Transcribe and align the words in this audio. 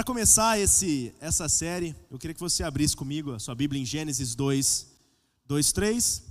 Para 0.00 0.06
começar 0.06 0.58
esse, 0.58 1.14
essa 1.20 1.46
série, 1.46 1.94
eu 2.10 2.18
queria 2.18 2.32
que 2.32 2.40
você 2.40 2.62
abrisse 2.62 2.96
comigo 2.96 3.34
a 3.34 3.38
sua 3.38 3.54
Bíblia 3.54 3.82
em 3.82 3.84
Gênesis 3.84 4.34
2, 4.34 4.86
2 5.44 5.72
3. 5.72 6.22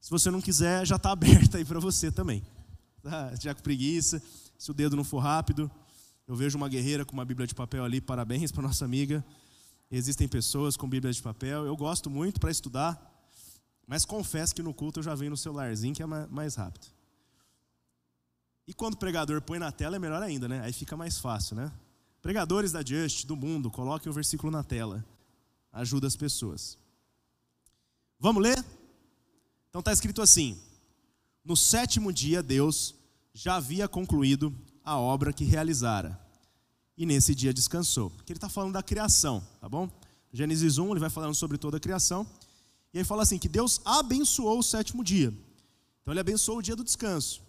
Se 0.00 0.10
você 0.10 0.30
não 0.30 0.40
quiser, 0.40 0.86
já 0.86 0.96
está 0.96 1.10
aberta 1.12 1.58
aí 1.58 1.64
para 1.66 1.78
você 1.78 2.10
também. 2.10 2.42
Tá? 3.02 3.34
Já 3.38 3.54
com 3.54 3.60
preguiça, 3.60 4.22
se 4.56 4.70
o 4.70 4.72
dedo 4.72 4.96
não 4.96 5.04
for 5.04 5.18
rápido. 5.18 5.70
Eu 6.26 6.34
vejo 6.34 6.56
uma 6.56 6.66
guerreira 6.66 7.04
com 7.04 7.12
uma 7.12 7.26
Bíblia 7.26 7.46
de 7.46 7.54
papel 7.54 7.84
ali, 7.84 8.00
parabéns 8.00 8.50
para 8.50 8.62
nossa 8.62 8.86
amiga. 8.86 9.22
Existem 9.90 10.26
pessoas 10.26 10.74
com 10.74 10.88
Bíblia 10.88 11.12
de 11.12 11.20
papel, 11.20 11.66
eu 11.66 11.76
gosto 11.76 12.08
muito 12.08 12.40
para 12.40 12.50
estudar, 12.50 12.98
mas 13.86 14.06
confesso 14.06 14.54
que 14.54 14.62
no 14.62 14.72
culto 14.72 15.00
eu 15.00 15.04
já 15.04 15.14
venho 15.14 15.32
no 15.32 15.36
celularzinho 15.36 15.94
que 15.94 16.02
é 16.02 16.06
mais 16.06 16.54
rápido. 16.54 16.86
E 18.66 18.72
quando 18.72 18.94
o 18.94 18.96
pregador 18.96 19.42
põe 19.42 19.58
na 19.58 19.70
tela 19.70 19.96
é 19.96 19.98
melhor 19.98 20.22
ainda, 20.22 20.48
né? 20.48 20.62
Aí 20.62 20.72
fica 20.72 20.96
mais 20.96 21.18
fácil, 21.18 21.54
né? 21.54 21.70
Pregadores 22.22 22.72
da 22.72 22.82
Just, 22.84 23.26
do 23.26 23.36
mundo, 23.36 23.70
coloquem 23.70 24.10
o 24.10 24.14
versículo 24.14 24.50
na 24.50 24.62
tela. 24.62 25.04
Ajuda 25.72 26.06
as 26.06 26.16
pessoas. 26.16 26.76
Vamos 28.18 28.42
ler? 28.42 28.62
Então 29.68 29.80
está 29.80 29.92
escrito 29.92 30.20
assim: 30.20 30.60
No 31.44 31.56
sétimo 31.56 32.12
dia, 32.12 32.42
Deus 32.42 32.94
já 33.32 33.56
havia 33.56 33.88
concluído 33.88 34.54
a 34.84 34.98
obra 34.98 35.32
que 35.32 35.44
realizara. 35.44 36.20
E 36.96 37.06
nesse 37.06 37.34
dia 37.34 37.54
descansou. 37.54 38.10
Que 38.26 38.32
ele 38.32 38.36
está 38.36 38.48
falando 38.48 38.74
da 38.74 38.82
criação, 38.82 39.42
tá 39.60 39.68
bom? 39.68 39.90
Gênesis 40.32 40.76
1, 40.76 40.90
ele 40.90 41.00
vai 41.00 41.10
falando 41.10 41.34
sobre 41.34 41.56
toda 41.56 41.78
a 41.78 41.80
criação. 41.80 42.26
E 42.92 42.98
aí 42.98 43.04
fala 43.04 43.22
assim: 43.22 43.38
que 43.38 43.48
Deus 43.48 43.80
abençoou 43.84 44.58
o 44.58 44.62
sétimo 44.62 45.02
dia. 45.02 45.32
Então 46.02 46.12
ele 46.12 46.20
abençoou 46.20 46.58
o 46.58 46.62
dia 46.62 46.76
do 46.76 46.84
descanso 46.84 47.42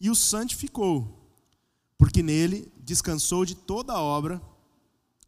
e 0.00 0.08
o 0.10 0.14
santificou, 0.14 1.17
porque 1.98 2.22
nele 2.22 2.72
descansou 2.78 3.44
de 3.44 3.56
toda 3.56 3.92
a 3.92 4.00
obra 4.00 4.40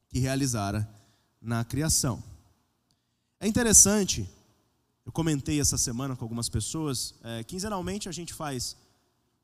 que 0.08 0.20
realizara 0.20 0.88
na 1.42 1.64
criação. 1.64 2.22
É 3.40 3.46
interessante, 3.46 4.28
eu 5.04 5.10
comentei 5.10 5.60
essa 5.60 5.76
semana 5.76 6.14
com 6.14 6.24
algumas 6.24 6.48
pessoas, 6.48 7.14
é, 7.24 7.42
quinzenalmente 7.42 8.08
a 8.08 8.12
gente 8.12 8.32
faz 8.32 8.76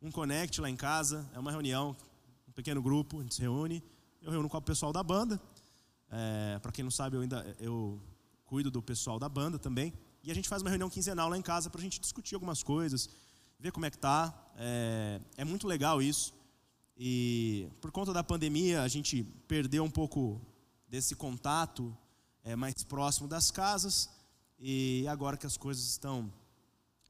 um 0.01 0.11
connect 0.11 0.61
lá 0.61 0.71
em 0.71 0.77
casa, 0.77 1.29
é 1.35 1.39
uma 1.39 1.51
reunião, 1.51 1.97
um 2.49 2.53
pequeno 2.53 2.81
grupo, 2.81 3.19
a 3.19 3.23
gente 3.23 3.35
se 3.35 3.41
reúne, 3.41 3.83
eu 4.23 4.31
reúno 4.31 4.49
com 4.49 4.57
o 4.57 4.63
pessoal 4.63 4.93
da 4.93 5.03
banda, 5.03 5.41
é, 6.11 6.59
para 6.61 6.71
quem 6.71 6.85
não 6.85 6.91
sabe, 6.91 7.17
eu 7.17 7.23
ainda 7.23 7.57
eu 7.59 8.01
cuido 8.45 8.71
do 8.71 8.81
pessoal 8.81 9.19
da 9.19 9.29
banda 9.29 9.59
também, 9.59 9.93
e 10.23 10.31
a 10.31 10.35
gente 10.35 10.49
faz 10.49 10.63
uma 10.63 10.71
reunião 10.71 10.91
quinzenal 10.91 11.29
lá 11.29 11.37
em 11.37 11.43
casa 11.43 11.71
para 11.71 11.81
a 11.81 11.83
gente 11.83 12.01
discutir 12.01 12.35
algumas 12.35 12.63
coisas, 12.63 13.09
ver 13.59 13.73
como 13.73 13.87
é 13.87 13.91
que 13.91 13.99
tá. 13.99 14.35
É, 14.57 15.21
é 15.37 15.45
muito 15.45 15.67
legal 15.67 16.03
isso. 16.03 16.35
E 16.97 17.69
por 17.81 17.91
conta 17.91 18.13
da 18.13 18.25
pandemia, 18.25 18.83
a 18.83 18.89
gente 18.89 19.23
perdeu 19.47 19.85
um 19.85 19.91
pouco 19.91 20.41
desse 20.89 21.15
contato 21.15 21.97
é, 22.43 22.57
mais 22.57 22.83
próximo 22.85 23.29
das 23.29 23.51
casas. 23.51 24.09
E 24.59 25.07
agora 25.09 25.37
que 25.37 25.47
as 25.47 25.57
coisas 25.57 25.85
estão 25.85 26.33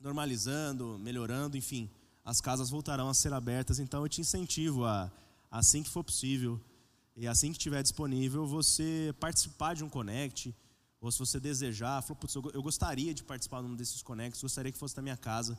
normalizando, 0.00 0.98
melhorando, 0.98 1.56
enfim, 1.56 1.88
as 2.24 2.40
casas 2.40 2.68
voltarão 2.68 3.08
a 3.08 3.14
ser 3.14 3.32
abertas. 3.32 3.78
Então 3.78 4.02
eu 4.02 4.08
te 4.08 4.20
incentivo 4.20 4.84
a, 4.84 5.10
assim 5.50 5.82
que 5.82 5.90
for 5.90 6.02
possível 6.02 6.60
e 7.14 7.28
assim 7.28 7.52
que 7.52 7.58
estiver 7.58 7.82
disponível, 7.82 8.46
você 8.46 9.14
participar 9.20 9.74
de 9.74 9.84
um 9.84 9.88
Connect. 9.88 10.54
Ou 11.00 11.12
se 11.12 11.18
você 11.18 11.38
desejar, 11.38 12.02
falou, 12.02 12.50
eu 12.52 12.62
gostaria 12.62 13.14
de 13.14 13.22
participar 13.22 13.60
de 13.62 13.68
um 13.68 13.76
desses 13.76 14.02
Connects, 14.02 14.42
gostaria 14.42 14.72
que 14.72 14.78
fosse 14.78 14.96
na 14.96 15.02
minha 15.02 15.16
casa 15.16 15.56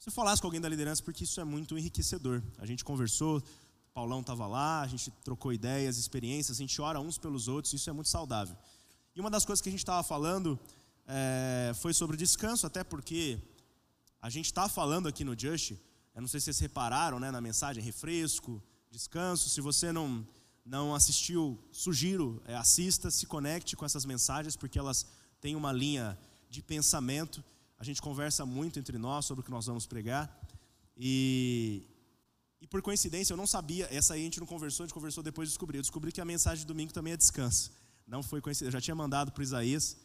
você 0.00 0.10
falasse 0.10 0.40
com 0.40 0.48
alguém 0.48 0.62
da 0.62 0.68
liderança, 0.68 1.02
porque 1.02 1.24
isso 1.24 1.38
é 1.42 1.44
muito 1.44 1.76
enriquecedor. 1.76 2.42
A 2.56 2.64
gente 2.64 2.82
conversou, 2.82 3.42
Paulão 3.92 4.20
estava 4.20 4.46
lá, 4.46 4.80
a 4.80 4.86
gente 4.86 5.10
trocou 5.22 5.52
ideias, 5.52 5.98
experiências, 5.98 6.56
a 6.56 6.60
gente 6.62 6.80
ora 6.80 6.98
uns 6.98 7.18
pelos 7.18 7.48
outros, 7.48 7.74
isso 7.74 7.90
é 7.90 7.92
muito 7.92 8.08
saudável. 8.08 8.56
E 9.14 9.20
uma 9.20 9.28
das 9.28 9.44
coisas 9.44 9.60
que 9.60 9.68
a 9.68 9.72
gente 9.72 9.80
estava 9.80 10.02
falando 10.02 10.58
é, 11.06 11.72
foi 11.74 11.92
sobre 11.92 12.16
descanso, 12.16 12.66
até 12.66 12.82
porque 12.82 13.38
a 14.22 14.30
gente 14.30 14.46
está 14.46 14.70
falando 14.70 15.06
aqui 15.06 15.22
no 15.22 15.38
Just, 15.38 15.72
eu 16.14 16.22
não 16.22 16.28
sei 16.28 16.40
se 16.40 16.44
vocês 16.44 16.60
repararam 16.60 17.20
né, 17.20 17.30
na 17.30 17.40
mensagem, 17.42 17.84
refresco, 17.84 18.62
descanso. 18.90 19.50
Se 19.50 19.60
você 19.60 19.92
não, 19.92 20.26
não 20.64 20.94
assistiu, 20.94 21.62
sugiro, 21.70 22.42
é, 22.46 22.56
assista, 22.56 23.10
se 23.10 23.26
conecte 23.26 23.76
com 23.76 23.84
essas 23.84 24.06
mensagens, 24.06 24.56
porque 24.56 24.78
elas 24.78 25.04
têm 25.42 25.54
uma 25.54 25.72
linha 25.72 26.18
de 26.48 26.62
pensamento 26.62 27.44
a 27.80 27.84
gente 27.84 28.02
conversa 28.02 28.44
muito 28.44 28.78
entre 28.78 28.98
nós 28.98 29.24
sobre 29.24 29.40
o 29.40 29.44
que 29.44 29.50
nós 29.50 29.64
vamos 29.64 29.86
pregar. 29.86 30.30
E, 30.94 31.82
e 32.60 32.66
por 32.66 32.82
coincidência, 32.82 33.32
eu 33.32 33.38
não 33.38 33.46
sabia, 33.46 33.88
essa 33.90 34.12
aí 34.12 34.20
a 34.20 34.24
gente 34.24 34.38
não 34.38 34.46
conversou, 34.46 34.84
a 34.84 34.86
gente 34.86 34.92
conversou 34.92 35.22
depois 35.24 35.48
de 35.48 35.54
descobrir. 35.54 35.78
Eu 35.78 35.82
descobri 35.82 36.12
que 36.12 36.20
a 36.20 36.24
mensagem 36.26 36.60
de 36.60 36.66
domingo 36.66 36.92
também 36.92 37.14
é 37.14 37.16
descanso. 37.16 37.72
Não 38.06 38.22
foi 38.22 38.42
coincidência, 38.42 38.68
eu 38.68 38.72
já 38.72 38.82
tinha 38.82 38.94
mandado 38.94 39.32
para 39.32 39.42
Isaías. 39.42 39.96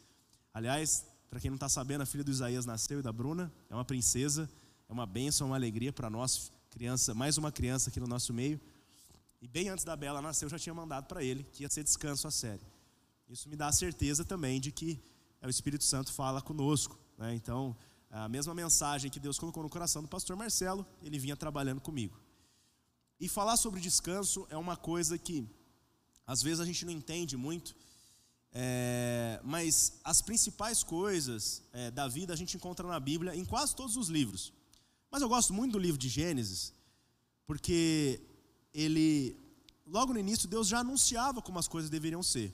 Aliás, 0.54 1.04
para 1.28 1.38
quem 1.38 1.50
não 1.50 1.56
está 1.56 1.68
sabendo, 1.68 2.00
a 2.00 2.06
filha 2.06 2.24
do 2.24 2.30
Isaías 2.30 2.64
nasceu 2.64 3.00
e 3.00 3.02
da 3.02 3.12
Bruna, 3.12 3.52
é 3.68 3.74
uma 3.74 3.84
princesa, 3.84 4.48
é 4.88 4.92
uma 4.92 5.04
bênção, 5.04 5.48
uma 5.48 5.56
alegria 5.56 5.92
para 5.92 6.08
nós, 6.08 6.50
criança, 6.70 7.12
mais 7.12 7.36
uma 7.36 7.52
criança 7.52 7.90
aqui 7.90 8.00
no 8.00 8.06
nosso 8.06 8.32
meio. 8.32 8.58
E 9.42 9.46
bem 9.46 9.68
antes 9.68 9.84
da 9.84 9.94
Bela 9.94 10.22
nascer, 10.22 10.46
eu 10.46 10.48
já 10.48 10.58
tinha 10.58 10.74
mandado 10.74 11.06
para 11.08 11.22
ele 11.22 11.44
que 11.52 11.62
ia 11.62 11.68
ser 11.68 11.84
descanso 11.84 12.26
a 12.26 12.30
série. 12.30 12.62
Isso 13.28 13.50
me 13.50 13.56
dá 13.56 13.66
a 13.66 13.72
certeza 13.72 14.24
também 14.24 14.58
de 14.58 14.72
que 14.72 14.98
é 15.42 15.46
o 15.46 15.50
Espírito 15.50 15.84
Santo 15.84 16.10
fala 16.10 16.40
conosco. 16.40 16.98
Né? 17.18 17.34
Então, 17.34 17.76
a 18.10 18.28
mesma 18.28 18.54
mensagem 18.54 19.10
que 19.10 19.20
Deus 19.20 19.38
colocou 19.38 19.62
no 19.62 19.68
coração 19.68 20.02
do 20.02 20.08
pastor 20.08 20.36
Marcelo, 20.36 20.86
ele 21.02 21.18
vinha 21.18 21.36
trabalhando 21.36 21.80
comigo. 21.80 22.18
E 23.18 23.28
falar 23.28 23.56
sobre 23.56 23.80
descanso 23.80 24.46
é 24.50 24.56
uma 24.56 24.76
coisa 24.76 25.18
que 25.18 25.48
às 26.26 26.42
vezes 26.42 26.60
a 26.60 26.64
gente 26.64 26.84
não 26.84 26.92
entende 26.92 27.36
muito, 27.36 27.74
é, 28.52 29.40
mas 29.44 30.00
as 30.02 30.20
principais 30.20 30.82
coisas 30.82 31.62
é, 31.72 31.90
da 31.90 32.08
vida 32.08 32.32
a 32.32 32.36
gente 32.36 32.56
encontra 32.56 32.86
na 32.86 32.98
Bíblia 32.98 33.34
em 33.34 33.44
quase 33.44 33.74
todos 33.76 33.96
os 33.96 34.08
livros. 34.08 34.52
Mas 35.10 35.22
eu 35.22 35.28
gosto 35.28 35.52
muito 35.54 35.72
do 35.72 35.78
livro 35.78 35.98
de 35.98 36.08
Gênesis, 36.08 36.74
porque 37.46 38.20
ele, 38.74 39.38
logo 39.86 40.12
no 40.12 40.18
início, 40.18 40.48
Deus 40.48 40.68
já 40.68 40.80
anunciava 40.80 41.40
como 41.40 41.58
as 41.58 41.68
coisas 41.68 41.88
deveriam 41.88 42.22
ser. 42.22 42.52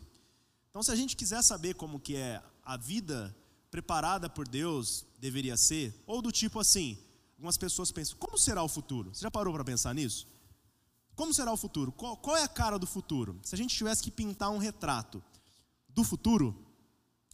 Então, 0.70 0.82
se 0.82 0.90
a 0.90 0.96
gente 0.96 1.16
quiser 1.16 1.42
saber 1.42 1.74
como 1.74 1.98
que 1.98 2.14
é 2.14 2.42
a 2.64 2.76
vida 2.76 3.34
preparada 3.72 4.28
por 4.28 4.46
Deus 4.46 5.06
deveria 5.18 5.56
ser, 5.56 5.94
ou 6.06 6.20
do 6.20 6.30
tipo 6.30 6.60
assim, 6.60 6.98
algumas 7.36 7.56
pessoas 7.56 7.90
pensam, 7.90 8.18
como 8.18 8.36
será 8.36 8.62
o 8.62 8.68
futuro? 8.68 9.14
Você 9.14 9.22
já 9.22 9.30
parou 9.30 9.52
para 9.54 9.64
pensar 9.64 9.94
nisso? 9.94 10.28
Como 11.16 11.32
será 11.32 11.50
o 11.50 11.56
futuro? 11.56 11.90
Qual, 11.90 12.14
qual, 12.18 12.36
é 12.36 12.42
a 12.42 12.48
cara 12.48 12.78
do 12.78 12.86
futuro? 12.86 13.40
Se 13.42 13.54
a 13.54 13.58
gente 13.58 13.74
tivesse 13.74 14.02
que 14.02 14.10
pintar 14.10 14.50
um 14.50 14.58
retrato 14.58 15.24
do 15.88 16.04
futuro, 16.04 16.54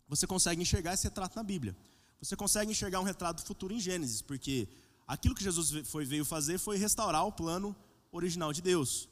você 0.08 0.28
consegue 0.28 0.62
enxergar 0.62 0.94
esse 0.94 1.04
retrato 1.04 1.34
na 1.34 1.42
Bíblia. 1.42 1.76
Você 2.22 2.36
consegue 2.36 2.70
enxergar 2.70 3.00
um 3.00 3.04
retrato 3.04 3.42
do 3.42 3.46
futuro 3.46 3.74
em 3.74 3.80
Gênesis, 3.80 4.22
porque 4.22 4.68
aquilo 5.08 5.34
que 5.34 5.42
Jesus 5.42 5.88
foi, 5.88 6.04
veio 6.04 6.24
fazer 6.24 6.58
foi 6.58 6.78
restaurar 6.78 7.26
o 7.26 7.32
plano 7.32 7.74
original 8.12 8.52
de 8.52 8.62
Deus. 8.62 9.08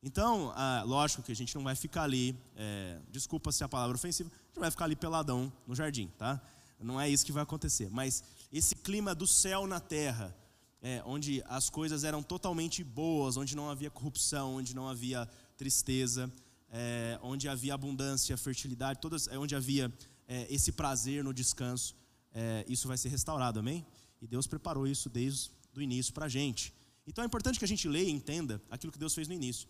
Então, 0.00 0.52
ah, 0.54 0.84
lógico 0.86 1.24
que 1.24 1.32
a 1.32 1.36
gente 1.36 1.56
não 1.56 1.64
vai 1.64 1.74
ficar 1.74 2.04
ali, 2.04 2.38
é, 2.54 3.00
desculpa 3.10 3.50
se 3.50 3.64
a 3.64 3.68
palavra 3.68 3.96
é 3.96 3.98
ofensiva, 3.98 4.30
a 4.30 4.46
gente 4.46 4.60
vai 4.60 4.70
ficar 4.70 4.84
ali 4.84 4.94
peladão 4.94 5.52
no 5.66 5.74
jardim, 5.74 6.06
tá? 6.16 6.40
Não 6.80 7.00
é 7.00 7.08
isso 7.08 7.26
que 7.26 7.32
vai 7.32 7.42
acontecer. 7.42 7.88
Mas 7.90 8.22
esse 8.52 8.74
clima 8.74 9.14
do 9.14 9.26
céu 9.26 9.66
na 9.66 9.80
terra, 9.80 10.34
é, 10.80 11.02
onde 11.04 11.42
as 11.46 11.68
coisas 11.68 12.04
eram 12.04 12.22
totalmente 12.22 12.84
boas, 12.84 13.36
onde 13.36 13.56
não 13.56 13.68
havia 13.70 13.90
corrupção, 13.90 14.56
onde 14.56 14.74
não 14.74 14.88
havia 14.88 15.28
tristeza, 15.56 16.32
é, 16.70 17.18
onde 17.22 17.48
havia 17.48 17.74
abundância, 17.74 18.36
fertilidade, 18.36 19.00
todas, 19.00 19.26
é, 19.28 19.38
onde 19.38 19.54
havia 19.54 19.92
é, 20.26 20.46
esse 20.50 20.70
prazer 20.72 21.24
no 21.24 21.32
descanso, 21.32 21.96
é, 22.32 22.64
isso 22.68 22.86
vai 22.86 22.96
ser 22.96 23.08
restaurado, 23.08 23.58
amém? 23.58 23.84
E 24.20 24.26
Deus 24.26 24.46
preparou 24.46 24.86
isso 24.86 25.08
desde 25.08 25.50
o 25.74 25.80
início 25.80 26.12
para 26.12 26.26
a 26.26 26.28
gente. 26.28 26.72
Então 27.06 27.24
é 27.24 27.26
importante 27.26 27.58
que 27.58 27.64
a 27.64 27.68
gente 27.68 27.88
leia 27.88 28.08
e 28.08 28.12
entenda 28.12 28.60
aquilo 28.70 28.92
que 28.92 28.98
Deus 28.98 29.14
fez 29.14 29.26
no 29.26 29.34
início. 29.34 29.68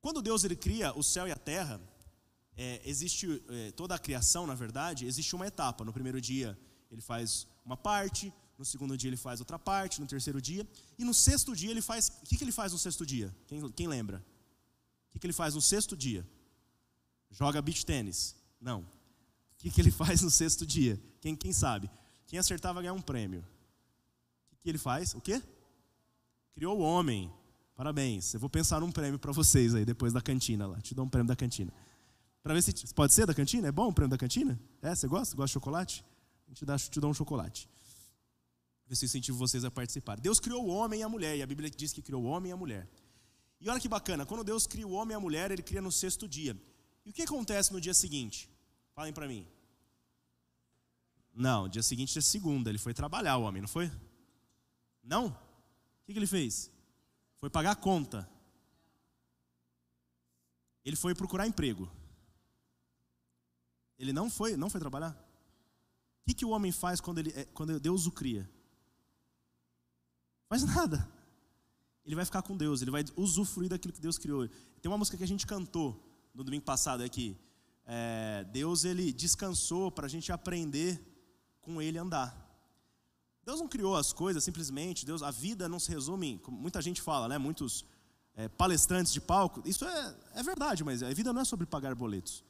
Quando 0.00 0.22
Deus 0.22 0.44
ele 0.44 0.56
cria 0.56 0.96
o 0.96 1.02
céu 1.02 1.28
e 1.28 1.32
a 1.32 1.36
terra, 1.36 1.80
é, 2.56 2.80
existe 2.84 3.42
é, 3.48 3.70
toda 3.72 3.94
a 3.94 3.98
criação, 3.98 4.46
na 4.46 4.54
verdade, 4.54 5.06
existe 5.06 5.34
uma 5.34 5.46
etapa. 5.46 5.84
No 5.84 5.92
primeiro 5.92 6.20
dia 6.20 6.58
ele 6.90 7.02
faz 7.02 7.46
uma 7.64 7.76
parte, 7.76 8.32
no 8.58 8.64
segundo 8.64 8.96
dia 8.96 9.10
ele 9.10 9.16
faz 9.16 9.40
outra 9.40 9.58
parte, 9.58 10.00
no 10.00 10.06
terceiro 10.06 10.40
dia, 10.40 10.66
e 10.98 11.04
no 11.04 11.12
sexto 11.12 11.54
dia 11.54 11.70
ele 11.70 11.82
faz. 11.82 12.08
O 12.22 12.26
que, 12.26 12.36
que 12.36 12.44
ele 12.44 12.52
faz 12.52 12.72
no 12.72 12.78
sexto 12.78 13.04
dia? 13.04 13.34
Quem, 13.46 13.70
quem 13.72 13.86
lembra? 13.86 14.24
O 15.08 15.12
que, 15.12 15.18
que 15.18 15.26
ele 15.26 15.32
faz 15.32 15.54
no 15.54 15.60
sexto 15.60 15.96
dia? 15.96 16.26
Joga 17.30 17.60
beach 17.60 17.84
tênis? 17.84 18.34
Não. 18.60 18.80
O 18.80 19.56
que, 19.58 19.70
que 19.70 19.80
ele 19.80 19.90
faz 19.92 20.22
no 20.22 20.30
sexto 20.30 20.64
dia? 20.64 21.00
Quem, 21.20 21.36
quem 21.36 21.52
sabe? 21.52 21.90
Quem 22.26 22.38
acertar 22.38 22.72
vai 22.72 22.82
ganhar 22.82 22.94
um 22.94 23.02
prêmio. 23.02 23.40
O 23.40 24.56
que, 24.56 24.62
que 24.62 24.70
ele 24.70 24.78
faz? 24.78 25.14
O 25.14 25.20
quê? 25.20 25.42
Criou 26.54 26.78
o 26.78 26.82
homem. 26.82 27.30
Parabéns. 27.76 28.32
Eu 28.32 28.40
vou 28.40 28.48
pensar 28.48 28.80
num 28.80 28.90
prêmio 28.90 29.18
para 29.18 29.32
vocês 29.32 29.74
aí 29.74 29.84
depois 29.84 30.12
da 30.12 30.22
cantina 30.22 30.66
lá. 30.66 30.80
Te 30.80 30.94
dou 30.94 31.04
um 31.04 31.08
prêmio 31.08 31.28
da 31.28 31.36
cantina. 31.36 31.72
Para 32.46 32.54
ver 32.54 32.62
se 32.62 32.94
pode 32.94 33.12
ser 33.12 33.26
da 33.26 33.34
cantina? 33.34 33.66
É 33.66 33.72
bom 33.72 33.88
o 33.88 33.92
prêmio 33.92 34.08
da 34.08 34.16
cantina? 34.16 34.56
É, 34.80 34.94
você 34.94 35.08
gosta? 35.08 35.34
Gosta 35.34 35.48
de 35.48 35.52
chocolate? 35.54 36.04
A 36.46 36.50
gente 36.50 36.64
dá, 36.64 36.78
te 36.78 37.00
dá 37.00 37.08
um 37.08 37.12
chocolate. 37.12 37.68
Ver 38.86 38.94
se 38.94 39.04
eu 39.04 39.08
incentivo 39.08 39.36
vocês 39.36 39.64
a 39.64 39.70
participar. 39.70 40.20
Deus 40.20 40.38
criou 40.38 40.64
o 40.64 40.68
homem 40.68 41.00
e 41.00 41.02
a 41.02 41.08
mulher, 41.08 41.36
e 41.36 41.42
a 41.42 41.46
Bíblia 41.46 41.68
diz 41.68 41.92
que 41.92 42.00
criou 42.00 42.22
o 42.22 42.26
homem 42.26 42.50
e 42.50 42.52
a 42.52 42.56
mulher. 42.56 42.88
E 43.60 43.68
olha 43.68 43.80
que 43.80 43.88
bacana, 43.88 44.24
quando 44.24 44.44
Deus 44.44 44.64
cria 44.64 44.86
o 44.86 44.92
homem 44.92 45.12
e 45.12 45.16
a 45.16 45.18
mulher, 45.18 45.50
ele 45.50 45.60
cria 45.60 45.82
no 45.82 45.90
sexto 45.90 46.28
dia. 46.28 46.56
E 47.04 47.10
o 47.10 47.12
que 47.12 47.22
acontece 47.22 47.72
no 47.72 47.80
dia 47.80 47.92
seguinte? 47.92 48.48
Falem 48.94 49.12
para 49.12 49.26
mim. 49.26 49.44
Não, 51.34 51.68
dia 51.68 51.82
seguinte 51.82 52.16
é 52.16 52.22
segunda, 52.22 52.70
ele 52.70 52.78
foi 52.78 52.94
trabalhar 52.94 53.38
o 53.38 53.42
homem, 53.42 53.60
não 53.60 53.68
foi? 53.68 53.90
Não? 55.02 55.26
O 55.26 56.06
que, 56.06 56.12
que 56.12 56.18
ele 56.20 56.28
fez? 56.28 56.70
Foi 57.38 57.50
pagar 57.50 57.72
a 57.72 57.74
conta. 57.74 58.30
Ele 60.84 60.94
foi 60.94 61.12
procurar 61.12 61.44
emprego. 61.44 61.90
Ele 63.98 64.12
não 64.12 64.30
foi, 64.30 64.56
não 64.56 64.70
foi 64.70 64.80
trabalhar? 64.80 65.10
O 65.10 66.26
que, 66.26 66.34
que 66.34 66.44
o 66.44 66.50
homem 66.50 66.72
faz 66.72 67.00
quando, 67.00 67.18
ele, 67.18 67.32
é, 67.34 67.44
quando 67.46 67.78
Deus 67.78 68.06
o 68.06 68.12
cria? 68.12 68.48
Faz 70.48 70.62
nada. 70.62 71.08
Ele 72.04 72.14
vai 72.14 72.24
ficar 72.24 72.42
com 72.42 72.56
Deus, 72.56 72.82
ele 72.82 72.90
vai 72.90 73.04
usufruir 73.16 73.68
daquilo 73.68 73.92
que 73.92 74.00
Deus 74.00 74.16
criou. 74.16 74.48
Tem 74.80 74.90
uma 74.90 74.98
música 74.98 75.16
que 75.16 75.24
a 75.24 75.28
gente 75.28 75.46
cantou 75.46 76.00
no 76.32 76.44
domingo 76.44 76.64
passado 76.64 77.02
aqui. 77.02 77.36
É, 77.84 78.44
Deus 78.52 78.84
ele 78.84 79.12
descansou 79.12 79.90
para 79.90 80.06
a 80.06 80.08
gente 80.08 80.30
aprender 80.30 81.00
com 81.60 81.82
Ele 81.82 81.98
andar. 81.98 82.46
Deus 83.44 83.60
não 83.60 83.68
criou 83.68 83.96
as 83.96 84.12
coisas 84.12 84.42
simplesmente. 84.42 85.06
Deus, 85.06 85.22
a 85.22 85.30
vida 85.30 85.68
não 85.68 85.78
se 85.78 85.90
resume, 85.90 86.38
como 86.38 86.56
muita 86.56 86.82
gente 86.82 87.00
fala, 87.00 87.28
né? 87.28 87.38
Muitos 87.38 87.84
é, 88.34 88.48
palestrantes 88.48 89.12
de 89.12 89.20
palco. 89.20 89.62
Isso 89.64 89.84
é, 89.84 90.16
é 90.34 90.42
verdade, 90.42 90.84
mas 90.84 91.02
a 91.02 91.12
vida 91.12 91.32
não 91.32 91.40
é 91.40 91.44
sobre 91.44 91.64
pagar 91.64 91.94
boletos. 91.94 92.44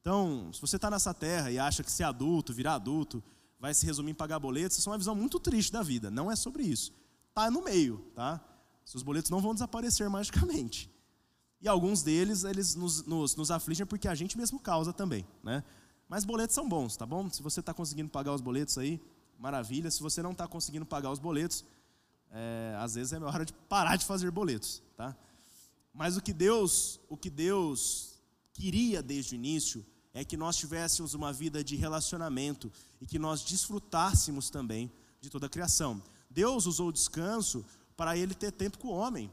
Então, 0.00 0.50
se 0.52 0.60
você 0.60 0.76
está 0.76 0.90
nessa 0.90 1.12
terra 1.12 1.50
e 1.50 1.58
acha 1.58 1.82
que 1.82 1.90
ser 1.90 2.04
adulto, 2.04 2.52
virar 2.52 2.74
adulto, 2.74 3.22
vai 3.58 3.74
se 3.74 3.84
resumir 3.84 4.12
em 4.12 4.14
pagar 4.14 4.38
boletos, 4.38 4.78
isso 4.78 4.88
é 4.88 4.92
uma 4.92 4.98
visão 4.98 5.14
muito 5.14 5.40
triste 5.40 5.72
da 5.72 5.82
vida. 5.82 6.10
Não 6.10 6.30
é 6.30 6.36
sobre 6.36 6.62
isso. 6.62 6.92
Está 7.28 7.50
no 7.50 7.62
meio, 7.62 7.98
tá? 8.14 8.40
Seus 8.84 9.02
boletos 9.02 9.30
não 9.30 9.40
vão 9.40 9.52
desaparecer 9.52 10.08
magicamente. 10.10 10.90
E 11.60 11.68
alguns 11.68 12.02
deles, 12.02 12.44
eles 12.44 12.74
nos, 12.74 13.04
nos, 13.04 13.34
nos 13.34 13.50
afligem 13.50 13.84
porque 13.84 14.06
a 14.06 14.14
gente 14.14 14.38
mesmo 14.38 14.60
causa 14.60 14.92
também, 14.92 15.26
né? 15.42 15.64
Mas 16.08 16.24
boletos 16.24 16.54
são 16.54 16.68
bons, 16.68 16.96
tá 16.96 17.04
bom? 17.04 17.28
Se 17.28 17.42
você 17.42 17.60
está 17.60 17.74
conseguindo 17.74 18.08
pagar 18.08 18.32
os 18.32 18.40
boletos 18.40 18.78
aí, 18.78 19.00
maravilha. 19.38 19.90
Se 19.90 20.00
você 20.00 20.22
não 20.22 20.32
está 20.32 20.46
conseguindo 20.48 20.86
pagar 20.86 21.10
os 21.10 21.18
boletos, 21.18 21.64
é, 22.30 22.76
às 22.78 22.94
vezes 22.94 23.12
é 23.12 23.18
hora 23.18 23.44
de 23.44 23.52
parar 23.52 23.96
de 23.96 24.06
fazer 24.06 24.30
boletos, 24.30 24.82
tá? 24.96 25.16
Mas 25.92 26.16
o 26.16 26.22
que 26.22 26.32
Deus, 26.32 27.00
o 27.08 27.16
que 27.16 27.28
Deus 27.28 28.17
queria 28.58 29.00
desde 29.00 29.34
o 29.34 29.36
início 29.36 29.86
é 30.12 30.24
que 30.24 30.36
nós 30.36 30.56
tivéssemos 30.56 31.14
uma 31.14 31.32
vida 31.32 31.62
de 31.62 31.76
relacionamento 31.76 32.72
e 33.00 33.06
que 33.06 33.18
nós 33.18 33.42
desfrutássemos 33.42 34.50
também 34.50 34.90
de 35.20 35.30
toda 35.30 35.46
a 35.46 35.48
criação. 35.48 36.02
Deus 36.28 36.66
usou 36.66 36.88
o 36.88 36.92
descanso 36.92 37.64
para 37.96 38.16
ele 38.16 38.34
ter 38.34 38.50
tempo 38.50 38.78
com 38.78 38.88
o 38.88 38.96
homem. 38.96 39.30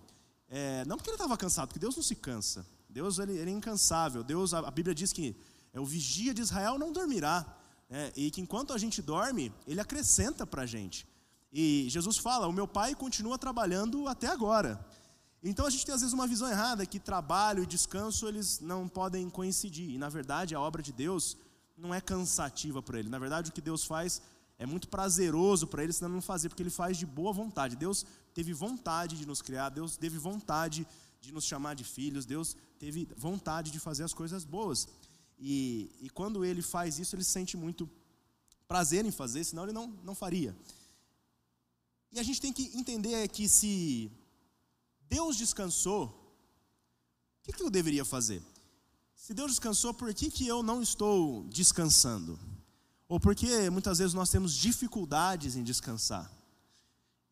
É, 0.48 0.86
não 0.86 0.96
porque 0.96 1.10
ele 1.10 1.16
estava 1.16 1.36
cansado, 1.38 1.70
porque 1.70 1.80
Deus 1.80 1.96
não 1.96 2.04
se 2.04 2.16
cansa. 2.16 2.66
Deus 2.88 3.18
ele, 3.18 3.36
ele 3.38 3.50
é 3.50 3.54
incansável. 3.54 4.24
Deus, 4.24 4.54
a, 4.54 4.60
a, 4.60 4.72
Bíblia 4.72 4.94
diz 4.94 5.12
que 5.12 5.36
é 5.74 5.80
o 5.80 5.86
vigia 5.86 6.34
de 6.34 6.42
Israel 6.42 6.78
não 6.78 6.92
dormirá. 6.92 7.46
É, 7.90 8.14
e 8.16 8.32
que 8.32 8.42
enquanto 8.42 8.74
a 8.74 8.78
gente 8.78 9.02
dorme, 9.02 9.52
ele 9.68 9.80
acrescenta 9.80 10.46
para 10.46 10.64
a 10.64 10.66
gente. 10.66 11.08
E 11.52 11.88
Jesus 11.90 12.18
fala: 12.18 12.48
O 12.48 12.54
meu 12.54 12.68
pai 12.68 12.94
continua 12.94 13.38
trabalhando 13.38 14.08
até 14.08 14.28
agora. 14.28 14.84
Então 15.48 15.68
a 15.68 15.70
gente 15.70 15.86
tem 15.86 15.94
às 15.94 16.02
vezes 16.02 16.14
uma 16.14 16.26
visão 16.26 16.50
errada 16.50 16.86
que 16.88 17.00
trabalho 17.00 17.62
e 17.62 17.68
descanso 17.68 18.28
eles 18.28 18.60
não 18.60 18.90
podem 18.90 19.30
coincidir. 19.30 19.92
E 19.92 19.98
na 19.98 20.10
verdade 20.10 20.56
a 20.56 20.60
obra 20.60 20.82
de 20.82 20.92
Deus 20.92 21.38
não 21.78 21.94
é 21.94 22.02
cansativa 22.02 22.82
para 22.82 22.98
ele. 22.98 23.10
Na 23.10 23.20
verdade 23.20 23.52
o 23.52 23.54
que 23.54 23.62
Deus 23.62 23.86
faz 23.86 24.22
é 24.58 24.66
muito 24.66 24.88
prazeroso 24.88 25.68
para 25.68 25.84
ele, 25.84 25.94
senão 25.94 26.10
não 26.10 26.22
fazer, 26.22 26.50
porque 26.50 26.64
ele 26.64 26.72
faz 26.72 26.98
de 26.98 27.06
boa 27.06 27.32
vontade. 27.32 27.76
Deus 27.76 28.06
teve 28.34 28.54
vontade 28.54 29.18
de 29.18 29.26
nos 29.26 29.42
criar, 29.42 29.70
Deus 29.70 29.98
teve 29.98 30.18
vontade 30.18 30.88
de 31.22 31.32
nos 31.32 31.44
chamar 31.44 31.76
de 31.76 31.84
filhos, 31.84 32.26
Deus 32.26 32.56
teve 32.80 33.08
vontade 33.16 33.70
de 33.70 33.80
fazer 33.80 34.04
as 34.04 34.14
coisas 34.14 34.44
boas. 34.44 34.88
E, 35.38 35.92
e 36.02 36.10
quando 36.10 36.44
ele 36.44 36.62
faz 36.62 36.98
isso, 36.98 37.16
ele 37.16 37.24
sente 37.24 37.56
muito 37.56 37.88
prazer 38.68 39.06
em 39.06 39.12
fazer, 39.12 39.44
senão 39.44 39.64
ele 39.64 39.74
não, 39.74 39.88
não 40.04 40.16
faria. 40.16 40.56
E 42.12 42.20
a 42.20 42.24
gente 42.24 42.42
tem 42.42 42.54
que 42.54 42.72
entender 42.78 43.28
que 43.28 43.48
se 43.50 44.10
Deus 45.10 45.38
descansou, 45.38 46.26
o 47.48 47.54
que, 47.54 47.62
eu 47.62 47.70
deveria 47.70 48.04
fazer? 48.04 48.42
Se 49.16 49.34
Deus 49.34 49.52
descansou, 49.52 49.94
por 49.94 50.14
que, 50.14 50.30
que 50.32 50.48
eu 50.48 50.64
não 50.64 50.82
estou 50.82 51.44
descansando? 51.46 52.40
Ou 53.08 53.20
porque 53.20 53.70
muitas 53.70 54.00
vezes 54.00 54.14
nós 54.14 54.30
temos 54.30 54.54
dificuldades 54.54 55.56
em 55.56 55.64
descansar. 55.64 56.32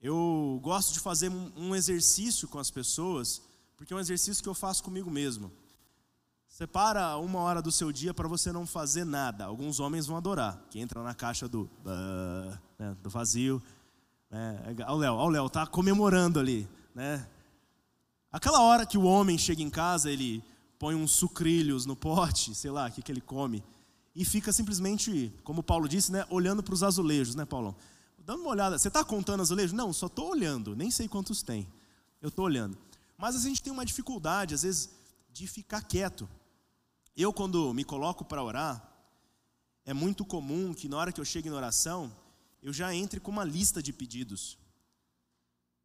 Eu 0.02 0.60
gosto 0.62 0.94
de 0.94 1.00
fazer 1.00 1.30
um 1.30 1.76
exercício 1.76 2.48
com 2.48 2.60
as 2.60 2.70
pessoas, 2.70 3.42
porque 3.76 3.94
é 3.94 3.96
um 3.96 4.00
exercício 4.00 4.44
que 4.44 4.50
eu 4.50 4.54
faço 4.54 4.84
comigo 4.84 5.10
mesmo. 5.10 5.52
Separa 6.48 7.18
uma 7.18 7.40
hora 7.40 7.64
do 7.64 7.72
seu 7.72 7.92
dia 7.92 8.14
para 8.14 8.28
você 8.28 8.52
não 8.52 8.68
fazer 8.68 9.06
nada. 9.06 9.46
Alguns 9.46 9.80
homens 9.80 10.06
vão 10.06 10.16
adorar, 10.16 10.62
que 10.70 10.80
entra 10.80 11.02
na 11.02 11.16
caixa 11.16 11.48
do, 11.48 11.64
uh, 11.64 12.60
né, 12.78 12.96
do 13.02 13.10
vazio. 13.10 13.60
Né? 14.30 14.62
Olha 14.88 14.92
o 14.92 14.98
Léo, 14.98 15.14
olha 15.16 15.26
o 15.26 15.30
Léo, 15.30 15.50
tá 15.50 15.66
comemorando 15.66 16.40
ali. 16.40 16.68
Né? 16.94 17.28
Aquela 18.34 18.62
hora 18.62 18.84
que 18.84 18.98
o 18.98 19.04
homem 19.04 19.38
chega 19.38 19.62
em 19.62 19.70
casa, 19.70 20.10
ele 20.10 20.44
põe 20.80 20.96
uns 20.96 21.12
sucrilhos 21.12 21.86
no 21.86 21.96
pote, 21.96 22.54
sei 22.58 22.72
lá, 22.72 22.88
o 22.88 22.92
que, 22.92 23.04
que 23.04 23.12
ele 23.12 23.22
come, 23.22 23.64
e 24.16 24.26
fica 24.26 24.52
simplesmente, 24.52 25.32
como 25.44 25.62
Paulo 25.62 25.88
disse, 25.88 26.12
né, 26.12 26.26
olhando 26.32 26.64
para 26.64 26.74
os 26.74 26.82
azulejos, 26.82 27.36
né, 27.36 27.46
Paulo? 27.46 27.76
Dando 28.18 28.42
uma 28.42 28.50
olhada. 28.50 28.80
Você 28.80 28.88
está 28.88 29.04
contando 29.04 29.42
azulejos? 29.42 29.72
Não, 29.72 29.94
só 29.94 30.08
estou 30.08 30.32
olhando, 30.32 30.76
nem 30.76 30.90
sei 30.90 31.08
quantos 31.08 31.44
tem. 31.44 31.68
Eu 32.20 32.30
estou 32.30 32.46
olhando. 32.46 32.76
Mas 33.18 33.36
a 33.36 33.40
gente 33.40 33.62
tem 33.62 33.72
uma 33.72 33.86
dificuldade, 33.86 34.56
às 34.56 34.64
vezes, 34.64 34.90
de 35.32 35.46
ficar 35.46 35.84
quieto. 35.84 36.28
Eu, 37.16 37.32
quando 37.32 37.72
me 37.72 37.84
coloco 37.84 38.26
para 38.26 38.44
orar, 38.44 38.84
é 39.86 39.94
muito 39.94 40.26
comum 40.26 40.74
que 40.74 40.90
na 40.90 40.98
hora 40.98 41.12
que 41.12 41.22
eu 41.22 41.26
chego 41.26 41.48
em 41.48 41.52
oração, 41.52 42.12
eu 42.64 42.74
já 42.74 42.96
entre 42.96 43.20
com 43.20 43.30
uma 43.30 43.44
lista 43.44 43.84
de 43.84 43.94
pedidos. 43.94 44.58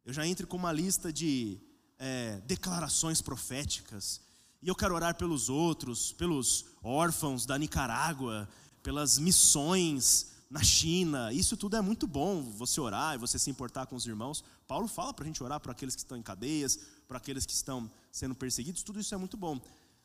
Eu 0.03 0.13
já 0.13 0.25
entre 0.25 0.47
com 0.47 0.57
uma 0.57 0.71
lista 0.71 1.13
de 1.13 1.59
é, 1.99 2.41
declarações 2.47 3.21
proféticas. 3.21 4.21
E 4.61 4.67
eu 4.67 4.75
quero 4.75 4.95
orar 4.95 5.15
pelos 5.15 5.49
outros, 5.49 6.11
pelos 6.13 6.65
órfãos 6.81 7.45
da 7.45 7.57
Nicarágua, 7.57 8.49
pelas 8.81 9.19
missões 9.19 10.31
na 10.49 10.63
China. 10.63 11.31
Isso 11.31 11.55
tudo 11.55 11.75
é 11.75 11.81
muito 11.81 12.07
bom, 12.07 12.41
você 12.41 12.81
orar 12.81 13.15
e 13.15 13.17
você 13.17 13.37
se 13.37 13.49
importar 13.49 13.85
com 13.85 13.95
os 13.95 14.07
irmãos. 14.07 14.43
Paulo 14.67 14.87
fala 14.87 15.13
para 15.13 15.23
a 15.23 15.27
gente 15.27 15.43
orar 15.43 15.59
para 15.59 15.71
aqueles 15.71 15.95
que 15.95 16.01
estão 16.01 16.17
em 16.17 16.23
cadeias, 16.23 16.79
para 17.07 17.17
aqueles 17.17 17.45
que 17.45 17.53
estão 17.53 17.89
sendo 18.11 18.33
perseguidos. 18.33 18.81
Tudo 18.81 18.99
isso 18.99 19.13
é 19.13 19.17
muito 19.17 19.37
bom. 19.37 19.61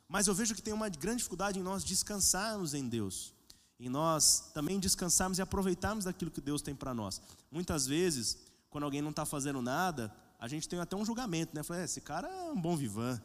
Mas 0.08 0.26
eu 0.26 0.35
vejo 0.35 0.55
que 0.55 0.62
tem 0.62 0.75
uma 0.75 0.88
grande 0.88 1.19
dificuldade 1.19 1.58
em 1.58 1.62
nós 1.62 1.82
descansarmos 1.82 2.74
em 2.74 2.86
Deus, 2.86 3.32
em 3.81 3.89
nós 3.89 4.51
também 4.53 4.79
descansarmos 4.79 5.39
e 5.39 5.43
aproveitarmos 5.43 6.05
daquilo 6.05 6.31
que 6.31 6.41
Deus 6.41 6.60
tem 6.60 6.74
para 6.74 6.93
nós. 6.93 7.20
Muitas 7.51 7.86
vezes, 7.86 8.36
quando 8.70 8.84
alguém 8.84 9.01
não 9.01 9.10
está 9.10 9.24
fazendo 9.24 9.63
nada, 9.63 10.15
a 10.44 10.48
gente 10.48 10.69
tem 10.69 10.79
até 10.79 10.94
um 10.94 11.06
julgamento, 11.06 11.56
né? 11.56 11.63
Fala, 11.63 11.81
é, 11.81 11.84
esse 11.84 12.03
cara 12.03 12.29
é 12.29 12.53
um 12.53 12.60
bom 12.60 12.77
vivan, 12.77 13.19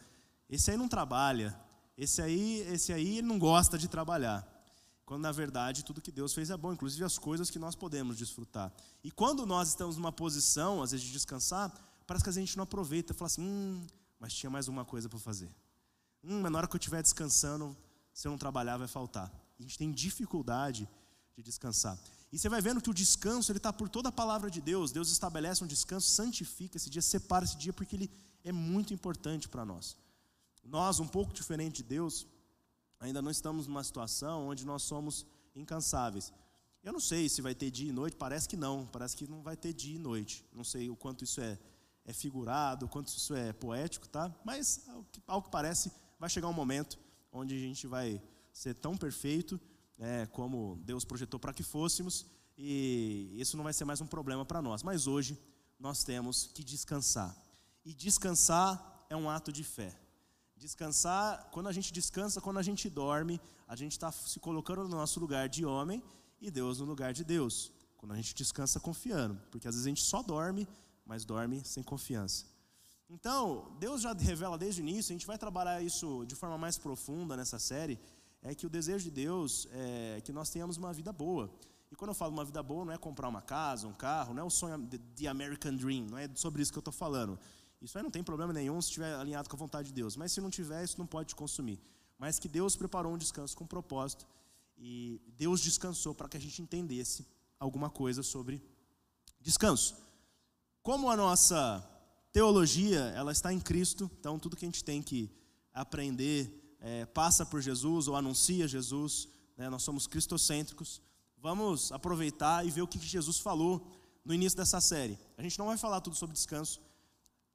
esse 0.50 0.72
aí 0.72 0.78
não 0.78 0.88
trabalha, 0.88 1.54
esse 1.98 2.22
aí, 2.22 2.62
esse 2.72 2.94
aí 2.94 3.22
não 3.22 3.38
gosta 3.38 3.78
de 3.78 3.90
trabalhar. 3.90 4.48
Quando 5.06 5.24
na 5.24 5.32
verdade 5.34 5.84
tudo 5.84 6.00
que 6.00 6.14
Deus 6.14 6.34
fez 6.34 6.50
é 6.50 6.56
bom, 6.56 6.72
inclusive 6.72 7.04
as 7.04 7.18
coisas 7.18 7.50
que 7.50 7.60
nós 7.60 7.76
podemos 7.76 8.18
desfrutar. 8.18 8.72
E 9.04 9.12
quando 9.12 9.46
nós 9.46 9.68
estamos 9.68 9.98
numa 9.98 10.14
posição, 10.14 10.82
às 10.82 10.92
vezes, 10.92 11.06
de 11.06 11.12
descansar, 11.12 11.74
parece 12.08 12.24
que 12.24 12.30
a 12.30 12.34
gente 12.34 12.56
não 12.56 12.64
aproveita, 12.64 13.14
fala 13.14 13.28
assim, 13.28 13.42
hum, 13.42 13.86
mas 14.18 14.34
tinha 14.34 14.50
mais 14.50 14.70
uma 14.70 14.86
coisa 14.86 15.10
para 15.10 15.20
fazer. 15.20 15.50
Hum, 16.24 16.40
mas 16.40 16.50
na 16.50 16.58
hora 16.58 16.68
que 16.70 16.76
eu 16.78 16.80
estiver 16.80 17.02
descansando, 17.02 17.76
se 18.14 18.30
eu 18.30 18.32
não 18.32 18.38
trabalhar, 18.38 18.78
vai 18.78 18.88
faltar. 18.88 19.30
A 19.60 19.62
gente 19.62 19.78
tem 19.78 19.92
dificuldade 19.92 20.88
de 21.36 21.44
descansar. 21.44 22.00
E 22.32 22.38
você 22.38 22.48
vai 22.48 22.62
vendo 22.62 22.82
que 22.82 22.90
o 22.90 22.94
descanso 22.94 23.52
ele 23.52 23.58
está 23.58 23.74
por 23.74 23.90
toda 23.90 24.10
a 24.10 24.12
palavra 24.12 24.52
de 24.52 24.62
Deus. 24.62 24.92
Deus 24.92 25.12
estabelece 25.12 25.64
um 25.64 25.68
descanso, 25.68 26.10
santifica 26.10 26.78
esse 26.78 26.90
dia, 26.90 27.02
separa 27.02 27.44
esse 27.44 27.58
dia, 27.58 27.74
porque 27.74 27.96
ele 27.96 28.12
é 28.44 28.52
muito 28.52 28.94
importante 28.94 29.50
para 29.50 29.66
nós. 29.66 29.98
Nós, 30.64 31.00
um 31.00 31.08
pouco 31.08 31.34
diferente 31.34 31.78
de 31.78 31.84
Deus, 31.84 32.28
ainda 33.00 33.22
não 33.22 33.32
estamos 33.32 33.66
numa 33.66 33.84
situação 33.84 34.48
onde 34.48 34.66
nós 34.66 34.84
somos 34.84 35.26
incansáveis. 35.56 36.32
Eu 36.84 36.94
não 36.94 37.00
sei 37.00 37.28
se 37.28 37.42
vai 37.42 37.56
ter 37.56 37.72
dia 37.72 37.90
e 37.90 37.92
noite, 37.92 38.16
parece 38.16 38.48
que 38.48 38.56
não, 38.56 38.86
parece 38.86 39.18
que 39.18 39.28
não 39.28 39.42
vai 39.42 39.58
ter 39.58 39.74
dia 39.74 39.96
e 39.96 40.00
noite. 40.00 40.46
Não 40.54 40.64
sei 40.64 40.90
o 40.90 40.96
quanto 40.96 41.24
isso 41.24 41.42
é, 41.42 41.58
é 42.06 42.14
figurado, 42.14 42.86
o 42.86 42.90
quanto 42.90 43.08
isso 43.08 43.34
é 43.34 43.52
poético, 43.52 44.08
tá? 44.08 44.34
Mas, 44.46 44.88
ao 44.88 45.04
que, 45.04 45.22
ao 45.28 45.42
que 45.42 45.50
parece, 45.50 45.92
vai 46.20 46.30
chegar 46.30 46.48
um 46.48 46.54
momento 46.54 46.98
onde 47.32 47.56
a 47.56 47.60
gente 47.60 47.88
vai 47.88 48.22
ser 48.54 48.76
tão 48.76 48.96
perfeito 48.96 49.60
é, 50.00 50.26
como 50.28 50.80
Deus 50.84 51.04
projetou 51.04 51.40
para 51.40 51.54
que 51.54 51.62
fôssemos, 51.62 52.26
e 52.58 53.36
isso 53.38 53.56
não 53.56 53.64
vai 53.64 53.74
ser 53.74 53.86
mais 53.86 54.02
um 54.02 54.08
problema 54.08 54.46
para 54.46 54.62
nós. 54.62 54.82
Mas 54.82 55.08
hoje 55.08 55.38
nós 55.80 56.04
temos 56.04 56.50
que 56.54 56.64
descansar. 56.64 57.36
E 57.86 57.94
descansar 57.94 59.06
é 59.10 59.16
um 59.16 59.30
ato 59.30 59.52
de 59.52 59.64
fé. 59.64 59.98
Descansar, 60.56 61.50
quando 61.52 61.68
a 61.68 61.72
gente 61.72 61.94
descansa, 61.94 62.42
quando 62.42 62.58
a 62.58 62.64
gente 62.64 62.90
dorme, 62.90 63.40
a 63.68 63.76
gente 63.76 63.94
está 63.94 64.12
se 64.12 64.40
colocando 64.40 64.84
no 64.84 64.90
nosso 64.90 65.20
lugar 65.20 65.48
de 65.48 65.66
homem 65.66 66.04
e 66.42 66.52
Deus 66.52 66.80
no 66.80 66.86
lugar 66.86 67.14
de 67.14 67.24
Deus. 67.24 67.72
Quando 67.96 68.12
a 68.12 68.16
gente 68.16 68.36
descansa 68.36 68.80
confiando, 68.80 69.40
porque 69.52 69.68
às 69.68 69.76
vezes 69.76 69.86
a 69.86 69.90
gente 69.90 70.04
só 70.04 70.22
dorme, 70.22 70.68
mas 71.06 71.24
dorme 71.24 71.64
sem 71.64 71.82
confiança. 71.82 72.46
Então, 73.10 73.76
Deus 73.80 74.02
já 74.02 74.14
revela 74.14 74.58
desde 74.58 74.82
o 74.82 74.84
início, 74.84 75.12
a 75.12 75.16
gente 75.18 75.26
vai 75.26 75.38
trabalhar 75.38 75.82
isso 75.82 76.26
de 76.26 76.36
forma 76.36 76.58
mais 76.58 76.78
profunda 76.78 77.36
nessa 77.36 77.58
série, 77.58 78.00
é 78.42 78.56
que 78.56 78.66
o 78.66 78.70
desejo 78.70 79.06
de 79.06 79.12
Deus 79.12 79.68
é 79.72 80.22
que 80.22 80.32
nós 80.32 80.50
tenhamos 80.50 80.78
uma 80.78 80.94
vida 80.94 81.12
boa. 81.12 81.52
E 81.92 81.96
quando 81.96 82.10
eu 82.10 82.16
falo 82.16 82.32
uma 82.32 82.46
vida 82.46 82.62
boa, 82.62 82.86
não 82.86 82.94
é 82.94 82.98
comprar 82.98 83.28
uma 83.28 83.42
casa, 83.42 83.88
um 83.88 83.94
carro, 83.94 84.34
não 84.34 84.44
é 84.44 84.46
o 84.46 84.50
sonho 84.50 84.88
de 85.16 85.28
American 85.28 85.76
Dream, 85.76 86.06
não 86.06 86.18
é 86.18 86.30
sobre 86.36 86.62
isso 86.62 86.72
que 86.72 86.78
eu 86.78 86.82
estou 86.82 86.94
falando. 86.94 87.40
Isso 87.82 87.98
aí 87.98 88.04
não 88.04 88.12
tem 88.12 88.24
problema 88.24 88.54
nenhum 88.54 88.80
se 88.82 88.90
estiver 88.90 89.16
alinhado 89.16 89.50
com 89.50 89.56
a 89.56 89.60
vontade 89.60 89.88
de 89.88 89.94
Deus. 89.94 90.16
Mas 90.16 90.32
se 90.32 90.42
não 90.42 90.50
tiver, 90.50 90.84
isso 90.84 90.98
não 91.00 91.08
pode 91.08 91.30
te 91.30 91.36
consumir. 91.36 91.80
Mas 92.18 92.38
que 92.38 92.48
Deus 92.48 92.76
preparou 92.76 93.14
um 93.14 93.18
descanso 93.18 93.56
com 93.56 93.66
propósito. 93.66 94.28
E 94.78 95.22
Deus 95.38 95.62
descansou 95.62 96.14
para 96.14 96.28
que 96.28 96.38
a 96.38 96.40
gente 96.40 96.62
entendesse 96.62 97.26
alguma 97.60 97.90
coisa 97.90 98.22
sobre 98.22 98.62
descanso. 99.42 99.96
Como 100.84 101.10
a 101.10 101.18
nossa 101.18 101.86
teologia 102.32 103.00
ela 103.16 103.32
está 103.32 103.52
em 103.52 103.60
Cristo, 103.60 104.10
então 104.20 104.38
tudo 104.38 104.56
que 104.56 104.66
a 104.66 104.68
gente 104.68 104.84
tem 104.84 105.02
que 105.02 105.30
aprender 105.74 106.59
é, 106.80 107.06
passa 107.06 107.46
por 107.46 107.62
Jesus 107.62 108.08
ou 108.08 108.16
anuncia 108.16 108.68
Jesus. 108.68 109.28
Né? 109.58 109.70
Nós 109.70 109.84
somos 109.84 110.08
cristocêntricos. 110.08 111.02
Vamos 111.38 111.92
aproveitar 111.92 112.66
e 112.66 112.72
ver 112.72 112.82
o 112.82 112.88
que 112.88 113.00
Jesus 113.00 113.40
falou 113.40 113.86
no 114.26 114.34
início 114.34 114.58
dessa 114.58 114.82
série. 114.82 115.18
A 115.38 115.42
gente 115.42 115.58
não 115.58 115.68
vai 115.68 115.78
falar 115.78 116.02
tudo 116.02 116.16
sobre 116.16 116.34
descanso. 116.34 116.82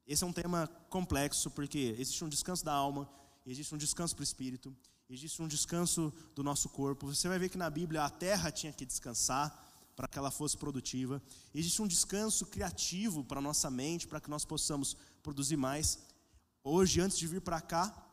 Esse 0.07 0.23
é 0.23 0.27
um 0.27 0.33
tema 0.33 0.67
complexo 0.89 1.49
porque 1.51 1.95
existe 1.97 2.23
um 2.23 2.29
descanso 2.29 2.63
da 2.63 2.73
alma, 2.73 3.09
existe 3.45 3.73
um 3.73 3.77
descanso 3.77 4.15
para 4.15 4.21
o 4.21 4.23
espírito, 4.23 4.75
existe 5.09 5.41
um 5.41 5.47
descanso 5.47 6.13
do 6.35 6.43
nosso 6.43 6.69
corpo. 6.69 7.07
Você 7.07 7.27
vai 7.27 7.39
ver 7.39 7.49
que 7.49 7.57
na 7.57 7.69
Bíblia 7.69 8.03
a 8.03 8.09
terra 8.09 8.51
tinha 8.51 8.71
que 8.71 8.85
descansar 8.85 9.63
para 9.95 10.07
que 10.07 10.19
ela 10.19 10.29
fosse 10.29 10.57
produtiva. 10.57 11.21
Existe 11.53 11.81
um 11.81 11.87
descanso 11.87 12.45
criativo 12.45 13.23
para 13.23 13.39
a 13.39 13.41
nossa 13.41 13.71
mente, 13.71 14.07
para 14.07 14.19
que 14.19 14.29
nós 14.29 14.45
possamos 14.45 14.95
produzir 15.23 15.57
mais. 15.57 15.99
Hoje, 16.63 16.99
antes 16.99 17.17
de 17.17 17.27
vir 17.27 17.41
para 17.41 17.61
cá, 17.61 18.04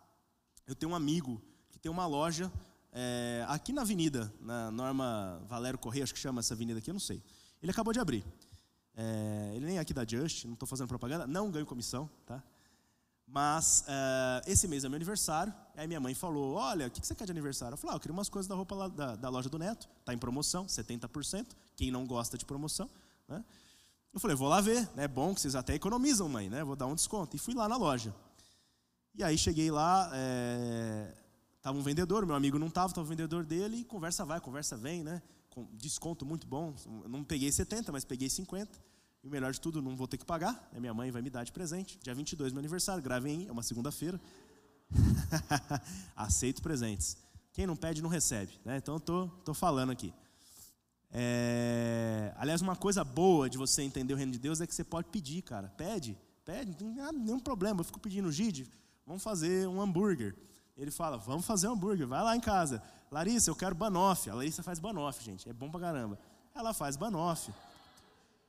eu 0.66 0.74
tenho 0.74 0.92
um 0.92 0.94
amigo 0.94 1.40
que 1.70 1.78
tem 1.78 1.90
uma 1.90 2.06
loja 2.06 2.50
é, 2.92 3.44
aqui 3.48 3.72
na 3.72 3.82
avenida, 3.82 4.32
na 4.40 4.70
Norma 4.70 5.42
Valério 5.48 5.78
Correia, 5.78 6.04
acho 6.04 6.12
que 6.12 6.20
chama 6.20 6.40
essa 6.40 6.54
avenida 6.54 6.78
aqui, 6.78 6.90
eu 6.90 6.94
não 6.94 7.00
sei. 7.00 7.22
Ele 7.62 7.70
acabou 7.70 7.92
de 7.92 8.00
abrir. 8.00 8.24
É, 8.94 9.52
ele 9.54 9.66
nem 9.66 9.78
é 9.78 9.80
aqui 9.80 9.94
da 9.94 10.04
Just, 10.04 10.44
não 10.44 10.52
estou 10.52 10.66
fazendo 10.66 10.88
propaganda, 10.88 11.26
não 11.26 11.50
ganho 11.50 11.64
comissão, 11.64 12.10
tá? 12.26 12.42
Mas 13.26 13.82
uh, 13.88 14.42
esse 14.46 14.68
mês 14.68 14.84
é 14.84 14.90
meu 14.90 14.96
aniversário. 14.96 15.54
Aí 15.74 15.86
minha 15.86 16.00
mãe 16.00 16.14
falou: 16.14 16.54
Olha, 16.54 16.88
o 16.88 16.90
que 16.90 17.04
você 17.04 17.14
quer 17.14 17.24
de 17.24 17.30
aniversário? 17.30 17.72
Eu 17.72 17.78
falei: 17.78 17.94
ah, 17.94 17.96
Eu 17.96 18.00
queria 18.00 18.12
umas 18.12 18.28
coisas 18.28 18.46
da 18.46 18.54
roupa 18.54 18.74
lá, 18.74 18.88
da, 18.88 19.16
da, 19.16 19.28
loja 19.30 19.48
do 19.48 19.58
Neto. 19.58 19.88
Está 20.00 20.12
em 20.12 20.18
promoção, 20.18 20.66
70%. 20.66 21.46
Quem 21.74 21.90
não 21.90 22.06
gosta 22.06 22.36
de 22.36 22.44
promoção. 22.44 22.90
Né? 23.26 23.42
Eu 24.12 24.20
falei: 24.20 24.36
Vou 24.36 24.48
lá 24.48 24.60
ver. 24.60 24.86
É 24.98 25.08
bom 25.08 25.34
que 25.34 25.40
vocês 25.40 25.54
até 25.54 25.74
economizam, 25.74 26.28
mãe. 26.28 26.50
Né? 26.50 26.62
Vou 26.62 26.76
dar 26.76 26.86
um 26.86 26.94
desconto. 26.94 27.34
E 27.34 27.38
fui 27.38 27.54
lá 27.54 27.66
na 27.66 27.76
loja. 27.78 28.14
E 29.14 29.22
aí 29.22 29.36
cheguei 29.36 29.70
lá. 29.70 30.10
É... 30.14 31.14
um 31.66 31.82
vendedor, 31.82 32.24
meu 32.24 32.34
amigo 32.34 32.58
não 32.58 32.68
estava, 32.68 32.88
estava 32.88 33.06
o 33.06 33.08
vendedor 33.08 33.44
dele. 33.44 33.78
E 33.78 33.84
conversa 33.84 34.24
vai, 34.24 34.40
conversa 34.40 34.76
vem. 34.76 35.02
né? 35.02 35.22
Com 35.50 35.66
desconto 35.74 36.24
muito 36.24 36.46
bom. 36.46 36.74
não 37.08 37.22
peguei 37.22 37.50
70, 37.52 37.92
mas 37.92 38.04
peguei 38.04 38.28
50. 38.30 38.92
E 39.22 39.28
o 39.28 39.30
melhor 39.30 39.52
de 39.52 39.60
tudo, 39.60 39.80
não 39.80 39.94
vou 39.94 40.08
ter 40.08 40.16
que 40.16 40.24
pagar. 40.24 40.68
A 40.74 40.80
minha 40.80 40.92
mãe 40.92 41.10
vai 41.10 41.22
me 41.22 41.30
dar 41.30 41.44
de 41.44 41.52
presente. 41.52 41.98
Dia 42.02 42.14
22, 42.14 42.52
meu 42.52 42.58
aniversário. 42.58 43.02
Gravem, 43.02 43.46
é 43.46 43.52
uma 43.52 43.62
segunda-feira. 43.62 44.20
Aceito 46.16 46.62
presentes. 46.62 47.16
Quem 47.52 47.66
não 47.66 47.76
pede, 47.76 48.02
não 48.02 48.08
recebe. 48.08 48.58
Né? 48.64 48.78
Então, 48.78 48.98
tô, 48.98 49.28
tô 49.44 49.54
falando 49.54 49.92
aqui. 49.92 50.12
É... 51.12 52.32
Aliás, 52.36 52.62
uma 52.62 52.74
coisa 52.74 53.04
boa 53.04 53.48
de 53.48 53.58
você 53.58 53.82
entender 53.82 54.14
o 54.14 54.16
reino 54.16 54.32
de 54.32 54.38
Deus 54.38 54.60
é 54.60 54.66
que 54.66 54.74
você 54.74 54.82
pode 54.82 55.08
pedir, 55.10 55.42
cara. 55.42 55.68
Pede, 55.76 56.18
pede, 56.44 56.82
não 56.82 56.94
tem 56.94 57.12
nenhum 57.20 57.38
problema. 57.38 57.80
Eu 57.80 57.84
fico 57.84 58.00
pedindo 58.00 58.28
o 58.28 58.32
Gide, 58.32 58.68
vamos 59.06 59.22
fazer 59.22 59.68
um 59.68 59.80
hambúrguer. 59.80 60.34
Ele 60.76 60.90
fala, 60.90 61.16
vamos 61.18 61.44
fazer 61.44 61.68
um 61.68 61.72
hambúrguer, 61.72 62.06
vai 62.06 62.22
lá 62.22 62.36
em 62.36 62.40
casa. 62.40 62.82
Larissa, 63.10 63.50
eu 63.50 63.56
quero 63.56 63.74
banoffee. 63.74 64.30
A 64.30 64.34
Larissa 64.34 64.62
faz 64.62 64.78
banoffee, 64.78 65.24
gente, 65.24 65.48
é 65.48 65.52
bom 65.52 65.70
pra 65.70 65.80
caramba. 65.80 66.18
Ela 66.54 66.72
faz 66.72 66.96
banoffee. 66.96 67.54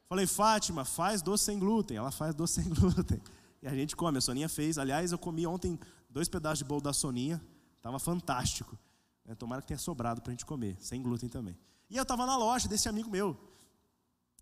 Falei, 0.07 0.27
Fátima, 0.27 0.85
faz 0.85 1.21
doce 1.21 1.45
sem 1.45 1.57
glúten. 1.57 1.97
Ela 1.97 2.11
faz 2.11 2.35
doce 2.35 2.61
sem 2.61 2.69
glúten. 2.73 3.21
E 3.61 3.67
a 3.67 3.73
gente 3.73 3.95
come, 3.95 4.17
a 4.17 4.21
Soninha 4.21 4.47
fez. 4.47 4.77
Aliás, 4.77 5.11
eu 5.11 5.17
comi 5.17 5.47
ontem 5.47 5.79
dois 6.09 6.29
pedaços 6.29 6.59
de 6.59 6.65
bolo 6.65 6.81
da 6.81 6.93
Soninha. 6.93 7.41
Estava 7.77 7.97
fantástico. 7.99 8.77
É, 9.25 9.33
tomara 9.35 9.61
que 9.61 9.67
tenha 9.67 9.77
sobrado 9.77 10.21
para 10.21 10.31
a 10.31 10.33
gente 10.33 10.45
comer, 10.45 10.77
sem 10.79 11.01
glúten 11.01 11.29
também. 11.29 11.57
E 11.89 11.97
eu 11.97 12.03
estava 12.03 12.25
na 12.25 12.35
loja 12.37 12.67
desse 12.67 12.89
amigo 12.89 13.09
meu. 13.09 13.37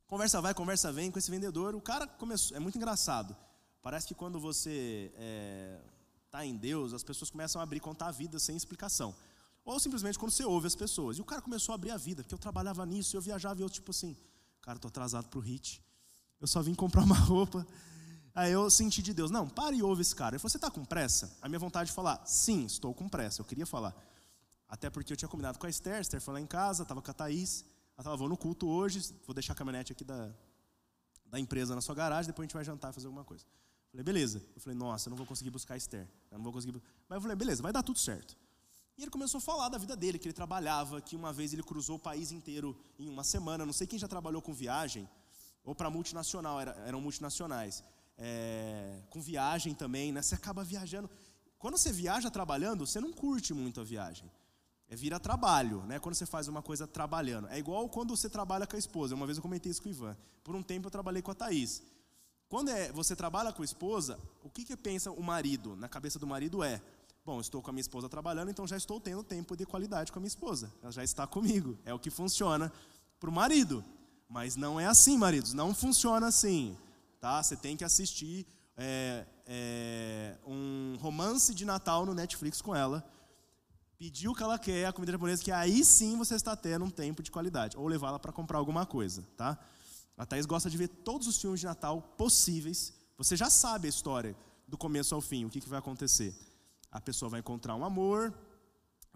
Conversa 0.08 0.42
vai, 0.42 0.54
conversa 0.54 0.92
vem 0.92 1.10
com 1.10 1.20
esse 1.20 1.32
vendedor. 1.32 1.74
O 1.76 1.82
cara 1.82 2.06
começou, 2.06 2.58
é 2.58 2.60
muito 2.60 2.78
engraçado. 2.78 3.36
Parece 3.82 4.08
que 4.08 4.14
quando 4.14 4.40
você 4.40 5.12
é, 5.16 5.80
tá 6.32 6.46
em 6.46 6.56
Deus, 6.56 6.94
as 6.94 7.04
pessoas 7.04 7.30
começam 7.30 7.60
a 7.60 7.64
abrir, 7.64 7.80
contar 7.80 8.08
a 8.08 8.12
vida 8.12 8.40
sem 8.40 8.56
explicação. 8.56 9.14
Ou 9.64 9.80
simplesmente 9.80 10.18
quando 10.18 10.32
você 10.32 10.44
ouve 10.44 10.68
as 10.68 10.76
pessoas. 10.76 11.18
E 11.18 11.22
o 11.22 11.26
cara 11.26 11.42
começou 11.42 11.74
a 11.74 11.76
abrir 11.76 11.92
a 11.92 11.98
vida, 11.98 12.24
porque 12.24 12.34
eu 12.34 12.40
trabalhava 12.40 12.86
nisso, 12.86 13.16
eu 13.16 13.22
viajava 13.22 13.60
e 13.60 13.64
eu, 13.64 13.70
tipo 13.70 13.92
assim, 13.92 14.16
Cara, 14.62 14.78
estou 14.78 14.90
atrasado 14.90 15.28
para 15.28 15.40
o 15.40 15.42
hit. 15.42 15.84
Eu 16.40 16.48
só 16.48 16.62
vim 16.62 16.74
comprar 16.74 17.04
uma 17.04 17.18
roupa. 17.26 17.66
Aí 18.34 18.52
eu 18.52 18.70
senti 18.70 19.02
de 19.02 19.14
Deus, 19.14 19.30
não, 19.30 19.50
para 19.50 19.76
e 19.76 19.84
ouve 19.84 20.02
esse 20.02 20.16
cara. 20.16 20.36
Ele 20.36 20.40
falou, 20.40 20.52
você 20.52 20.58
está 20.58 20.72
com 20.72 20.86
pressa? 20.86 21.36
A 21.42 21.50
minha 21.50 21.60
vontade 21.60 21.90
de 21.90 21.96
falar, 21.96 22.26
sim, 22.26 22.66
estou 22.66 22.94
com 22.94 23.10
pressa. 23.10 23.42
Eu 23.42 23.46
queria 23.46 23.66
falar. 23.66 23.94
Até 24.70 24.90
porque 24.90 25.12
eu 25.12 25.18
tinha 25.18 25.28
combinado 25.28 25.60
com 25.60 25.66
a 25.66 25.70
Esther, 25.70 25.96
a 25.96 26.02
Esther 26.02 26.22
foi 26.22 26.36
lá 26.36 26.40
em 26.40 26.46
casa, 26.46 26.84
estava 26.84 27.02
com 27.02 27.12
a 27.12 27.14
Thaís. 27.14 27.66
Ela 27.98 28.04
falou, 28.04 28.18
vou 28.18 28.30
no 28.30 28.38
culto 28.38 28.70
hoje, 28.70 29.02
vou 29.26 29.34
deixar 29.34 29.52
a 29.52 29.56
caminhonete 29.56 29.92
aqui 29.92 30.06
da, 30.06 30.32
da 31.26 31.40
empresa 31.40 31.76
na 31.76 31.82
sua 31.82 31.94
garagem, 31.94 32.28
depois 32.28 32.46
a 32.46 32.48
gente 32.48 32.54
vai 32.54 32.64
jantar 32.64 32.92
e 32.92 32.94
fazer 32.94 33.08
alguma 33.08 33.26
coisa. 33.26 33.44
Falei, 33.92 34.04
beleza. 34.04 34.42
Eu 34.56 34.62
falei, 34.62 34.78
nossa, 34.78 35.08
eu 35.08 35.12
não 35.12 35.18
vou 35.18 35.28
conseguir 35.28 35.50
buscar 35.50 35.76
Esther. 35.76 36.08
Eu 36.32 36.38
não 36.38 36.44
vou 36.44 36.54
conseguir. 36.54 36.82
Mas 37.08 37.18
eu 37.18 37.22
falei, 37.22 37.36
beleza, 37.36 37.62
vai 37.62 37.74
dar 37.74 37.84
tudo 37.84 38.00
certo. 38.00 38.38
E 38.98 39.04
ele 39.04 39.12
começou 39.12 39.40
a 39.40 39.42
falar 39.42 39.70
da 39.70 39.78
vida 39.78 39.96
dele, 39.96 40.18
que 40.18 40.28
ele 40.28 40.34
trabalhava, 40.34 41.02
que 41.02 41.16
uma 41.16 41.34
vez 41.34 41.54
ele 41.54 41.64
cruzou 41.64 41.98
o 41.98 42.00
país 42.00 42.32
inteiro 42.32 42.78
em 42.98 43.10
uma 43.10 43.24
semana. 43.24 43.66
Não 43.66 43.74
sei 43.74 43.88
quem 43.88 44.00
já 44.00 44.08
trabalhou 44.08 44.42
com 44.42 44.54
viagem, 44.54 45.10
ou 45.64 45.76
para 45.76 45.90
multinacional, 45.90 46.60
era, 46.60 46.72
eram 46.86 47.02
multinacionais. 47.02 47.84
É, 48.18 49.02
com 49.10 49.22
viagem 49.22 49.74
também, 49.74 50.12
né? 50.12 50.22
Você 50.22 50.36
acaba 50.36 50.64
viajando. 50.64 51.10
Quando 51.58 51.78
você 51.78 51.92
viaja 51.92 52.32
trabalhando, 52.32 52.86
você 52.86 53.00
não 53.00 53.12
curte 53.12 53.54
muito 53.54 53.82
a 53.82 53.84
viagem. 53.84 54.32
É 54.90 54.96
vira 54.96 55.20
trabalho, 55.20 55.84
né? 55.84 56.00
Quando 56.00 56.16
você 56.16 56.26
faz 56.26 56.48
uma 56.48 56.62
coisa 56.62 56.86
trabalhando. 56.86 57.48
É 57.48 57.58
igual 57.58 57.88
quando 57.88 58.16
você 58.16 58.30
trabalha 58.30 58.68
com 58.68 58.76
a 58.76 58.80
esposa. 58.80 59.16
Uma 59.16 59.26
vez 59.26 59.38
eu 59.38 59.42
comentei 59.42 59.72
isso 59.72 59.82
com 59.82 59.88
o 59.88 59.92
Ivan. 59.92 60.18
Por 60.44 60.56
um 60.56 60.62
tempo 60.62 60.88
eu 60.88 60.92
trabalhei 60.92 61.22
com 61.22 61.32
a 61.32 61.36
Thaís. 61.36 61.82
Quando 62.52 62.68
é, 62.68 62.92
você 62.92 63.16
trabalha 63.16 63.54
com 63.54 63.62
a 63.62 63.66
esposa, 63.66 64.20
o 64.44 64.50
que, 64.50 64.66
que 64.66 64.76
pensa 64.76 65.10
o 65.10 65.24
marido? 65.24 65.74
Na 65.78 65.88
cabeça 65.88 66.20
do 66.20 66.28
marido 66.28 66.62
é: 66.62 66.82
Bom, 67.26 67.40
estou 67.40 67.62
com 67.62 67.70
a 67.70 67.74
minha 67.74 67.80
esposa 67.80 68.10
trabalhando, 68.10 68.52
então 68.52 68.68
já 68.68 68.76
estou 68.76 69.00
tendo 69.00 69.24
tempo 69.24 69.56
de 69.56 69.66
qualidade 69.66 70.12
com 70.12 70.20
a 70.20 70.22
minha 70.22 70.28
esposa. 70.28 70.70
Ela 70.84 70.92
já 70.92 71.02
está 71.02 71.26
comigo. 71.26 71.80
É 71.86 71.94
o 71.94 71.98
que 71.98 72.10
funciona 72.10 72.70
para 73.22 73.30
o 73.30 73.32
marido. 73.32 73.82
Mas 74.28 74.58
não 74.58 74.78
é 74.78 74.86
assim, 74.86 75.18
maridos. 75.18 75.54
Não 75.54 75.74
funciona 75.74 76.28
assim. 76.28 76.76
Tá? 77.22 77.42
Você 77.42 77.56
tem 77.56 77.78
que 77.78 77.86
assistir 77.86 78.46
é, 78.76 79.26
é, 79.48 80.36
um 80.46 80.98
romance 81.00 81.56
de 81.56 81.64
Natal 81.64 82.06
no 82.06 82.14
Netflix 82.14 82.62
com 82.62 82.76
ela. 82.76 83.02
Pedir 83.98 84.28
o 84.28 84.36
que 84.36 84.44
ela 84.44 84.60
quer, 84.60 84.88
a 84.88 84.92
comida 84.92 85.14
japonesa, 85.14 85.42
que 85.42 85.54
aí 85.54 85.86
sim 85.86 86.18
você 86.18 86.36
está 86.36 86.54
tendo 86.54 86.84
um 86.84 86.90
tempo 86.90 87.24
de 87.24 87.32
qualidade. 87.32 87.78
Ou 87.78 87.88
levá-la 87.88 88.20
para 88.20 88.34
comprar 88.34 88.58
alguma 88.58 88.86
coisa. 88.86 89.24
Tá? 89.38 89.58
A 90.22 90.26
Thaís 90.26 90.46
gosta 90.46 90.70
de 90.70 90.78
ver 90.78 90.88
todos 90.88 91.28
os 91.28 91.42
filmes 91.42 91.60
de 91.60 91.66
Natal 91.66 92.02
possíveis. 92.16 92.94
Você 93.18 93.36
já 93.36 93.50
sabe 93.50 93.88
a 93.88 93.90
história 93.90 94.36
do 94.68 94.78
começo 94.78 95.16
ao 95.16 95.22
fim, 95.22 95.46
o 95.46 95.50
que, 95.50 95.60
que 95.60 95.68
vai 95.68 95.80
acontecer 95.80 96.34
a 96.92 97.00
pessoa 97.00 97.30
vai 97.30 97.40
encontrar 97.40 97.76
um 97.76 97.86
amor, 97.86 98.34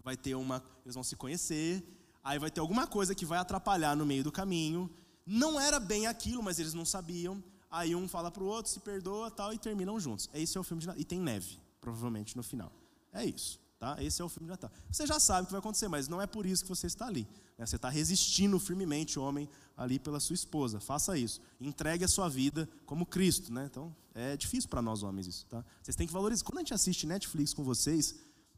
vai 0.02 0.16
ter 0.16 0.34
uma, 0.34 0.64
eles 0.84 0.94
vão 0.94 1.04
se 1.04 1.14
conhecer, 1.14 1.84
aí 2.24 2.38
vai 2.38 2.50
ter 2.50 2.60
alguma 2.60 2.86
coisa 2.86 3.14
que 3.14 3.26
vai 3.26 3.38
atrapalhar 3.38 3.94
no 3.94 4.06
meio 4.06 4.24
do 4.24 4.32
caminho. 4.32 4.90
Não 5.26 5.60
era 5.60 5.78
bem 5.78 6.06
aquilo, 6.06 6.42
mas 6.42 6.58
eles 6.58 6.72
não 6.72 6.84
sabiam. 6.84 7.42
Aí 7.70 7.94
um 7.94 8.08
fala 8.08 8.30
para 8.30 8.42
o 8.42 8.46
outro, 8.46 8.72
se 8.72 8.80
perdoa, 8.80 9.30
tal 9.30 9.52
e 9.52 9.58
terminam 9.58 10.00
juntos. 10.00 10.30
Esse 10.32 10.56
é 10.56 10.60
o 10.60 10.64
filme 10.64 10.80
de 10.80 10.86
Natal. 10.86 11.00
E 11.00 11.04
tem 11.04 11.20
neve, 11.20 11.60
provavelmente 11.80 12.36
no 12.36 12.42
final. 12.42 12.72
É 13.12 13.24
isso. 13.24 13.60
Tá? 13.78 14.02
Esse 14.02 14.22
é 14.22 14.24
o 14.24 14.28
filme 14.28 14.46
de 14.46 14.52
Natal. 14.52 14.70
Você 14.90 15.06
já 15.06 15.20
sabe 15.20 15.42
o 15.42 15.46
que 15.46 15.52
vai 15.52 15.58
acontecer, 15.58 15.88
mas 15.88 16.08
não 16.08 16.22
é 16.22 16.26
por 16.26 16.46
isso 16.46 16.62
que 16.62 16.68
você 16.68 16.86
está 16.86 17.06
ali. 17.06 17.28
Né? 17.58 17.64
Você 17.64 17.76
está 17.76 17.88
resistindo 17.88 18.58
firmemente, 18.58 19.18
homem, 19.18 19.48
ali 19.76 19.98
pela 19.98 20.20
sua 20.20 20.34
esposa. 20.34 20.80
Faça 20.80 21.16
isso. 21.16 21.40
Entregue 21.60 22.04
a 22.04 22.08
sua 22.08 22.28
vida 22.28 22.68
como 22.84 23.06
Cristo. 23.06 23.52
Né? 23.52 23.66
Então, 23.70 23.94
é 24.14 24.36
difícil 24.36 24.68
para 24.68 24.82
nós 24.82 25.02
homens 25.02 25.26
isso. 25.26 25.46
Tá? 25.46 25.64
Vocês 25.82 25.96
têm 25.96 26.06
que 26.06 26.12
valorizar. 26.12 26.44
Quando 26.44 26.58
a 26.58 26.60
gente 26.60 26.74
assiste 26.74 27.06
Netflix 27.06 27.52
com 27.52 27.64
vocês, 27.64 28.14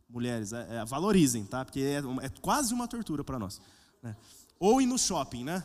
mulheres, 0.09 0.53
é, 0.53 0.77
é, 0.77 0.85
valorizem, 0.85 1.45
tá? 1.45 1.65
porque 1.65 1.81
é, 1.81 1.99
é, 2.25 2.29
quase 2.41 2.73
uma 2.73 2.89
tortura 2.89 3.23
para 3.23 3.39
nós. 3.39 3.61
Né? 4.03 4.17
Ou 4.59 4.81
ir 4.81 4.87
no 4.87 4.99
shopping, 4.99 5.45
né? 5.45 5.65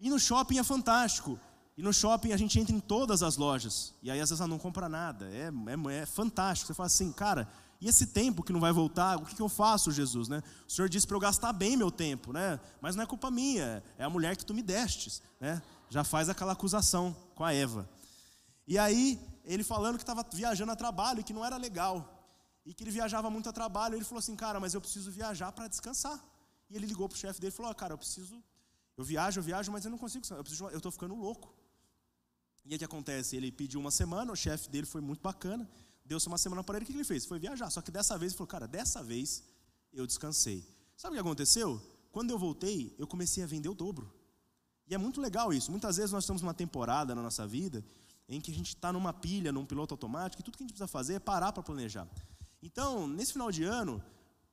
Ir 0.00 0.10
no 0.10 0.18
shopping 0.18 0.58
é 0.58 0.64
fantástico. 0.64 1.38
E 1.76 1.82
no 1.82 1.92
shopping 1.92 2.32
a 2.32 2.36
gente 2.36 2.58
entra 2.58 2.74
em 2.74 2.80
todas 2.80 3.22
as 3.22 3.36
lojas. 3.36 3.94
E 4.02 4.10
aí 4.10 4.20
às 4.20 4.30
vezes 4.30 4.40
ela 4.40 4.48
não 4.48 4.58
compra 4.58 4.88
nada. 4.88 5.26
É, 5.30 5.50
é, 5.50 5.94
é 6.02 6.06
fantástico. 6.06 6.68
Você 6.68 6.74
fala 6.74 6.86
assim, 6.86 7.12
cara, 7.12 7.48
e 7.80 7.88
esse 7.88 8.06
tempo 8.06 8.42
que 8.42 8.52
não 8.52 8.60
vai 8.60 8.72
voltar, 8.72 9.16
o 9.18 9.26
que, 9.26 9.40
eu 9.40 9.48
faço, 9.48 9.92
Jesus? 9.92 10.28
Né? 10.28 10.42
O 10.66 10.72
Senhor 10.72 10.88
disse 10.88 11.06
para 11.06 11.16
eu 11.16 11.20
gastar 11.20 11.52
bem 11.52 11.76
meu 11.76 11.90
tempo, 11.90 12.32
né? 12.32 12.58
mas 12.80 12.96
não 12.96 13.02
é 13.02 13.06
culpa 13.06 13.30
minha, 13.30 13.82
é 13.98 14.04
a 14.04 14.10
mulher 14.10 14.36
que 14.36 14.44
tu 14.44 14.54
me 14.54 14.62
destes. 14.62 15.22
Né? 15.40 15.60
Já 15.90 16.02
faz 16.02 16.28
aquela 16.28 16.52
acusação 16.52 17.14
com 17.34 17.44
a 17.44 17.52
Eva. 17.52 17.88
E 18.66 18.78
aí, 18.78 19.20
ele 19.44 19.62
falando 19.62 19.96
que 19.96 20.02
estava 20.02 20.26
viajando 20.32 20.72
a 20.72 20.76
trabalho 20.76 21.20
e 21.20 21.22
que 21.22 21.32
não 21.32 21.44
era 21.44 21.56
legal. 21.56 22.12
E 22.64 22.74
que 22.74 22.82
ele 22.82 22.90
viajava 22.90 23.30
muito 23.30 23.48
a 23.48 23.52
trabalho. 23.52 23.94
Ele 23.94 24.04
falou 24.04 24.18
assim, 24.18 24.34
cara, 24.34 24.58
mas 24.58 24.74
eu 24.74 24.80
preciso 24.80 25.10
viajar 25.10 25.52
para 25.52 25.68
descansar. 25.68 26.18
E 26.68 26.76
ele 26.76 26.86
ligou 26.86 27.08
para 27.08 27.14
o 27.14 27.18
chefe 27.18 27.40
dele 27.40 27.52
e 27.52 27.56
falou, 27.56 27.72
cara, 27.74 27.94
eu 27.94 27.98
preciso, 27.98 28.42
eu 28.96 29.04
viajo, 29.04 29.38
eu 29.38 29.44
viajo, 29.44 29.70
mas 29.70 29.84
eu 29.84 29.90
não 29.90 29.98
consigo, 29.98 30.24
eu 30.72 30.76
estou 30.78 30.90
ficando 30.90 31.14
louco. 31.14 31.54
E 32.64 32.70
aí 32.70 32.76
o 32.76 32.78
que 32.78 32.84
acontece? 32.84 33.36
Ele 33.36 33.52
pediu 33.52 33.78
uma 33.78 33.92
semana, 33.92 34.32
o 34.32 34.36
chefe 34.36 34.68
dele 34.68 34.86
foi 34.86 35.00
muito 35.00 35.22
bacana, 35.22 35.68
deu-se 36.06 36.26
uma 36.28 36.38
semana 36.38 36.62
para 36.62 36.76
ele, 36.76 36.84
o 36.84 36.86
que 36.86 36.92
ele 36.92 37.04
fez? 37.04 37.26
Foi 37.26 37.38
viajar. 37.38 37.70
Só 37.70 37.82
que 37.82 37.90
dessa 37.90 38.16
vez 38.16 38.32
ele 38.32 38.38
falou, 38.38 38.48
cara, 38.48 38.66
dessa 38.66 39.02
vez 39.02 39.42
eu 39.92 40.06
descansei. 40.06 40.64
Sabe 40.96 41.12
o 41.12 41.16
que 41.16 41.20
aconteceu? 41.20 41.80
Quando 42.12 42.30
eu 42.30 42.38
voltei, 42.38 42.94
eu 42.98 43.06
comecei 43.06 43.42
a 43.42 43.46
vender 43.46 43.68
o 43.68 43.74
dobro. 43.74 44.12
E 44.88 44.94
é 44.94 44.98
muito 44.98 45.20
legal 45.20 45.52
isso. 45.52 45.70
Muitas 45.70 45.96
vezes 45.96 46.12
nós 46.12 46.24
estamos 46.24 46.42
numa 46.42 46.54
temporada 46.54 47.14
na 47.14 47.22
nossa 47.22 47.46
vida 47.46 47.84
em 48.28 48.40
que 48.40 48.50
a 48.50 48.54
gente 48.54 48.68
está 48.68 48.92
numa 48.92 49.12
pilha, 49.12 49.52
num 49.52 49.64
piloto 49.64 49.94
automático, 49.94 50.40
e 50.40 50.44
tudo 50.44 50.56
que 50.56 50.62
a 50.62 50.66
gente 50.66 50.72
precisa 50.72 50.88
fazer 50.88 51.14
é 51.14 51.18
parar 51.18 51.52
para 51.52 51.62
planejar. 51.62 52.08
Então, 52.62 53.06
nesse 53.06 53.32
final 53.32 53.52
de 53.52 53.64
ano, 53.64 54.02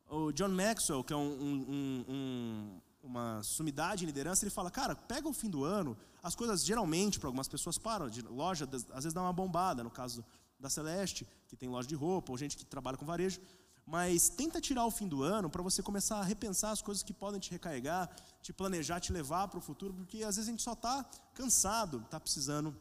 o 0.09 0.31
John 0.31 0.49
Maxwell, 0.49 1.03
que 1.03 1.13
é 1.13 1.15
um, 1.15 1.31
um, 1.31 2.05
um, 2.07 2.81
uma 3.01 3.41
sumidade 3.41 4.03
em 4.03 4.07
liderança, 4.07 4.43
ele 4.43 4.51
fala, 4.51 4.69
cara, 4.69 4.95
pega 4.95 5.27
o 5.27 5.33
fim 5.33 5.49
do 5.49 5.63
ano, 5.63 5.97
as 6.21 6.35
coisas 6.35 6.63
geralmente, 6.63 7.19
para 7.19 7.27
algumas 7.27 7.47
pessoas 7.47 7.77
param, 7.77 8.09
de 8.09 8.21
loja, 8.21 8.69
às 8.91 9.03
vezes 9.03 9.13
dá 9.13 9.21
uma 9.21 9.33
bombada, 9.33 9.83
no 9.83 9.89
caso 9.89 10.23
da 10.63 10.69
Celeste, 10.69 11.27
que 11.49 11.57
tem 11.57 11.67
loja 11.67 11.87
de 11.87 11.93
roupa, 11.93 12.31
ou 12.31 12.37
gente 12.37 12.55
que 12.55 12.63
trabalha 12.63 12.97
com 12.97 13.05
varejo, 13.05 13.41
mas 13.85 14.29
tenta 14.29 14.61
tirar 14.61 14.85
o 14.85 14.91
fim 14.91 15.09
do 15.09 15.21
ano 15.21 15.49
para 15.49 15.61
você 15.61 15.83
começar 15.83 16.19
a 16.19 16.23
repensar 16.23 16.71
as 16.71 16.81
coisas 16.81 17.03
que 17.03 17.11
podem 17.13 17.37
te 17.37 17.51
recarregar, 17.51 18.09
te 18.41 18.53
planejar, 18.53 19.01
te 19.01 19.11
levar 19.11 19.49
para 19.49 19.59
o 19.59 19.61
futuro, 19.61 19.93
porque 19.93 20.23
às 20.23 20.37
vezes 20.37 20.47
a 20.47 20.51
gente 20.51 20.63
só 20.63 20.71
está 20.71 21.03
cansado, 21.33 21.97
está 21.99 22.17
precisando 22.17 22.73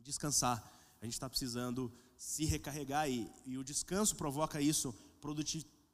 descansar, 0.00 0.68
a 1.00 1.04
gente 1.04 1.14
está 1.14 1.30
precisando 1.30 1.92
se 2.18 2.44
recarregar 2.44 3.08
e, 3.08 3.30
e, 3.44 3.56
o 3.56 3.62
descanso 3.62 4.16
provoca 4.16 4.60
isso, 4.60 4.92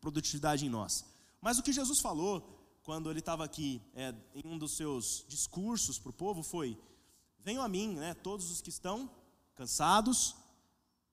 produtividade 0.01 0.65
em 0.65 0.71
nós. 0.71 1.05
Mas 1.43 1.59
o 1.59 1.63
que 1.63 1.75
Jesus 1.75 2.01
falou 2.01 2.59
quando 2.85 3.11
ele 3.11 3.19
estava 3.19 3.45
aqui 3.45 3.83
é, 3.95 4.15
em 4.35 4.47
um 4.47 4.57
dos 4.57 4.79
seus 4.79 5.27
discursos 5.29 5.99
para 5.99 6.11
o 6.11 6.15
povo 6.15 6.43
foi: 6.43 6.79
Venham 7.39 7.63
a 7.63 7.69
mim, 7.69 7.97
né, 7.97 8.15
todos 8.15 8.51
os 8.51 8.63
que 8.63 8.71
estão 8.71 9.11
cansados 9.55 10.37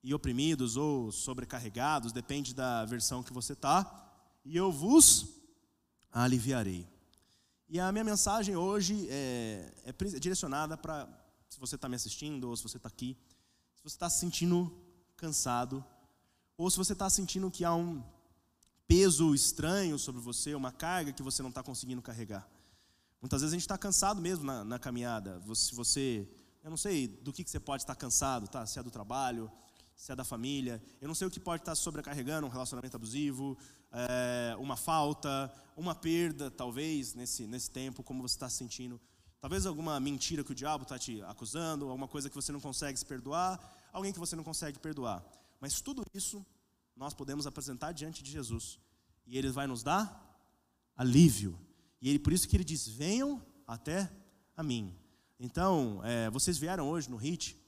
e 0.04 0.14
oprimidos 0.14 0.78
ou 0.78 1.12
sobrecarregados, 1.12 2.12
depende 2.12 2.54
da 2.54 2.86
versão 2.86 3.22
que 3.22 3.34
você 3.34 3.54
está, 3.54 4.12
e 4.46 4.56
eu 4.56 4.72
vos 4.72 5.28
aliviarei. 6.12 6.88
E 7.68 7.80
a 7.80 7.92
minha 7.92 8.04
mensagem 8.04 8.56
hoje 8.56 9.08
é, 9.10 9.72
é 9.86 10.20
direcionada 10.20 10.76
para, 10.76 11.08
se 11.50 11.60
você 11.60 11.76
está 11.76 11.88
me 11.88 11.96
assistindo 11.96 12.50
ou 12.50 12.58
se 12.58 12.64
você 12.64 12.78
está 12.78 12.90
aqui, 12.90 13.16
se 13.76 13.84
você 13.84 13.96
está 13.96 14.10
se 14.10 14.20
sentindo 14.20 14.76
cansado, 15.16 15.84
ou 16.58 16.70
se 16.70 16.78
você 16.78 16.94
está 16.94 17.10
sentindo 17.10 17.52
que 17.52 17.64
há 17.64 17.74
um 17.74 18.04
peso 18.88 19.36
estranho 19.36 20.00
sobre 20.00 20.20
você, 20.20 20.56
uma 20.56 20.72
carga 20.72 21.14
que 21.14 21.22
você 21.22 21.44
não 21.44 21.50
está 21.50 21.62
conseguindo 21.62 22.02
carregar. 22.02 22.50
Muitas 23.22 23.42
vezes 23.42 23.54
a 23.54 23.56
gente 23.56 23.62
está 23.62 23.78
cansado 23.78 24.20
mesmo 24.22 24.46
na, 24.46 24.64
na 24.64 24.80
caminhada. 24.80 25.42
Se 25.54 25.76
você, 25.76 26.28
eu 26.64 26.70
não 26.70 26.78
sei 26.78 27.08
do 27.08 27.32
que, 27.32 27.44
que 27.44 27.50
você 27.52 27.60
pode 27.60 27.84
estar 27.84 27.96
cansado, 27.96 28.48
tá? 28.48 28.66
Se 28.66 28.80
é 28.80 28.84
do 28.84 28.90
trabalho, 28.90 29.52
se 30.00 30.14
é 30.14 30.16
da 30.16 30.24
família. 30.24 30.82
Eu 31.02 31.10
não 31.10 31.14
sei 31.14 31.28
o 31.28 31.30
que 31.30 31.42
pode 31.42 31.62
estar 31.62 31.76
sobrecarregando 31.76 32.48
um 32.48 32.50
relacionamento 32.50 32.96
abusivo, 32.96 33.58
é, 33.92 34.56
uma 34.58 34.78
falta, 34.78 35.54
uma 35.76 35.94
perda, 35.94 36.50
talvez, 36.50 37.14
nesse, 37.14 37.46
nesse 37.46 37.70
tempo, 37.70 38.02
como 38.02 38.22
você 38.22 38.36
está 38.36 38.50
se 38.50 38.56
sentindo. 38.56 39.00
Talvez 39.42 39.66
alguma 39.66 40.00
mentira 40.00 40.42
que 40.42 40.54
o 40.54 40.56
diabo 40.56 40.84
está 40.84 40.98
te 40.98 41.22
acusando, 41.24 41.90
alguma 41.90 42.08
coisa 42.08 42.30
que 42.30 42.36
você 42.36 42.50
não 42.50 42.62
consegue 42.62 42.98
se 42.98 43.06
perdoar, 43.06 43.60
alguém 43.92 44.14
que 44.14 44.20
você 44.20 44.38
não 44.38 44.44
consegue 44.44 44.80
perdoar. 44.80 45.22
Mas 45.60 45.82
tudo 45.82 46.06
isso 46.14 46.46
nós 46.96 47.14
podemos 47.14 47.46
apresentar 47.46 47.92
diante 47.92 48.24
de 48.24 48.32
Jesus. 48.32 48.80
E 49.28 49.38
Ele 49.38 49.50
vai 49.50 49.68
nos 49.68 49.84
dar 49.84 50.26
alívio. 50.96 51.60
E 52.02 52.10
ele, 52.10 52.20
por 52.20 52.32
isso 52.32 52.48
que 52.48 52.56
Ele 52.56 52.64
diz: 52.64 52.88
venham 52.88 53.46
até 53.68 54.10
a 54.56 54.64
mim. 54.64 54.96
Então, 55.38 56.00
é, 56.06 56.30
vocês 56.30 56.58
vieram 56.58 56.90
hoje 56.90 57.10
no 57.10 57.18
HIT, 57.18 57.59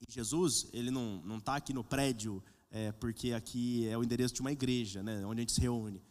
e 0.00 0.12
Jesus, 0.12 0.68
ele 0.72 0.90
não 0.90 1.38
está 1.38 1.56
aqui 1.56 1.72
no 1.72 1.82
prédio 1.82 2.42
é, 2.70 2.92
porque 2.92 3.32
aqui 3.32 3.88
é 3.88 3.96
o 3.96 4.04
endereço 4.04 4.34
de 4.34 4.40
uma 4.40 4.52
igreja, 4.52 5.02
né, 5.02 5.24
onde 5.24 5.40
a 5.40 5.42
gente 5.42 5.52
se 5.52 5.60
reúne. 5.60 6.02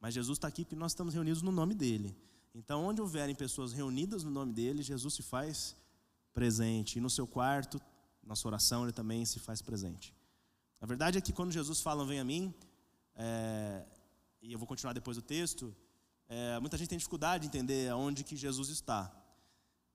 Mas 0.00 0.14
Jesus 0.14 0.36
está 0.36 0.48
aqui 0.48 0.64
porque 0.64 0.76
nós 0.76 0.92
estamos 0.92 1.14
reunidos 1.14 1.42
no 1.42 1.52
nome 1.52 1.74
dele. 1.74 2.16
Então, 2.54 2.84
onde 2.84 3.00
houverem 3.00 3.34
pessoas 3.34 3.72
reunidas 3.72 4.24
no 4.24 4.30
nome 4.30 4.52
dele, 4.52 4.82
Jesus 4.82 5.14
se 5.14 5.22
faz 5.22 5.76
presente. 6.32 6.98
E 6.98 7.00
no 7.00 7.08
seu 7.08 7.26
quarto, 7.26 7.80
na 8.22 8.34
sua 8.34 8.50
oração, 8.50 8.82
ele 8.82 8.92
também 8.92 9.24
se 9.24 9.38
faz 9.38 9.62
presente. 9.62 10.14
A 10.80 10.86
verdade 10.86 11.18
é 11.18 11.20
que 11.20 11.32
quando 11.32 11.52
Jesus 11.52 11.80
fala, 11.80 12.04
vem 12.04 12.18
a 12.18 12.24
mim, 12.24 12.52
é, 13.14 13.84
e 14.42 14.52
eu 14.52 14.58
vou 14.58 14.66
continuar 14.66 14.92
depois 14.92 15.16
do 15.16 15.22
texto, 15.22 15.74
é, 16.28 16.58
muita 16.58 16.76
gente 16.78 16.88
tem 16.88 16.98
dificuldade 16.98 17.42
de 17.42 17.48
entender 17.48 17.88
aonde 17.90 18.24
que 18.24 18.36
Jesus 18.36 18.68
está. 18.68 19.14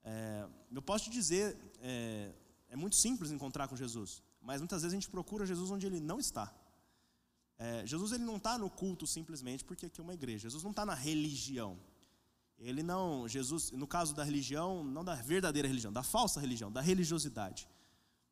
É, 0.04 0.48
eu 0.72 0.82
posso 0.82 1.06
te 1.06 1.10
dizer, 1.10 1.58
é, 1.82 2.32
é 2.76 2.78
muito 2.78 2.98
simples 2.98 3.32
encontrar 3.32 3.68
com 3.70 3.76
Jesus, 3.84 4.22
mas 4.42 4.60
muitas 4.60 4.82
vezes 4.82 4.94
a 4.94 4.98
gente 5.00 5.10
procura 5.10 5.46
Jesus 5.46 5.72
onde 5.72 5.86
ele 5.88 6.02
não 6.02 6.20
está. 6.20 6.54
É, 7.58 7.88
Jesus 7.88 8.12
ele 8.12 8.26
não 8.26 8.36
está 8.36 8.58
no 8.58 8.70
culto 8.70 9.08
simplesmente 9.08 9.64
porque 9.64 9.86
aqui 9.86 10.02
é 10.02 10.04
uma 10.04 10.14
igreja. 10.14 10.42
Jesus 10.48 10.62
não 10.62 10.72
está 10.72 10.86
na 10.86 10.94
religião. 10.94 11.80
Ele 12.60 12.84
não, 12.84 13.28
Jesus, 13.30 13.72
no 13.72 13.88
caso 13.88 14.14
da 14.14 14.26
religião, 14.26 14.84
não 14.84 15.06
da 15.06 15.16
verdadeira 15.16 15.68
religião, 15.70 15.92
da 15.92 16.04
falsa 16.04 16.42
religião, 16.42 16.70
da 16.70 16.82
religiosidade. 16.82 17.68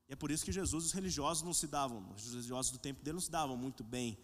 E 0.10 0.13
é 0.13 0.15
por 0.15 0.29
isso 0.29 0.43
que 0.43 0.51
Jesus, 0.51 0.86
os 0.88 0.91
religiosos 0.91 1.41
não 1.41 1.53
se 1.53 1.67
davam, 1.67 2.06
os 2.13 2.32
religiosos 2.32 2.71
do 2.73 2.77
tempo 2.77 3.01
dele 3.01 3.15
não 3.15 3.21
se 3.21 3.32
davam 3.32 3.56
muito 3.56 3.82
bem. 3.82 4.17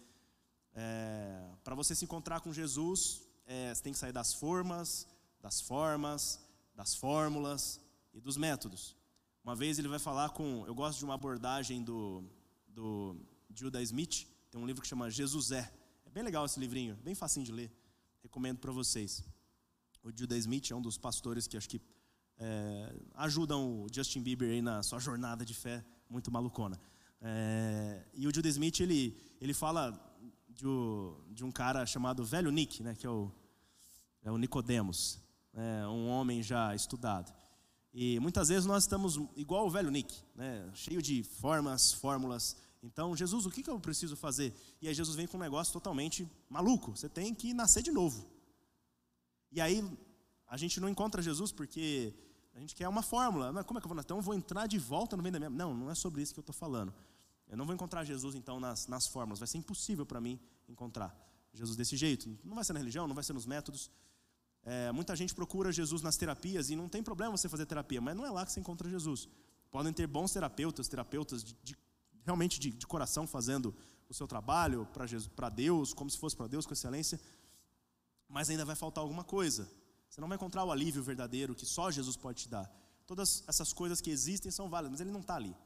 É, 0.74 1.48
Para 1.64 1.74
você 1.74 1.94
se 1.94 2.04
encontrar 2.04 2.40
com 2.40 2.52
Jesus, 2.52 3.22
é, 3.46 3.74
você 3.74 3.82
tem 3.82 3.92
que 3.94 3.98
sair 3.98 4.12
das 4.12 4.34
formas, 4.34 5.06
das 5.40 5.62
formas, 5.62 6.40
das 6.74 6.94
fórmulas 6.94 7.80
e 8.12 8.20
dos 8.20 8.36
métodos. 8.36 8.99
Uma 9.42 9.56
vez 9.56 9.78
ele 9.78 9.88
vai 9.88 9.98
falar 9.98 10.30
com. 10.30 10.64
Eu 10.66 10.74
gosto 10.74 10.98
de 10.98 11.04
uma 11.04 11.14
abordagem 11.14 11.82
do, 11.82 12.22
do 12.68 13.16
Judah 13.54 13.82
Smith, 13.82 14.26
tem 14.50 14.60
um 14.60 14.66
livro 14.66 14.82
que 14.82 14.88
chama 14.88 15.10
Jesus 15.10 15.50
É. 15.50 15.72
É 16.04 16.10
bem 16.10 16.22
legal 16.22 16.44
esse 16.44 16.58
livrinho, 16.58 16.96
bem 17.04 17.14
facinho 17.14 17.46
de 17.46 17.52
ler. 17.52 17.72
Recomendo 18.22 18.58
para 18.58 18.72
vocês. 18.72 19.22
O 20.02 20.10
Judah 20.10 20.36
Smith 20.36 20.70
é 20.70 20.74
um 20.74 20.82
dos 20.82 20.98
pastores 20.98 21.46
que 21.46 21.56
acho 21.56 21.68
que 21.68 21.80
é, 22.36 22.94
ajudam 23.14 23.82
o 23.82 23.86
Justin 23.92 24.22
Bieber 24.22 24.50
aí 24.50 24.60
na 24.60 24.82
sua 24.82 24.98
jornada 24.98 25.44
de 25.44 25.54
fé 25.54 25.84
muito 26.08 26.30
malucona. 26.30 26.80
É, 27.20 28.04
e 28.14 28.26
o 28.26 28.34
Judah 28.34 28.48
Smith 28.48 28.80
ele, 28.80 29.16
ele 29.40 29.54
fala 29.54 29.92
de, 30.48 30.66
o, 30.66 31.22
de 31.30 31.44
um 31.44 31.52
cara 31.52 31.86
chamado 31.86 32.24
Velho 32.24 32.50
Nick, 32.50 32.82
né, 32.82 32.94
que 32.94 33.06
é 33.06 33.10
o, 33.10 33.30
é 34.22 34.30
o 34.30 34.36
Nicodemos, 34.36 35.20
é, 35.54 35.86
um 35.86 36.08
homem 36.08 36.42
já 36.42 36.74
estudado. 36.74 37.32
E 37.92 38.20
muitas 38.20 38.48
vezes 38.48 38.66
nós 38.66 38.84
estamos 38.84 39.16
igual 39.36 39.66
o 39.66 39.70
velho 39.70 39.90
Nick, 39.90 40.22
né? 40.34 40.70
cheio 40.74 41.02
de 41.02 41.22
formas, 41.24 41.92
fórmulas. 41.92 42.56
Então, 42.82 43.16
Jesus, 43.16 43.46
o 43.46 43.50
que, 43.50 43.68
eu 43.68 43.78
preciso 43.80 44.16
fazer? 44.16 44.54
E 44.80 44.88
aí 44.88 44.94
Jesus 44.94 45.16
vem 45.16 45.26
com 45.26 45.36
um 45.36 45.40
negócio 45.40 45.72
totalmente 45.72 46.28
maluco. 46.48 46.96
Você 46.96 47.08
tem 47.08 47.34
que 47.34 47.52
nascer 47.52 47.82
de 47.82 47.90
novo. 47.90 48.26
E 49.52 49.60
aí 49.60 49.84
a 50.46 50.56
gente 50.56 50.80
não 50.80 50.88
encontra 50.88 51.20
Jesus 51.20 51.52
porque 51.52 52.14
a 52.54 52.60
gente 52.60 52.74
quer 52.74 52.88
uma 52.88 53.02
fórmula. 53.02 53.52
Mas 53.52 53.66
como 53.66 53.78
é 53.78 53.82
que 53.82 53.86
eu 53.86 53.90
vou? 53.92 54.00
Então 54.00 54.16
eu 54.18 54.22
vou 54.22 54.34
entrar 54.34 54.66
de 54.66 54.78
volta 54.78 55.16
no 55.16 55.22
meio 55.22 55.32
da 55.32 55.38
minha. 55.38 55.50
Não, 55.50 55.74
não 55.74 55.90
é 55.90 55.94
sobre 55.94 56.22
isso 56.22 56.32
que 56.32 56.38
eu 56.38 56.42
estou 56.42 56.54
falando. 56.54 56.94
Eu 57.48 57.56
não 57.56 57.66
vou 57.66 57.74
encontrar 57.74 58.04
Jesus 58.04 58.34
então 58.36 58.60
nas, 58.60 58.86
nas 58.86 59.08
fórmulas. 59.08 59.40
Vai 59.40 59.48
ser 59.48 59.58
impossível 59.58 60.06
para 60.06 60.20
mim 60.20 60.38
encontrar 60.68 61.14
Jesus 61.52 61.76
desse 61.76 61.96
jeito. 61.96 62.38
Não 62.44 62.54
vai 62.54 62.64
ser 62.64 62.72
na 62.72 62.78
religião, 62.78 63.08
não 63.08 63.14
vai 63.14 63.24
ser 63.24 63.32
nos 63.32 63.44
métodos. 63.44 63.90
É, 64.64 64.92
muita 64.92 65.16
gente 65.16 65.34
procura 65.34 65.72
Jesus 65.72 66.02
nas 66.02 66.16
terapias 66.16 66.70
e 66.70 66.76
não 66.76 66.88
tem 66.88 67.02
problema 67.02 67.36
você 67.36 67.48
fazer 67.48 67.66
terapia, 67.66 68.00
mas 68.00 68.16
não 68.16 68.26
é 68.26 68.30
lá 68.30 68.44
que 68.44 68.52
você 68.52 68.60
encontra 68.60 68.88
Jesus. 68.88 69.28
Podem 69.70 69.92
ter 69.92 70.06
bons 70.06 70.32
terapeutas, 70.32 70.88
terapeutas 70.88 71.42
de, 71.42 71.56
de, 71.62 71.76
realmente 72.24 72.60
de, 72.60 72.70
de, 72.70 72.86
coração 72.86 73.26
fazendo 73.26 73.74
o 74.08 74.14
seu 74.14 74.26
trabalho 74.26 74.86
para 75.36 75.48
Deus, 75.48 75.94
como 75.94 76.10
se 76.10 76.18
fosse 76.18 76.36
para 76.36 76.46
Deus 76.46 76.66
com 76.66 76.72
excelência, 76.72 77.20
mas 78.28 78.50
ainda 78.50 78.64
vai 78.64 78.76
faltar 78.76 79.02
alguma 79.02 79.24
coisa. 79.24 79.68
Você 80.08 80.20
não 80.20 80.28
vai 80.28 80.36
encontrar 80.36 80.64
o 80.64 80.72
alívio 80.72 81.02
verdadeiro 81.02 81.54
que 81.54 81.64
só 81.64 81.90
Jesus 81.90 82.16
pode 82.16 82.42
te 82.42 82.48
dar. 82.48 82.70
Todas 83.06 83.44
essas 83.46 83.72
coisas 83.72 84.00
que 84.00 84.10
existem 84.10 84.50
são 84.50 84.68
válidas, 84.68 84.92
mas 84.92 85.00
ele 85.00 85.10
não 85.10 85.20
está 85.20 85.36
ali. 85.36 85.56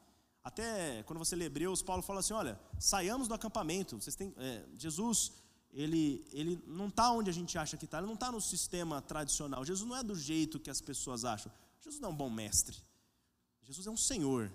Até 0.43 1.03
quando 1.05 1.19
você 1.19 1.35
lê 1.35 1.47
Hebreus, 1.47 1.83
Paulo 1.83 2.03
fala 2.03 2.21
assim: 2.21 2.35
olha, 2.35 2.61
saiamos 2.79 3.27
do 3.27 3.35
acampamento. 3.35 3.99
Vocês 4.01 4.15
têm, 4.15 4.35
é, 4.37 4.65
Jesus 4.77 5.33
ele, 5.75 6.25
ele 6.33 6.63
não 6.67 6.87
está 6.87 7.11
onde 7.11 7.29
a 7.29 7.33
gente 7.33 7.59
acha 7.59 7.77
que 7.77 7.85
está, 7.85 7.99
ele 7.99 8.07
não 8.07 8.15
está 8.15 8.31
no 8.31 8.41
sistema 8.41 9.03
tradicional. 9.03 9.65
Jesus 9.65 9.89
não 9.89 9.97
é 9.97 10.03
do 10.03 10.15
jeito 10.15 10.61
que 10.61 10.71
as 10.71 10.81
pessoas 10.81 11.25
acham. 11.25 11.51
Jesus 11.81 12.01
não 12.01 12.11
é 12.11 12.13
um 12.13 12.17
bom 12.17 12.31
mestre. 12.31 12.77
Jesus 13.65 13.87
é 13.87 13.91
um 13.91 13.97
Senhor. 13.97 14.53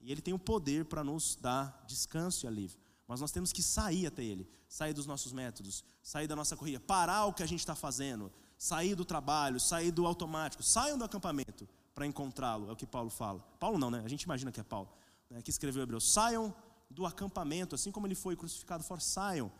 E 0.00 0.10
Ele 0.10 0.20
tem 0.20 0.32
o 0.32 0.38
poder 0.38 0.84
para 0.84 1.02
nos 1.02 1.36
dar 1.36 1.84
descanso 1.86 2.44
e 2.44 2.46
alívio. 2.46 2.78
Mas 3.06 3.20
nós 3.20 3.32
temos 3.32 3.52
que 3.52 3.62
sair 3.62 4.06
até 4.06 4.22
Ele, 4.22 4.48
sair 4.68 4.92
dos 4.92 5.06
nossos 5.06 5.32
métodos, 5.32 5.84
sair 6.02 6.26
da 6.26 6.36
nossa 6.36 6.56
corrida, 6.56 6.80
parar 6.80 7.26
o 7.26 7.32
que 7.32 7.42
a 7.42 7.46
gente 7.46 7.60
está 7.60 7.74
fazendo, 7.74 8.32
sair 8.56 8.94
do 8.94 9.04
trabalho, 9.04 9.60
sair 9.60 9.90
do 9.90 10.06
automático, 10.06 10.62
saiam 10.62 10.96
do 10.96 11.04
acampamento 11.04 11.68
para 11.94 12.06
encontrá-lo, 12.06 12.68
é 12.68 12.72
o 12.72 12.76
que 12.76 12.86
Paulo 12.86 13.10
fala. 13.10 13.40
Paulo 13.58 13.78
não, 13.78 13.90
né? 13.90 14.02
A 14.04 14.08
gente 14.08 14.22
imagina 14.22 14.50
que 14.50 14.60
é 14.60 14.64
Paulo. 14.64 14.88
né, 15.28 15.42
que 15.42 15.50
escreveu 15.50 15.82
Hebreus, 15.82 16.12
saiam 16.12 16.54
do 16.90 17.06
acampamento, 17.06 17.74
assim 17.74 17.90
como 17.90 18.06
ele 18.06 18.14
foi 18.14 18.36
crucificado 18.36 18.84
fora, 18.84 19.00
saiam, 19.00 19.50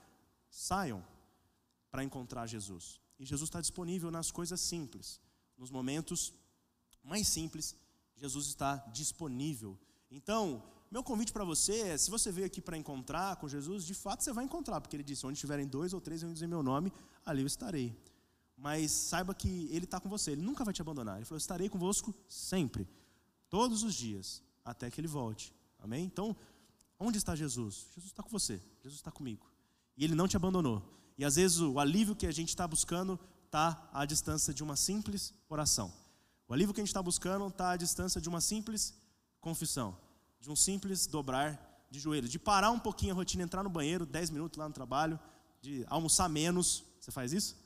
saiam 0.53 1.03
para 1.91 2.05
encontrar 2.05 2.47
Jesus. 2.47 3.01
E 3.19 3.25
Jesus 3.25 3.49
está 3.49 3.61
disponível 3.61 4.11
nas 4.11 4.31
coisas 4.31 4.61
simples, 4.61 5.19
nos 5.57 5.71
momentos 5.71 6.33
mais 7.03 7.27
simples, 7.27 7.75
Jesus 8.17 8.47
está 8.47 8.77
disponível. 8.93 9.79
Então, 10.11 10.62
meu 10.91 11.03
convite 11.03 11.33
para 11.33 11.43
você 11.43 11.81
é: 11.88 11.97
se 11.97 12.11
você 12.11 12.31
veio 12.31 12.47
aqui 12.47 12.61
para 12.61 12.77
encontrar 12.77 13.37
com 13.37 13.49
Jesus, 13.49 13.85
de 13.85 13.95
fato 13.95 14.23
você 14.23 14.33
vai 14.33 14.45
encontrar, 14.45 14.81
porque 14.81 14.95
ele 14.95 15.03
disse: 15.03 15.27
onde 15.27 15.41
tiverem 15.41 15.67
dois 15.67 15.93
ou 15.93 16.01
três 16.01 16.23
em 16.23 16.47
meu 16.47 16.62
nome, 16.62 16.93
ali 17.25 17.41
eu 17.41 17.47
estarei. 17.47 17.97
Mas 18.57 18.93
saiba 18.93 19.35
que 19.35 19.69
ele 19.73 19.87
está 19.87 19.99
com 19.99 20.09
você, 20.09 20.33
ele 20.33 20.43
nunca 20.43 20.65
vai 20.65 20.75
te 20.75 20.83
abandonar. 20.83 21.17
Ele 21.17 21.25
falou: 21.25 21.38
estarei 21.38 21.69
convosco 21.69 22.15
sempre, 22.29 22.87
todos 23.49 23.83
os 23.83 23.95
dias, 23.95 24.43
até 24.65 24.91
que 24.91 25.01
ele 25.01 25.09
volte. 25.09 25.53
Amém? 25.79 26.05
Então, 26.05 26.37
onde 26.99 27.19
está 27.19 27.35
Jesus? 27.35 27.87
Jesus 27.95 28.12
está 28.12 28.23
com 28.23 28.31
você, 28.31 28.61
Jesus 28.83 29.01
está 29.01 29.11
comigo. 29.11 29.52
E 29.96 30.05
ele 30.05 30.14
não 30.14 30.28
te 30.28 30.37
abandonou. 30.37 30.83
E 31.18 31.24
às 31.24 31.37
vezes 31.37 31.61
o 31.61 31.78
alívio 31.78 32.16
que 32.16 32.26
a 32.26 32.33
gente 32.33 32.48
está 32.48 32.66
buscando 32.66 33.18
está 33.46 33.88
à 33.92 34.05
distância 34.05 34.52
de 34.52 34.62
uma 34.62 34.76
simples 34.76 35.35
oração. 35.48 35.92
O 36.48 36.55
alívio 36.55 36.74
que 36.74 36.81
a 36.81 36.83
gente 36.83 36.88
está 36.88 37.02
buscando 37.02 37.46
está 37.46 37.70
à 37.70 37.76
distância 37.76 38.20
de 38.20 38.28
uma 38.28 38.40
simples 38.40 38.94
confissão, 39.40 39.96
de 40.40 40.50
um 40.50 40.57
simples 40.57 41.07
dobrar 41.07 41.87
de 41.90 42.00
joelhos, 42.00 42.31
de 42.31 42.38
parar 42.38 42.70
um 42.70 42.78
pouquinho 42.78 43.12
a 43.12 43.16
rotina, 43.16 43.42
entrar 43.42 43.62
no 43.62 43.68
banheiro, 43.68 44.07
10 44.07 44.31
minutos 44.31 44.59
lá 44.59 44.66
no 44.66 44.74
trabalho, 44.74 45.20
de 45.61 45.85
almoçar 45.88 46.28
menos. 46.28 46.85
Você 46.98 47.11
faz 47.11 47.33
isso? 47.33 47.57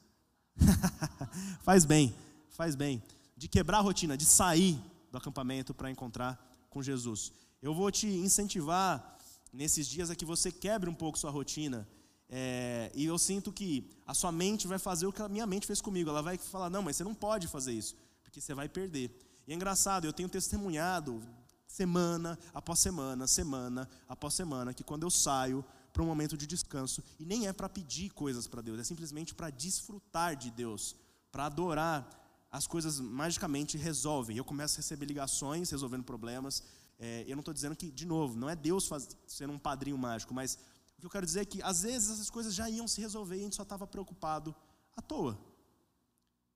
faz 1.62 1.84
bem, 1.84 2.14
faz 2.50 2.74
bem. 2.74 3.02
De 3.36 3.48
quebrar 3.48 3.78
a 3.78 3.82
rotina, 3.82 4.16
de 4.16 4.24
sair 4.24 4.80
do 5.12 5.18
acampamento 5.18 5.72
para 5.72 5.90
encontrar 5.90 6.36
com 6.68 6.82
Jesus. 6.82 7.32
Eu 7.62 7.72
vou 7.74 7.90
te 7.90 8.06
incentivar 8.06 9.16
nesses 9.52 9.86
dias 9.86 10.10
a 10.10 10.16
que 10.16 10.24
você 10.24 10.50
quebre 10.50 10.90
um 10.90 10.94
pouco 10.94 11.18
sua 11.18 11.30
rotina. 11.30 11.86
É, 12.28 12.90
e 12.94 13.04
eu 13.04 13.18
sinto 13.18 13.52
que 13.52 13.88
a 14.06 14.14
sua 14.14 14.32
mente 14.32 14.66
vai 14.66 14.78
fazer 14.78 15.06
o 15.06 15.12
que 15.12 15.22
a 15.22 15.28
minha 15.28 15.46
mente 15.46 15.66
fez 15.66 15.80
comigo. 15.80 16.10
Ela 16.10 16.22
vai 16.22 16.36
falar: 16.36 16.70
não, 16.70 16.82
mas 16.82 16.96
você 16.96 17.04
não 17.04 17.14
pode 17.14 17.46
fazer 17.48 17.72
isso, 17.72 17.94
porque 18.22 18.40
você 18.40 18.54
vai 18.54 18.68
perder. 18.68 19.10
E 19.46 19.52
é 19.52 19.54
engraçado, 19.54 20.06
eu 20.06 20.12
tenho 20.12 20.28
testemunhado 20.28 21.22
semana 21.66 22.38
após 22.52 22.78
semana, 22.78 23.26
semana 23.26 23.88
após 24.08 24.34
semana, 24.34 24.74
que 24.74 24.82
quando 24.82 25.04
eu 25.04 25.10
saio 25.10 25.64
para 25.92 26.02
um 26.02 26.06
momento 26.06 26.36
de 26.36 26.46
descanso, 26.46 27.02
e 27.18 27.24
nem 27.24 27.46
é 27.46 27.52
para 27.52 27.68
pedir 27.68 28.10
coisas 28.10 28.46
para 28.46 28.60
Deus, 28.60 28.78
é 28.78 28.84
simplesmente 28.84 29.34
para 29.34 29.50
desfrutar 29.50 30.36
de 30.36 30.50
Deus, 30.50 30.96
para 31.30 31.46
adorar, 31.46 32.08
as 32.50 32.66
coisas 32.66 33.00
magicamente 33.00 33.76
resolvem. 33.76 34.36
Eu 34.36 34.44
começo 34.44 34.76
a 34.76 34.78
receber 34.78 35.06
ligações 35.06 35.70
resolvendo 35.70 36.04
problemas. 36.04 36.62
É, 36.98 37.24
eu 37.26 37.36
não 37.36 37.40
estou 37.40 37.52
dizendo 37.52 37.76
que, 37.76 37.90
de 37.90 38.06
novo, 38.06 38.36
não 38.36 38.48
é 38.48 38.56
Deus 38.56 38.86
faz, 38.86 39.08
sendo 39.26 39.52
um 39.52 39.58
padrinho 39.58 39.98
mágico, 39.98 40.32
mas 40.32 40.58
o 40.96 41.00
que 41.00 41.06
eu 41.06 41.11
quero 41.11 41.26
dizer 41.26 41.40
é 41.40 41.44
que 41.44 41.62
às 41.62 41.82
vezes 41.82 42.11
essas 42.11 42.30
coisas 42.30 42.54
já 42.54 42.68
iam 42.70 42.88
se 42.88 43.00
resolver 43.00 43.37
e 43.37 43.40
a 43.40 43.42
gente 43.44 43.56
só 43.56 43.62
estava 43.62 43.87
preocupado 43.87 44.54
à 44.96 45.02
toa. 45.02 45.38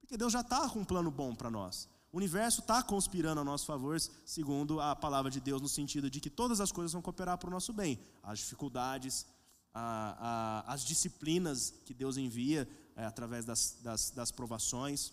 Porque 0.00 0.16
Deus 0.16 0.32
já 0.32 0.40
está 0.40 0.68
com 0.68 0.80
um 0.80 0.84
plano 0.84 1.10
bom 1.10 1.34
para 1.34 1.50
nós. 1.50 1.88
O 2.12 2.16
universo 2.16 2.60
está 2.60 2.82
conspirando 2.82 3.40
a 3.40 3.44
nosso 3.44 3.66
favor, 3.66 4.00
segundo 4.24 4.80
a 4.80 4.96
palavra 4.96 5.30
de 5.30 5.40
Deus, 5.40 5.62
no 5.62 5.68
sentido 5.68 6.10
de 6.10 6.20
que 6.20 6.28
todas 6.28 6.60
as 6.60 6.72
coisas 6.72 6.92
vão 6.92 7.00
cooperar 7.00 7.38
para 7.38 7.48
o 7.48 7.52
nosso 7.52 7.72
bem. 7.72 8.00
As 8.22 8.40
dificuldades, 8.40 9.26
a, 9.72 10.64
a, 10.66 10.72
as 10.72 10.84
disciplinas 10.84 11.72
que 11.84 11.94
Deus 11.94 12.16
envia 12.16 12.68
é, 12.96 13.04
através 13.04 13.44
das, 13.44 13.78
das, 13.82 14.10
das 14.10 14.32
provações. 14.32 15.12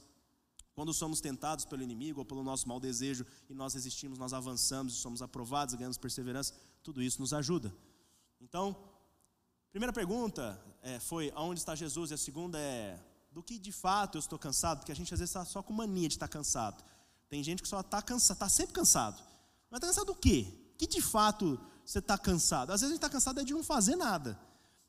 Quando 0.74 0.94
somos 0.94 1.22
tentados 1.22 1.66
pelo 1.66 1.84
inimigo 1.84 2.20
ou 2.20 2.26
pelo 2.26 2.44
nosso 2.44 2.68
mau 2.68 2.80
desejo 2.80 3.26
e 3.50 3.54
nós 3.54 3.74
resistimos, 3.74 4.18
nós 4.18 4.34
avançamos 4.34 4.94
somos 4.94 5.22
aprovados, 5.22 5.76
ganhamos 5.76 5.98
perseverança, 5.98 6.54
tudo 6.82 7.02
isso 7.02 7.22
nos 7.22 7.34
ajuda. 7.34 7.74
Então, 8.42 8.76
primeira 9.78 9.94
pergunta 9.94 10.60
é, 10.82 11.00
foi: 11.00 11.32
aonde 11.36 11.60
está 11.60 11.76
Jesus? 11.76 12.10
E 12.10 12.16
a 12.16 12.18
segunda 12.18 12.58
é: 12.58 13.00
do 13.32 13.44
que 13.44 13.60
de 13.60 13.72
fato 13.72 14.18
eu 14.18 14.20
estou 14.20 14.40
cansado, 14.40 14.80
porque 14.80 14.92
a 14.92 14.96
gente 14.96 15.13
às 15.13 15.20
vezes 15.20 15.30
está 15.30 15.46
só 15.46 15.62
com 15.62 15.72
mania 15.72 16.08
de 16.08 16.16
estar 16.16 16.28
cansado. 16.28 16.84
Tem 17.30 17.44
gente 17.44 17.62
que 17.62 17.68
só 17.68 17.82
está 17.82 18.02
cansado, 18.02 18.36
está 18.36 18.50
sempre 18.50 18.74
cansado. 18.74 19.22
Mas 19.70 19.78
está 19.78 19.88
cansado 19.88 20.08
do 20.08 20.16
quê? 20.16 20.48
Que 20.78 20.88
de 20.88 21.02
fato 21.02 21.60
você 21.86 22.00
está 22.00 22.18
cansado? 22.18 22.72
Às 22.72 22.82
vezes 22.82 22.92
a 22.92 22.96
gente 22.96 23.04
está 23.04 23.10
cansado 23.10 23.40
é 23.40 23.44
de 23.44 23.54
não 23.54 23.63
fazer 23.63 23.96
nada. 23.96 24.40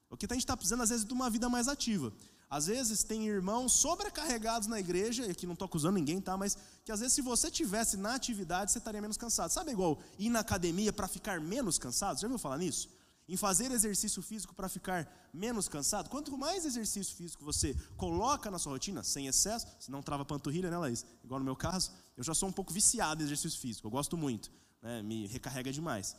O 0.08 0.16
que 0.16 0.24
a 0.24 0.32
gente 0.32 0.44
está 0.44 0.56
precisando, 0.56 0.82
às 0.82 0.88
vezes, 0.88 1.04
de 1.04 1.12
uma 1.12 1.28
vida 1.28 1.50
mais 1.50 1.68
ativa. 1.68 2.10
Às 2.48 2.66
vezes 2.66 3.02
tem 3.02 3.26
irmãos 3.26 3.74
sobrecarregados 3.74 4.68
na 4.68 4.80
igreja, 4.80 5.26
e 5.26 5.30
aqui 5.30 5.44
não 5.44 5.52
estou 5.52 5.66
acusando 5.66 5.98
ninguém, 5.98 6.18
tá? 6.18 6.34
Mas 6.34 6.56
que 6.82 6.90
às 6.90 7.00
vezes 7.00 7.12
se 7.12 7.20
você 7.20 7.50
tivesse 7.50 7.98
na 7.98 8.14
atividade, 8.14 8.72
você 8.72 8.78
estaria 8.78 9.02
menos 9.02 9.18
cansado. 9.18 9.50
Sabe 9.50 9.72
igual 9.72 9.98
ir 10.18 10.30
na 10.30 10.40
academia 10.40 10.94
para 10.94 11.06
ficar 11.06 11.38
menos 11.42 11.78
cansado? 11.78 12.18
Já 12.18 12.26
ouviu 12.26 12.38
falar 12.38 12.56
nisso? 12.56 12.88
Em 13.28 13.36
fazer 13.36 13.70
exercício 13.70 14.22
físico 14.22 14.54
para 14.54 14.68
ficar 14.68 15.06
menos 15.32 15.68
cansado, 15.68 16.08
quanto 16.08 16.36
mais 16.38 16.64
exercício 16.64 17.14
físico 17.14 17.44
você 17.44 17.74
coloca 17.96 18.50
na 18.50 18.58
sua 18.58 18.72
rotina, 18.72 19.02
sem 19.02 19.26
excesso, 19.26 19.66
se 19.78 19.90
não 19.90 20.02
trava 20.02 20.24
panturrilha, 20.24 20.70
né, 20.70 20.78
Laís? 20.78 21.04
Igual 21.22 21.38
no 21.38 21.44
meu 21.44 21.56
caso, 21.56 21.92
eu 22.16 22.24
já 22.24 22.32
sou 22.32 22.48
um 22.48 22.52
pouco 22.52 22.72
viciado 22.72 23.22
em 23.22 23.26
exercício 23.26 23.60
físico, 23.60 23.86
eu 23.86 23.90
gosto 23.90 24.16
muito, 24.16 24.50
né, 24.80 25.02
me 25.02 25.26
recarrega 25.26 25.70
demais. 25.70 26.16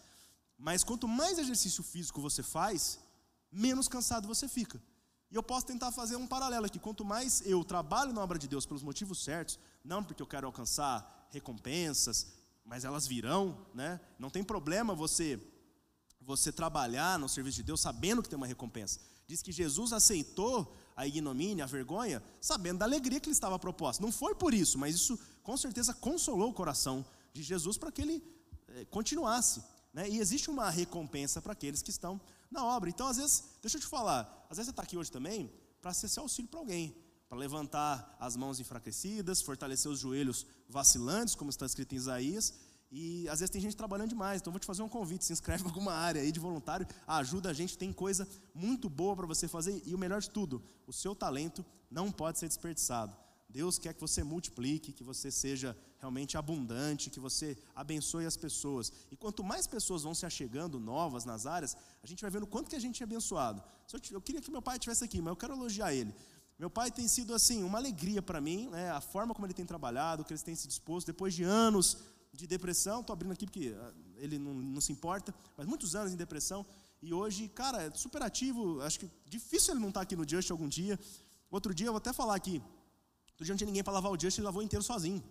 Mas 0.58 0.84
quanto 0.84 1.08
mais 1.08 1.40
exercício 1.40 1.84
físico 1.84 2.22
você 2.22 2.44
faz, 2.44 3.00
menos 3.52 3.88
cansado 3.88 4.28
você 4.28 4.48
fica. 4.48 4.80
E 5.32 5.36
eu 5.36 5.44
posso 5.44 5.66
tentar 5.66 5.92
fazer 5.92 6.16
um 6.16 6.28
paralelo 6.28 6.66
aqui. 6.66 6.80
Quanto 6.80 7.06
mais 7.06 7.42
eu 7.46 7.64
trabalho 7.64 8.12
na 8.12 8.22
obra 8.22 8.38
de 8.38 8.48
Deus 8.48 8.66
pelos 8.66 8.82
motivos 8.82 9.24
certos, 9.24 9.60
não 9.84 10.04
porque 10.04 10.22
eu 10.22 10.28
quero 10.28 10.48
alcançar 10.48 11.28
recompensas, 11.30 12.34
mas 12.66 12.84
elas 12.84 13.08
virão, 13.08 13.66
né? 13.74 14.00
Não 14.18 14.30
tem 14.30 14.44
problema 14.44 14.94
você 14.94 15.40
você 16.30 16.52
trabalhar 16.52 17.18
no 17.18 17.28
serviço 17.28 17.58
de 17.58 17.64
Deus 17.64 17.82
sabendo 17.82 18.22
que 18.22 18.30
tem 18.30 18.38
uma 18.38 18.46
recompensa. 18.46 19.00
Diz 19.28 19.42
que 19.42 19.52
Jesus 19.52 19.92
aceitou 19.92 20.76
a 20.96 21.08
ignomínia, 21.08 21.64
a 21.64 21.68
vergonha, 21.68 22.22
sabendo 22.40 22.80
da 22.80 22.86
alegria 22.86 23.20
que 23.20 23.30
lhe 23.30 23.34
estava 23.34 23.58
proposta. 23.58 24.04
Não 24.04 24.12
foi 24.12 24.36
por 24.36 24.54
isso, 24.54 24.78
mas 24.78 24.94
isso 24.94 25.18
com 25.42 25.58
certeza 25.58 25.92
consolou 25.92 26.52
o 26.52 26.54
coração 26.54 27.04
de 27.34 27.42
Jesus 27.42 27.80
para 27.80 27.92
que 27.92 28.04
ele 28.04 28.24
eh, 28.68 28.86
continuasse. 28.92 29.64
Né? 29.92 30.08
E 30.08 30.20
existe 30.20 30.52
uma 30.52 30.70
recompensa 30.70 31.42
para 31.42 31.54
aqueles 31.54 31.82
que 31.82 31.90
estão 31.90 32.22
na 32.52 32.64
obra. 32.64 32.92
Então, 32.92 33.08
às 33.08 33.18
vezes, 33.18 33.46
deixa 33.60 33.78
eu 33.78 33.82
te 33.82 33.88
falar, 33.88 34.46
às 34.52 34.58
vezes 34.58 34.68
você 34.68 34.72
está 34.72 34.84
aqui 34.84 34.98
hoje 34.98 35.12
também 35.12 35.52
para 35.82 35.94
ser 35.96 36.10
seu 36.10 36.22
auxílio 36.22 36.52
para 36.52 36.60
alguém, 36.60 36.96
para 37.28 37.40
levantar 37.40 38.16
as 38.20 38.36
mãos 38.36 38.60
enfraquecidas, 38.60 39.42
fortalecer 39.42 39.92
os 39.92 39.98
joelhos 39.98 40.46
vacilantes, 40.68 41.34
como 41.34 41.50
está 41.50 41.66
escrito 41.66 41.94
em 41.94 41.98
Isaías, 41.98 42.54
e 42.92 43.30
às 43.30 43.40
vezes 43.40 43.52
tem 43.52 43.62
gente 43.62 43.76
trabalhando 43.76 44.10
demais, 44.10 44.42
então 44.42 44.52
vou 44.52 44.60
te 44.60 44.66
fazer 44.66 44.82
um 44.82 44.90
convite, 44.90 45.24
se 45.24 45.34
inscreve 45.34 45.64
em 45.64 45.68
alguma 45.68 45.94
área 45.94 46.22
aí 46.22 46.32
de 46.32 46.40
voluntário, 46.40 46.88
ajuda 47.06 47.50
a 47.50 47.54
gente, 47.54 47.78
tem 47.78 47.94
coisa 47.94 48.28
muito 48.54 48.90
boa 48.90 49.16
para 49.16 49.28
você 49.28 49.48
fazer 49.48 49.82
e 49.86 49.94
o 49.94 49.98
melhor 49.98 50.22
de 50.22 50.30
tudo, 50.30 50.64
o 50.88 50.94
seu 50.94 51.16
talento 51.16 51.64
não 51.92 52.12
pode 52.12 52.40
ser 52.40 52.48
desperdiçado. 52.48 53.16
Deus 53.48 53.80
quer 53.80 53.94
que 53.96 54.02
você 54.02 54.24
multiplique, 54.24 54.94
que 54.94 55.04
você 55.04 55.32
seja 55.32 55.76
realmente 55.98 56.38
abundante, 56.38 57.10
que 57.10 57.20
você 57.20 57.58
abençoe 57.76 58.26
as 58.26 58.38
pessoas. 58.38 58.92
E 59.12 59.16
quanto 59.16 59.44
mais 59.44 59.66
pessoas 59.66 60.04
vão 60.04 60.14
se 60.14 60.24
achegando 60.24 60.80
novas 60.80 61.26
nas 61.26 61.48
áreas, 61.48 61.76
a 62.04 62.06
gente 62.06 62.22
vai 62.22 62.30
vendo 62.30 62.46
quanto 62.46 62.70
que 62.70 62.76
a 62.76 62.80
gente 62.80 63.02
é 63.02 63.06
abençoado. 63.06 63.64
Eu 64.12 64.22
queria 64.22 64.40
que 64.40 64.52
meu 64.52 64.62
pai 64.62 64.76
estivesse 64.76 65.04
aqui, 65.04 65.20
mas 65.20 65.32
eu 65.32 65.36
quero 65.36 65.54
elogiar 65.54 65.94
ele. 65.94 66.14
Meu 66.60 66.70
pai 66.70 66.92
tem 66.92 67.08
sido 67.08 67.34
assim 67.34 67.64
uma 67.64 67.80
alegria 67.80 68.22
para 68.22 68.40
mim, 68.40 68.70
né? 68.70 68.92
a 68.92 69.02
forma 69.02 69.34
como 69.34 69.48
ele 69.48 69.54
tem 69.54 69.66
trabalhado, 69.66 70.24
que 70.24 70.32
ele 70.32 70.42
tem 70.42 70.56
se 70.56 70.68
disposto 70.68 71.08
depois 71.08 71.34
de 71.34 71.44
anos 71.44 71.98
de 72.40 72.48
depressão, 72.48 73.02
estou 73.02 73.14
abrindo 73.14 73.32
aqui 73.32 73.46
porque 73.46 73.76
ah, 73.78 73.94
ele 74.18 74.40
não, 74.40 74.54
não, 74.54 74.82
se 74.82 74.92
importa, 74.92 75.34
mas 75.58 75.68
muitos 75.68 75.96
anos 75.96 76.14
em 76.14 76.16
depressão, 76.16 76.66
e 77.02 77.14
hoje, 77.14 77.48
cara, 77.50 77.84
é 77.84 77.92
super 77.92 78.22
ativo, 78.22 78.82
acho 78.82 79.00
que 79.00 79.10
difícil 79.26 79.74
ele 79.74 79.82
não 79.82 79.90
estar 79.90 80.00
tá 80.00 80.04
aqui 80.04 80.16
no 80.16 80.28
Just 80.28 80.52
algum 80.52 80.68
dia. 80.68 81.00
Outro 81.50 81.74
dia, 81.74 81.88
eu 81.88 81.92
vou 81.92 81.98
até 81.98 82.12
falar 82.14 82.36
aqui, 82.36 82.62
outro 83.32 83.46
dia 83.46 83.54
não 83.54 83.58
tinha 83.58 83.68
ninguém 83.68 83.84
para 83.84 83.94
lavar 83.94 84.12
o 84.12 84.20
Just, 84.20 84.38
ele 84.38 84.46
lavou 84.46 84.62
inteiro 84.62 84.84
sozinho. 84.84 85.24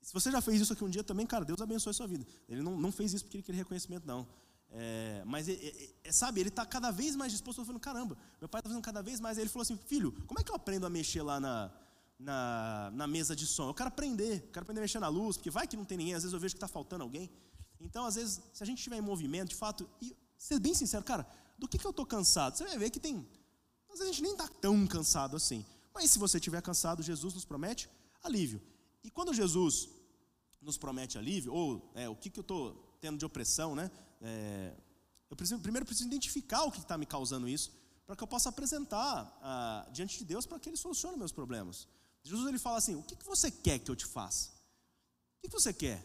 Se 0.00 0.12
você 0.12 0.30
já 0.30 0.40
fez 0.40 0.60
isso 0.60 0.72
aqui 0.72 0.84
um 0.84 0.88
dia 0.88 1.02
também, 1.02 1.26
cara, 1.26 1.44
Deus 1.44 1.60
abençoe 1.60 1.90
a 1.90 1.94
sua 1.94 2.06
vida. 2.06 2.24
Ele 2.48 2.62
não, 2.62 2.76
não 2.76 2.92
fez 2.92 3.12
isso 3.12 3.24
porque 3.24 3.38
ele 3.38 3.42
queria 3.42 3.58
reconhecimento, 3.58 4.06
não. 4.06 4.26
É, 4.70 5.22
mas, 5.24 5.48
é, 5.48 5.52
é, 5.52 5.90
é 6.04 6.12
sabe, 6.12 6.40
ele 6.40 6.48
está 6.48 6.64
cada 6.66 6.90
vez 6.90 7.16
mais 7.16 7.32
disposto, 7.32 7.60
eu 7.60 7.64
falando, 7.64 7.80
caramba, 7.80 8.16
meu 8.40 8.48
pai 8.48 8.60
está 8.60 8.68
fazendo 8.68 8.82
cada 8.82 9.02
vez 9.02 9.20
mais. 9.20 9.36
Aí 9.36 9.42
ele 9.42 9.50
falou 9.50 9.62
assim, 9.62 9.76
filho, 9.76 10.12
como 10.26 10.38
é 10.38 10.44
que 10.44 10.50
eu 10.50 10.54
aprendo 10.54 10.86
a 10.86 10.90
mexer 10.90 11.22
lá 11.22 11.40
na, 11.40 11.72
na, 12.18 12.90
na 12.92 13.06
mesa 13.06 13.36
de 13.36 13.46
som. 13.46 13.68
Eu 13.68 13.74
quero 13.74 13.88
aprender, 13.88 14.42
eu 14.44 14.52
quero 14.52 14.62
aprender 14.62 14.80
a 14.80 14.82
mexer 14.82 15.00
na 15.00 15.08
luz, 15.08 15.36
porque 15.36 15.50
vai 15.50 15.66
que 15.66 15.76
não 15.76 15.84
tem 15.84 15.98
ninguém, 15.98 16.14
às 16.14 16.22
vezes 16.22 16.32
eu 16.32 16.40
vejo 16.40 16.54
que 16.54 16.58
está 16.58 16.68
faltando 16.68 17.02
alguém. 17.02 17.30
Então, 17.80 18.04
às 18.04 18.14
vezes, 18.14 18.40
se 18.52 18.62
a 18.62 18.66
gente 18.66 18.78
estiver 18.78 18.96
em 18.96 19.02
movimento, 19.02 19.50
de 19.50 19.54
fato, 19.54 19.88
e 20.00 20.16
ser 20.38 20.58
bem 20.58 20.74
sincero, 20.74 21.04
cara, 21.04 21.26
do 21.58 21.68
que, 21.68 21.78
que 21.78 21.86
eu 21.86 21.90
estou 21.90 22.06
cansado? 22.06 22.56
Você 22.56 22.64
vai 22.64 22.78
ver 22.78 22.90
que 22.90 23.00
tem. 23.00 23.26
Às 23.88 23.98
vezes 23.98 24.02
a 24.02 24.12
gente 24.12 24.22
nem 24.22 24.32
está 24.32 24.48
tão 24.48 24.86
cansado 24.86 25.36
assim. 25.36 25.64
Mas 25.94 26.10
se 26.10 26.18
você 26.18 26.38
estiver 26.38 26.60
cansado, 26.62 27.02
Jesus 27.02 27.34
nos 27.34 27.44
promete 27.44 27.88
alívio. 28.22 28.60
E 29.02 29.10
quando 29.10 29.32
Jesus 29.32 29.88
nos 30.60 30.76
promete 30.76 31.16
alívio, 31.16 31.52
ou 31.52 31.92
é, 31.94 32.08
o 32.08 32.16
que, 32.16 32.28
que 32.28 32.38
eu 32.38 32.42
estou 32.42 32.98
tendo 33.00 33.18
de 33.18 33.24
opressão, 33.24 33.74
né? 33.74 33.90
É, 34.20 34.74
eu 35.30 35.36
preciso, 35.36 35.60
primeiro 35.60 35.86
preciso 35.86 36.08
identificar 36.08 36.64
o 36.64 36.72
que 36.72 36.78
está 36.78 36.98
me 36.98 37.06
causando 37.06 37.48
isso, 37.48 37.72
para 38.06 38.14
que 38.14 38.22
eu 38.22 38.26
possa 38.26 38.48
apresentar 38.48 39.38
ah, 39.42 39.88
diante 39.92 40.18
de 40.18 40.24
Deus 40.24 40.46
para 40.46 40.58
que 40.58 40.68
Ele 40.68 40.76
solucione 40.76 41.16
meus 41.16 41.32
problemas. 41.32 41.88
Jesus 42.26 42.48
ele 42.48 42.58
fala 42.58 42.78
assim: 42.78 42.96
O 42.96 43.02
que, 43.02 43.14
que 43.14 43.24
você 43.24 43.50
quer 43.50 43.78
que 43.78 43.90
eu 43.90 43.94
te 43.94 44.04
faça? 44.04 44.50
O 45.36 45.40
que, 45.40 45.48
que 45.48 45.54
você 45.54 45.72
quer? 45.72 46.04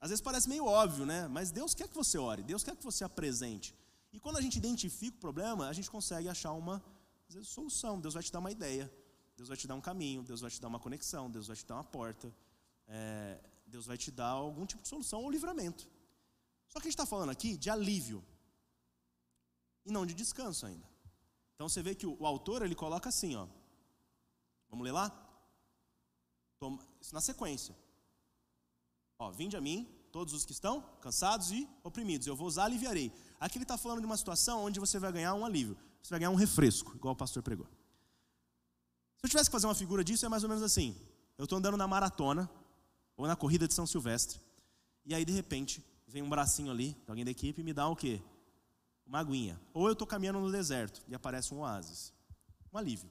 Às 0.00 0.10
vezes 0.10 0.22
parece 0.22 0.48
meio 0.48 0.64
óbvio, 0.64 1.04
né? 1.04 1.26
Mas 1.26 1.50
Deus 1.50 1.74
quer 1.74 1.88
que 1.88 1.94
você 1.94 2.16
ore, 2.16 2.44
Deus 2.44 2.62
quer 2.62 2.76
que 2.76 2.84
você 2.84 3.02
apresente. 3.02 3.74
E 4.12 4.20
quando 4.20 4.36
a 4.36 4.40
gente 4.40 4.56
identifica 4.56 5.16
o 5.16 5.20
problema, 5.20 5.68
a 5.68 5.72
gente 5.72 5.90
consegue 5.90 6.28
achar 6.28 6.52
uma 6.52 6.82
vezes, 7.28 7.48
solução. 7.48 8.00
Deus 8.00 8.14
vai 8.14 8.22
te 8.22 8.30
dar 8.30 8.38
uma 8.38 8.52
ideia, 8.52 8.90
Deus 9.36 9.48
vai 9.48 9.58
te 9.58 9.66
dar 9.66 9.74
um 9.74 9.80
caminho, 9.80 10.22
Deus 10.22 10.40
vai 10.40 10.50
te 10.50 10.60
dar 10.60 10.68
uma 10.68 10.78
conexão, 10.78 11.28
Deus 11.28 11.48
vai 11.48 11.56
te 11.56 11.66
dar 11.66 11.74
uma 11.74 11.84
porta, 11.84 12.32
é, 12.86 13.40
Deus 13.66 13.84
vai 13.84 13.98
te 13.98 14.12
dar 14.12 14.28
algum 14.28 14.64
tipo 14.64 14.82
de 14.82 14.88
solução 14.88 15.24
ou 15.24 15.30
livramento. 15.30 15.88
Só 16.68 16.78
que 16.78 16.86
a 16.86 16.90
gente 16.90 16.94
está 17.00 17.06
falando 17.06 17.30
aqui 17.30 17.56
de 17.56 17.68
alívio 17.68 18.24
e 19.84 19.90
não 19.90 20.06
de 20.06 20.14
descanso 20.14 20.66
ainda. 20.66 20.86
Então 21.56 21.68
você 21.68 21.82
vê 21.82 21.96
que 21.96 22.06
o, 22.06 22.16
o 22.20 22.26
autor 22.26 22.62
ele 22.62 22.76
coloca 22.76 23.08
assim, 23.08 23.34
ó. 23.34 23.48
Vamos 24.70 24.84
ler 24.84 24.92
lá? 24.92 25.27
Toma, 26.58 26.78
isso 27.00 27.14
na 27.14 27.20
sequência. 27.20 27.74
Ó, 29.18 29.30
vinde 29.30 29.56
a 29.56 29.60
mim, 29.60 29.88
todos 30.12 30.34
os 30.34 30.44
que 30.44 30.52
estão 30.52 30.82
cansados 31.00 31.50
e 31.50 31.68
oprimidos, 31.82 32.26
eu 32.26 32.36
vos 32.36 32.58
aliviarei. 32.58 33.12
Aqui 33.38 33.58
ele 33.58 33.64
está 33.64 33.76
falando 33.76 34.00
de 34.00 34.06
uma 34.06 34.16
situação 34.16 34.64
onde 34.64 34.80
você 34.80 34.98
vai 34.98 35.12
ganhar 35.12 35.34
um 35.34 35.44
alívio, 35.44 35.76
você 36.02 36.10
vai 36.10 36.20
ganhar 36.20 36.30
um 36.30 36.36
refresco, 36.36 36.94
igual 36.94 37.14
o 37.14 37.16
pastor 37.16 37.42
pregou. 37.42 37.66
Se 37.66 39.26
eu 39.26 39.30
tivesse 39.30 39.50
que 39.50 39.52
fazer 39.52 39.66
uma 39.66 39.74
figura 39.74 40.04
disso, 40.04 40.24
é 40.24 40.28
mais 40.28 40.42
ou 40.42 40.48
menos 40.48 40.62
assim: 40.62 40.96
eu 41.36 41.44
estou 41.44 41.58
andando 41.58 41.76
na 41.76 41.88
maratona, 41.88 42.48
ou 43.16 43.26
na 43.26 43.34
corrida 43.34 43.66
de 43.66 43.74
São 43.74 43.86
Silvestre, 43.86 44.40
e 45.04 45.14
aí 45.14 45.24
de 45.24 45.32
repente 45.32 45.84
vem 46.06 46.22
um 46.22 46.28
bracinho 46.28 46.70
ali, 46.70 46.92
de 47.04 47.10
alguém 47.10 47.24
da 47.24 47.30
equipe, 47.30 47.60
e 47.60 47.64
me 47.64 47.72
dá 47.72 47.88
o 47.88 47.96
quê? 47.96 48.22
Uma 49.04 49.20
aguinha. 49.20 49.60
Ou 49.72 49.86
eu 49.86 49.92
estou 49.92 50.06
caminhando 50.06 50.38
no 50.38 50.52
deserto 50.52 51.02
e 51.08 51.14
aparece 51.14 51.52
um 51.52 51.60
oásis. 51.60 52.12
Um 52.72 52.78
alívio. 52.78 53.10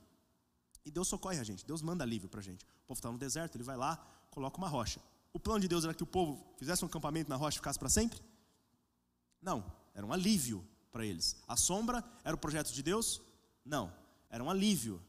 E 0.88 0.92
Deus 0.92 1.10
socorre 1.10 1.38
a 1.38 1.44
gente, 1.44 1.66
Deus 1.66 1.82
manda 1.82 2.06
alívio 2.06 2.30
para 2.30 2.40
a 2.40 2.44
gente. 2.44 2.64
O 2.64 2.88
povo 2.88 2.98
está 2.98 3.12
no 3.12 3.18
deserto, 3.18 3.58
ele 3.58 3.64
vai 3.66 3.76
lá, 3.76 3.98
coloca 4.32 4.58
uma 4.58 4.70
rocha. 4.70 5.02
O 5.34 5.40
plano 5.40 5.60
de 5.60 5.68
Deus 5.68 5.84
era 5.84 5.94
que 5.94 6.02
o 6.02 6.06
povo 6.06 6.42
fizesse 6.56 6.82
um 6.86 6.88
acampamento 6.88 7.30
na 7.30 7.36
rocha 7.36 7.58
e 7.58 7.60
ficasse 7.60 7.78
para 7.78 7.90
sempre? 7.90 8.22
Não, 9.42 9.70
era 9.94 10.06
um 10.06 10.14
alívio 10.14 10.66
para 10.90 11.06
eles. 11.06 11.36
A 11.46 11.58
sombra 11.58 12.02
era 12.24 12.34
o 12.34 12.40
projeto 12.40 12.72
de 12.72 12.82
Deus? 12.82 13.22
Não, 13.66 13.94
era 14.30 14.42
um 14.42 14.50
alívio. 14.50 15.04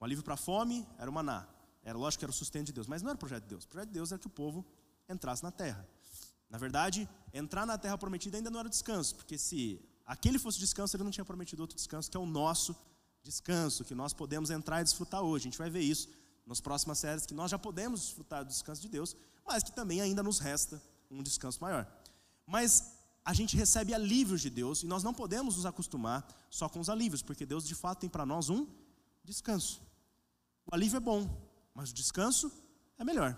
O 0.00 0.04
alívio 0.06 0.24
para 0.24 0.32
a 0.32 0.36
fome 0.38 0.88
era 0.96 1.10
o 1.10 1.12
maná. 1.12 1.46
Era 1.84 1.98
lógico 1.98 2.20
que 2.20 2.24
era 2.24 2.30
o 2.30 2.34
sustento 2.34 2.68
de 2.68 2.72
Deus, 2.72 2.86
mas 2.86 3.02
não 3.02 3.10
era 3.10 3.16
o 3.16 3.20
projeto 3.20 3.42
de 3.42 3.50
Deus. 3.50 3.64
O 3.64 3.68
projeto 3.68 3.88
de 3.88 3.94
Deus 3.94 4.12
era 4.12 4.18
que 4.18 4.26
o 4.26 4.30
povo 4.30 4.64
entrasse 5.10 5.42
na 5.42 5.50
terra. 5.50 5.86
Na 6.48 6.56
verdade, 6.56 7.06
entrar 7.34 7.66
na 7.66 7.76
terra 7.76 7.98
prometida 7.98 8.38
ainda 8.38 8.50
não 8.50 8.60
era 8.60 8.66
o 8.66 8.70
descanso, 8.70 9.14
porque 9.14 9.36
se 9.36 9.78
aquele 10.06 10.38
fosse 10.38 10.58
descanso, 10.58 10.96
ele 10.96 11.04
não 11.04 11.10
tinha 11.10 11.24
prometido 11.24 11.60
outro 11.62 11.76
descanso, 11.76 12.10
que 12.10 12.16
é 12.16 12.20
o 12.20 12.24
nosso 12.24 12.72
descanso, 12.72 12.91
que 13.84 13.94
nós 13.94 14.12
podemos 14.12 14.50
entrar 14.50 14.80
e 14.80 14.84
desfrutar 14.84 15.22
hoje. 15.22 15.42
A 15.42 15.50
gente 15.50 15.58
vai 15.58 15.70
ver 15.70 15.80
isso 15.80 16.08
nas 16.46 16.60
próximas 16.60 16.98
séries, 16.98 17.24
que 17.24 17.34
nós 17.34 17.50
já 17.50 17.58
podemos 17.58 18.00
desfrutar 18.00 18.44
do 18.44 18.48
descanso 18.48 18.82
de 18.82 18.88
Deus, 18.88 19.16
mas 19.46 19.62
que 19.62 19.72
também 19.72 20.00
ainda 20.00 20.22
nos 20.22 20.38
resta 20.38 20.82
um 21.10 21.22
descanso 21.22 21.60
maior. 21.60 21.86
Mas 22.46 22.98
a 23.24 23.32
gente 23.32 23.56
recebe 23.56 23.94
alívios 23.94 24.40
de 24.40 24.50
Deus 24.50 24.82
e 24.82 24.86
nós 24.86 25.02
não 25.02 25.14
podemos 25.14 25.56
nos 25.56 25.66
acostumar 25.66 26.26
só 26.50 26.68
com 26.68 26.80
os 26.80 26.88
alívios, 26.88 27.22
porque 27.22 27.46
Deus 27.46 27.66
de 27.66 27.74
fato 27.74 28.00
tem 28.00 28.10
para 28.10 28.26
nós 28.26 28.50
um 28.50 28.66
descanso. 29.22 29.80
O 30.66 30.74
alívio 30.74 30.96
é 30.96 31.00
bom, 31.00 31.30
mas 31.74 31.90
o 31.90 31.94
descanso 31.94 32.52
é 32.98 33.04
melhor. 33.04 33.36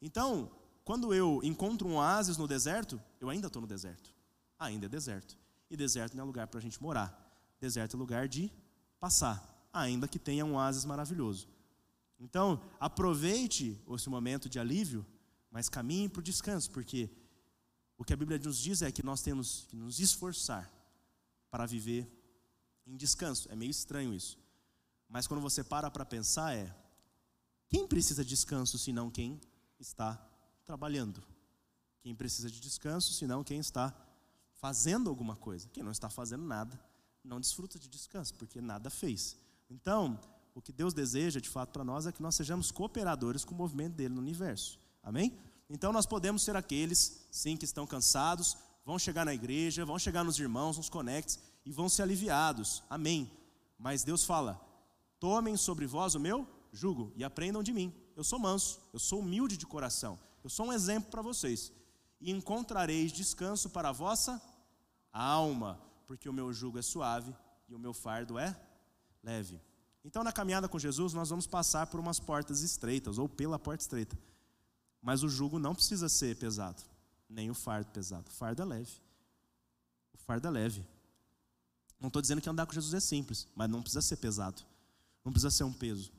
Então, 0.00 0.50
quando 0.84 1.14
eu 1.14 1.40
encontro 1.42 1.88
um 1.88 1.96
oásis 1.96 2.36
no 2.36 2.46
deserto, 2.46 3.00
eu 3.20 3.30
ainda 3.30 3.46
estou 3.46 3.62
no 3.62 3.68
deserto. 3.68 4.12
Ainda 4.58 4.86
é 4.86 4.88
deserto. 4.88 5.38
E 5.70 5.76
deserto 5.76 6.14
não 6.16 6.24
é 6.24 6.26
lugar 6.26 6.46
para 6.48 6.58
a 6.58 6.62
gente 6.62 6.82
morar. 6.82 7.18
Deserto 7.60 7.96
é 7.96 7.98
lugar 7.98 8.28
de 8.28 8.52
passar, 9.02 9.66
ainda 9.72 10.06
que 10.06 10.16
tenha 10.16 10.44
um 10.44 10.54
oásis 10.54 10.84
maravilhoso. 10.84 11.48
Então, 12.20 12.62
aproveite 12.78 13.76
esse 13.92 14.08
momento 14.08 14.48
de 14.48 14.60
alívio, 14.60 15.04
mas 15.50 15.68
caminhe 15.68 16.08
para 16.08 16.20
o 16.20 16.22
descanso, 16.22 16.70
porque 16.70 17.10
o 17.98 18.04
que 18.04 18.12
a 18.12 18.16
Bíblia 18.16 18.38
nos 18.38 18.58
diz 18.58 18.80
é 18.80 18.92
que 18.92 19.02
nós 19.02 19.20
temos 19.20 19.66
que 19.68 19.74
nos 19.74 19.98
esforçar 19.98 20.72
para 21.50 21.66
viver 21.66 22.08
em 22.86 22.96
descanso. 22.96 23.50
É 23.50 23.56
meio 23.56 23.72
estranho 23.72 24.14
isso. 24.14 24.38
Mas 25.08 25.26
quando 25.26 25.40
você 25.40 25.64
para 25.64 25.90
para 25.90 26.04
pensar, 26.04 26.54
é: 26.54 26.72
quem 27.68 27.88
precisa 27.88 28.22
de 28.22 28.30
descanso 28.30 28.78
senão 28.78 29.10
quem 29.10 29.40
está 29.80 30.14
trabalhando? 30.64 31.20
Quem 32.02 32.14
precisa 32.14 32.48
de 32.48 32.60
descanso 32.60 33.12
senão 33.12 33.42
quem 33.42 33.58
está 33.58 33.92
fazendo 34.52 35.10
alguma 35.10 35.34
coisa? 35.34 35.68
Quem 35.70 35.82
não 35.82 35.90
está 35.90 36.08
fazendo 36.08 36.44
nada 36.44 36.91
não 37.24 37.40
desfruta 37.40 37.78
de 37.78 37.88
descanso, 37.88 38.34
porque 38.34 38.60
nada 38.60 38.90
fez. 38.90 39.36
Então, 39.70 40.18
o 40.54 40.60
que 40.60 40.72
Deus 40.72 40.92
deseja 40.92 41.40
de 41.40 41.48
fato 41.48 41.70
para 41.70 41.84
nós 41.84 42.06
é 42.06 42.12
que 42.12 42.22
nós 42.22 42.34
sejamos 42.34 42.70
cooperadores 42.70 43.44
com 43.44 43.54
o 43.54 43.58
movimento 43.58 43.94
dele 43.94 44.14
no 44.14 44.20
universo. 44.20 44.78
Amém? 45.02 45.36
Então 45.68 45.92
nós 45.92 46.04
podemos 46.04 46.42
ser 46.42 46.54
aqueles, 46.54 47.26
sim, 47.30 47.56
que 47.56 47.64
estão 47.64 47.86
cansados, 47.86 48.56
vão 48.84 48.98
chegar 48.98 49.24
na 49.24 49.32
igreja, 49.32 49.86
vão 49.86 49.98
chegar 49.98 50.22
nos 50.22 50.38
irmãos, 50.38 50.76
nos 50.76 50.90
conectes 50.90 51.38
e 51.64 51.72
vão 51.72 51.88
ser 51.88 52.02
aliviados. 52.02 52.82
Amém. 52.90 53.30
Mas 53.78 54.04
Deus 54.04 54.24
fala: 54.24 54.60
tomem 55.18 55.56
sobre 55.56 55.86
vós 55.86 56.14
o 56.14 56.20
meu 56.20 56.46
jugo 56.72 57.12
e 57.16 57.24
aprendam 57.24 57.62
de 57.62 57.72
mim. 57.72 57.92
Eu 58.14 58.22
sou 58.22 58.38
manso, 58.38 58.80
eu 58.92 58.98
sou 58.98 59.20
humilde 59.20 59.56
de 59.56 59.66
coração, 59.66 60.18
eu 60.44 60.50
sou 60.50 60.66
um 60.66 60.72
exemplo 60.72 61.10
para 61.10 61.22
vocês. 61.22 61.72
E 62.20 62.30
encontrareis 62.30 63.10
descanso 63.10 63.70
para 63.70 63.88
a 63.88 63.92
vossa 63.92 64.40
alma, 65.12 65.80
porque 66.12 66.28
o 66.28 66.32
meu 66.32 66.52
jugo 66.52 66.78
é 66.78 66.82
suave 66.82 67.34
e 67.66 67.74
o 67.74 67.78
meu 67.78 67.94
fardo 67.94 68.38
é 68.38 68.54
leve. 69.22 69.58
Então, 70.04 70.22
na 70.22 70.30
caminhada 70.30 70.68
com 70.68 70.78
Jesus, 70.78 71.14
nós 71.14 71.30
vamos 71.30 71.46
passar 71.46 71.86
por 71.86 71.98
umas 71.98 72.20
portas 72.20 72.60
estreitas, 72.60 73.16
ou 73.16 73.26
pela 73.26 73.58
porta 73.58 73.82
estreita. 73.82 74.14
Mas 75.00 75.22
o 75.22 75.28
jugo 75.30 75.58
não 75.58 75.74
precisa 75.74 76.10
ser 76.10 76.36
pesado, 76.36 76.82
nem 77.30 77.50
o 77.50 77.54
fardo 77.54 77.90
pesado. 77.92 78.28
O 78.28 78.30
fardo 78.30 78.60
é 78.60 78.64
leve. 78.66 78.92
O 80.12 80.18
fardo 80.18 80.46
é 80.48 80.50
leve. 80.50 80.86
Não 81.98 82.08
estou 82.08 82.20
dizendo 82.20 82.42
que 82.42 82.50
andar 82.50 82.66
com 82.66 82.74
Jesus 82.74 82.92
é 82.92 83.00
simples, 83.00 83.48
mas 83.54 83.70
não 83.70 83.80
precisa 83.80 84.02
ser 84.02 84.16
pesado. 84.16 84.62
Não 85.24 85.32
precisa 85.32 85.50
ser 85.50 85.64
um 85.64 85.72
peso. 85.72 86.12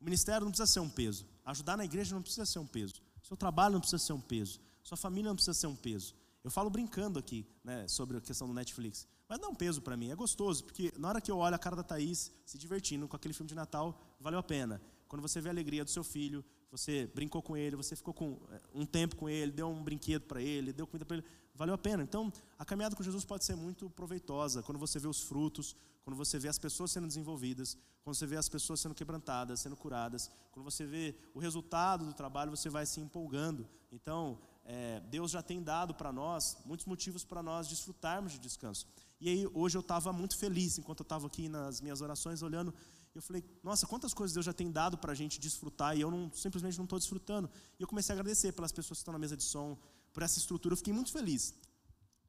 O 0.00 0.04
ministério 0.04 0.46
não 0.46 0.50
precisa 0.50 0.66
ser 0.66 0.80
um 0.80 0.90
peso. 0.90 1.24
Ajudar 1.44 1.76
na 1.76 1.84
igreja 1.84 2.12
não 2.12 2.22
precisa 2.22 2.44
ser 2.44 2.58
um 2.58 2.66
peso. 2.66 2.96
Seu 3.22 3.36
trabalho 3.36 3.74
não 3.74 3.80
precisa 3.80 4.02
ser 4.02 4.14
um 4.14 4.20
peso. 4.20 4.58
Sua 4.82 4.96
família 4.96 5.28
não 5.28 5.36
precisa 5.36 5.54
ser 5.54 5.68
um 5.68 5.76
peso. 5.76 6.12
Eu 6.42 6.50
falo 6.50 6.68
brincando 6.68 7.20
aqui 7.20 7.46
né, 7.62 7.86
sobre 7.86 8.16
a 8.16 8.20
questão 8.20 8.48
do 8.48 8.52
Netflix. 8.52 9.06
Mas 9.28 9.38
dá 9.38 9.46
um 9.46 9.54
peso 9.54 9.82
para 9.82 9.96
mim, 9.96 10.10
é 10.10 10.14
gostoso, 10.14 10.64
porque 10.64 10.90
na 10.96 11.08
hora 11.08 11.20
que 11.20 11.30
eu 11.30 11.36
olho 11.36 11.54
a 11.54 11.58
cara 11.58 11.76
da 11.76 11.82
Thaís 11.82 12.32
se 12.46 12.56
divertindo 12.56 13.06
com 13.06 13.14
aquele 13.14 13.34
filme 13.34 13.48
de 13.48 13.54
Natal, 13.54 14.00
valeu 14.18 14.38
a 14.38 14.42
pena. 14.42 14.80
Quando 15.06 15.20
você 15.20 15.38
vê 15.40 15.50
a 15.50 15.52
alegria 15.52 15.84
do 15.84 15.90
seu 15.90 16.02
filho, 16.02 16.42
você 16.70 17.06
brincou 17.14 17.42
com 17.42 17.56
ele, 17.56 17.76
você 17.76 17.94
ficou 17.94 18.14
com 18.14 18.38
eh, 18.50 18.60
um 18.74 18.86
tempo 18.86 19.16
com 19.16 19.28
ele, 19.28 19.52
deu 19.52 19.68
um 19.68 19.82
brinquedo 19.82 20.22
para 20.22 20.40
ele, 20.40 20.72
deu 20.72 20.86
comida 20.86 21.04
para 21.04 21.18
ele, 21.18 21.26
valeu 21.54 21.74
a 21.74 21.78
pena. 21.78 22.02
Então, 22.02 22.32
a 22.58 22.64
caminhada 22.64 22.96
com 22.96 23.02
Jesus 23.02 23.24
pode 23.24 23.44
ser 23.44 23.54
muito 23.54 23.90
proveitosa 23.90 24.62
quando 24.62 24.78
você 24.78 24.98
vê 24.98 25.08
os 25.08 25.22
frutos, 25.22 25.76
quando 26.04 26.16
você 26.16 26.38
vê 26.38 26.48
as 26.48 26.58
pessoas 26.58 26.90
sendo 26.90 27.06
desenvolvidas, 27.06 27.76
quando 28.02 28.16
você 28.16 28.26
vê 28.26 28.36
as 28.36 28.48
pessoas 28.48 28.80
sendo 28.80 28.94
quebrantadas, 28.94 29.60
sendo 29.60 29.76
curadas, 29.76 30.30
quando 30.52 30.64
você 30.64 30.86
vê 30.86 31.14
o 31.34 31.38
resultado 31.38 32.06
do 32.06 32.14
trabalho, 32.14 32.50
você 32.50 32.70
vai 32.70 32.86
se 32.86 32.98
empolgando. 32.98 33.68
Então, 33.92 34.38
é, 34.64 35.00
Deus 35.00 35.30
já 35.30 35.42
tem 35.42 35.62
dado 35.62 35.94
para 35.94 36.12
nós 36.12 36.58
muitos 36.64 36.86
motivos 36.86 37.24
para 37.24 37.42
nós 37.42 37.68
desfrutarmos 37.68 38.32
de 38.32 38.38
descanso. 38.38 38.86
E 39.20 39.28
aí, 39.28 39.46
hoje 39.52 39.76
eu 39.76 39.80
estava 39.80 40.12
muito 40.12 40.36
feliz, 40.36 40.78
enquanto 40.78 41.00
eu 41.00 41.04
estava 41.04 41.26
aqui 41.26 41.48
nas 41.48 41.80
minhas 41.80 42.00
orações, 42.00 42.40
olhando, 42.42 42.72
eu 43.14 43.20
falei, 43.20 43.44
nossa, 43.64 43.86
quantas 43.86 44.14
coisas 44.14 44.32
Deus 44.32 44.46
já 44.46 44.52
tem 44.52 44.70
dado 44.70 44.96
para 44.96 45.12
a 45.12 45.14
gente 45.14 45.40
desfrutar 45.40 45.96
e 45.96 46.00
eu 46.00 46.10
não, 46.10 46.30
simplesmente 46.32 46.76
não 46.78 46.84
estou 46.84 46.98
desfrutando. 46.98 47.50
E 47.78 47.82
eu 47.82 47.88
comecei 47.88 48.12
a 48.12 48.14
agradecer 48.14 48.52
pelas 48.52 48.70
pessoas 48.70 48.98
que 48.98 49.02
estão 49.02 49.12
na 49.12 49.18
mesa 49.18 49.36
de 49.36 49.42
som, 49.42 49.76
por 50.12 50.22
essa 50.22 50.38
estrutura, 50.38 50.72
eu 50.72 50.76
fiquei 50.76 50.92
muito 50.92 51.10
feliz. 51.10 51.54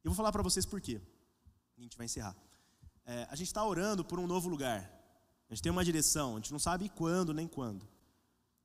Eu 0.02 0.10
vou 0.10 0.14
falar 0.14 0.32
para 0.32 0.42
vocês 0.42 0.66
por 0.66 0.80
quê. 0.80 1.00
A 1.78 1.80
gente 1.80 1.96
vai 1.96 2.06
encerrar. 2.06 2.36
É, 3.06 3.26
a 3.30 3.36
gente 3.36 3.48
está 3.48 3.64
orando 3.64 4.04
por 4.04 4.18
um 4.18 4.26
novo 4.26 4.48
lugar. 4.48 4.80
A 5.48 5.54
gente 5.54 5.62
tem 5.62 5.72
uma 5.72 5.84
direção, 5.84 6.34
a 6.34 6.36
gente 6.36 6.52
não 6.52 6.58
sabe 6.58 6.88
quando 6.88 7.34
nem 7.34 7.48
quando. 7.48 7.86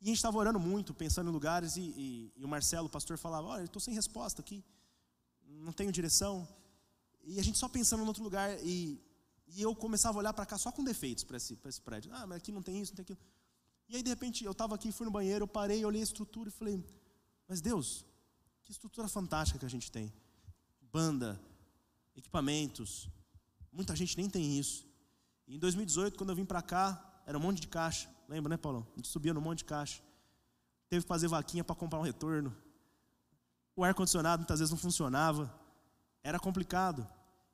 E 0.02 0.06
a 0.06 0.08
gente 0.08 0.18
estava 0.18 0.38
orando 0.38 0.60
muito, 0.60 0.94
pensando 0.94 1.30
em 1.30 1.34
lugares, 1.34 1.78
e, 1.78 1.82
e, 1.82 2.34
e 2.36 2.46
o 2.46 2.48
Marcelo, 2.48 2.88
o 2.88 2.90
pastor, 2.90 3.18
falava: 3.18 3.48
Olha, 3.48 3.62
eu 3.62 3.66
estou 3.66 3.80
sem 3.80 3.94
resposta 3.94 4.42
aqui, 4.42 4.64
não 5.48 5.74
tenho 5.74 5.92
direção. 5.92 6.48
E 7.26 7.40
a 7.40 7.44
gente 7.44 7.58
só 7.58 7.68
pensando 7.68 8.04
em 8.04 8.08
outro 8.08 8.24
lugar, 8.24 8.58
e, 8.64 9.02
e 9.48 9.62
eu 9.62 9.76
começava 9.76 10.18
a 10.18 10.20
olhar 10.20 10.34
para 10.34 10.46
cá 10.46 10.58
só 10.58 10.72
com 10.72 10.84
defeitos 10.84 11.24
para 11.24 11.38
esse, 11.38 11.58
esse 11.66 11.82
prédio. 11.82 12.12
Ah, 12.14 12.26
mas 12.28 12.38
aqui 12.38 12.52
não 12.52 12.62
tem 12.62 12.80
isso, 12.80 12.92
não 12.92 12.98
tem 12.98 13.04
aquilo. 13.04 13.20
E 13.90 13.96
aí, 13.96 14.04
de 14.04 14.10
repente, 14.10 14.44
eu 14.44 14.52
estava 14.52 14.76
aqui, 14.76 14.92
fui 14.92 15.06
no 15.06 15.12
banheiro, 15.12 15.44
eu 15.44 15.48
parei, 15.48 15.84
olhei 15.84 16.02
a 16.02 16.04
estrutura 16.04 16.50
e 16.50 16.52
falei: 16.52 16.84
Mas 17.48 17.62
Deus, 17.62 18.06
que 18.64 18.72
estrutura 18.72 19.08
fantástica 19.08 19.60
que 19.60 19.66
a 19.66 19.70
gente 19.70 19.92
tem. 19.92 20.12
Banda, 20.82 21.40
equipamentos, 22.16 23.10
muita 23.72 23.96
gente 23.96 24.18
nem 24.18 24.30
tem 24.30 24.58
isso. 24.58 24.88
E 25.48 25.56
em 25.56 25.60
2018, 25.60 26.18
quando 26.18 26.30
eu 26.32 26.36
vim 26.36 26.46
para 26.46 26.62
cá, 26.62 27.22
era 27.26 27.38
um 27.38 27.42
monte 27.42 27.60
de 27.60 27.68
caixa. 27.68 28.10
Lembra, 28.28 28.50
né, 28.50 28.58
Paulão? 28.58 28.88
A 28.94 28.96
gente 28.96 29.08
subia 29.08 29.34
no 29.34 29.42
monte 29.42 29.60
de 29.60 29.66
caixa. 29.66 30.02
Teve 30.90 31.04
que 31.04 31.08
fazer 31.08 31.28
vaquinha 31.28 31.64
para 31.64 31.76
comprar 31.76 32.00
um 32.00 32.04
retorno. 32.04 32.56
O 33.76 33.84
ar-condicionado 33.84 34.42
muitas 34.42 34.60
vezes 34.60 34.72
não 34.72 34.78
funcionava. 34.78 35.54
Era 36.24 36.40
complicado. 36.40 37.08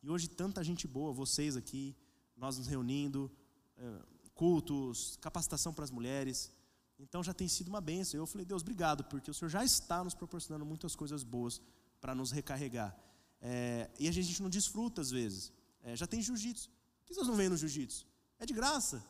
E 0.03 0.09
hoje 0.09 0.27
tanta 0.27 0.63
gente 0.63 0.87
boa, 0.87 1.13
vocês 1.13 1.55
aqui, 1.55 1.95
nós 2.35 2.57
nos 2.57 2.67
reunindo, 2.67 3.31
é, 3.77 4.01
cultos, 4.33 5.17
capacitação 5.21 5.73
para 5.73 5.83
as 5.83 5.91
mulheres. 5.91 6.51
Então 6.97 7.23
já 7.23 7.33
tem 7.33 7.47
sido 7.47 7.67
uma 7.67 7.81
benção. 7.81 8.19
Eu 8.19 8.25
falei, 8.25 8.45
Deus, 8.45 8.61
obrigado, 8.61 9.03
porque 9.03 9.29
o 9.29 9.33
Senhor 9.33 9.49
já 9.49 9.63
está 9.63 10.03
nos 10.03 10.13
proporcionando 10.13 10.65
muitas 10.65 10.95
coisas 10.95 11.23
boas 11.23 11.61
para 11.99 12.15
nos 12.15 12.31
recarregar. 12.31 12.97
É, 13.39 13.89
e 13.99 14.07
a 14.07 14.11
gente 14.11 14.41
não 14.41 14.49
desfruta 14.49 15.01
às 15.01 15.11
vezes. 15.11 15.51
É, 15.83 15.95
já 15.95 16.07
tem 16.07 16.21
jiu-jitsu. 16.21 16.69
Por 16.69 17.07
que 17.07 17.13
vocês 17.13 17.27
não 17.27 17.35
vêm 17.35 17.49
no 17.49 17.57
jiu-jitsu? 17.57 18.07
É 18.39 18.45
de 18.45 18.53
graça. 18.53 19.03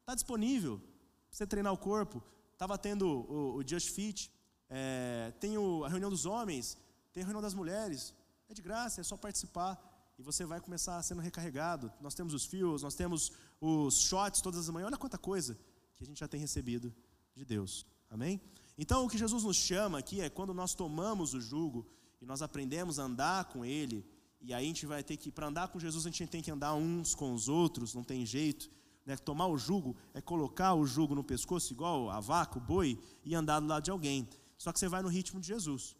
Está 0.00 0.14
disponível. 0.14 0.78
Pra 0.78 0.86
você 1.30 1.46
treinar 1.46 1.72
o 1.72 1.78
corpo. 1.78 2.22
Estava 2.52 2.76
tendo 2.76 3.06
o, 3.06 3.56
o, 3.56 3.68
Just 3.68 3.90
Fit. 3.90 4.30
É, 4.68 5.32
tem 5.40 5.56
o, 5.56 5.84
a 5.84 5.88
reunião 5.88 6.10
dos 6.10 6.26
homens. 6.26 6.76
Tem 7.12 7.22
a 7.22 7.26
reunião 7.26 7.42
das 7.42 7.54
mulheres. 7.54 8.14
É 8.48 8.54
de 8.54 8.62
graça, 8.62 9.00
é 9.00 9.04
só 9.04 9.16
participar. 9.16 9.78
E 10.18 10.22
você 10.22 10.44
vai 10.44 10.60
começar 10.60 11.00
sendo 11.02 11.22
recarregado. 11.22 11.92
Nós 12.00 12.14
temos 12.14 12.34
os 12.34 12.44
fios, 12.44 12.82
nós 12.82 12.94
temos 12.94 13.30
os 13.60 14.00
shots 14.00 14.40
todas 14.40 14.60
as 14.60 14.68
manhãs. 14.68 14.88
Olha 14.88 14.98
quanta 14.98 15.16
coisa 15.16 15.56
que 15.94 16.02
a 16.02 16.06
gente 16.06 16.18
já 16.18 16.26
tem 16.26 16.40
recebido 16.40 16.92
de 17.34 17.44
Deus. 17.44 17.86
Amém? 18.10 18.40
Então, 18.76 19.04
o 19.04 19.08
que 19.08 19.16
Jesus 19.16 19.44
nos 19.44 19.56
chama 19.56 19.98
aqui 19.98 20.20
é 20.20 20.28
quando 20.28 20.52
nós 20.52 20.74
tomamos 20.74 21.34
o 21.34 21.40
jugo 21.40 21.86
e 22.20 22.26
nós 22.26 22.42
aprendemos 22.42 22.98
a 22.98 23.04
andar 23.04 23.44
com 23.46 23.64
Ele, 23.64 24.04
e 24.40 24.52
aí 24.54 24.64
a 24.64 24.68
gente 24.68 24.86
vai 24.86 25.02
ter 25.02 25.16
que, 25.16 25.30
para 25.30 25.46
andar 25.46 25.68
com 25.68 25.78
Jesus, 25.78 26.06
a 26.06 26.10
gente 26.10 26.26
tem 26.26 26.42
que 26.42 26.50
andar 26.50 26.74
uns 26.74 27.14
com 27.14 27.32
os 27.32 27.48
outros, 27.48 27.94
não 27.94 28.04
tem 28.04 28.24
jeito. 28.24 28.70
Né? 29.04 29.16
Tomar 29.16 29.46
o 29.46 29.58
jugo 29.58 29.96
é 30.14 30.20
colocar 30.20 30.74
o 30.74 30.86
jugo 30.86 31.14
no 31.14 31.24
pescoço, 31.24 31.72
igual 31.72 32.10
a 32.10 32.20
vaca, 32.20 32.58
o 32.58 32.60
boi, 32.60 32.98
e 33.24 33.34
andar 33.34 33.60
do 33.60 33.66
lado 33.66 33.84
de 33.84 33.90
alguém. 33.90 34.28
Só 34.56 34.72
que 34.72 34.78
você 34.78 34.88
vai 34.88 35.02
no 35.02 35.08
ritmo 35.08 35.40
de 35.40 35.48
Jesus. 35.48 35.96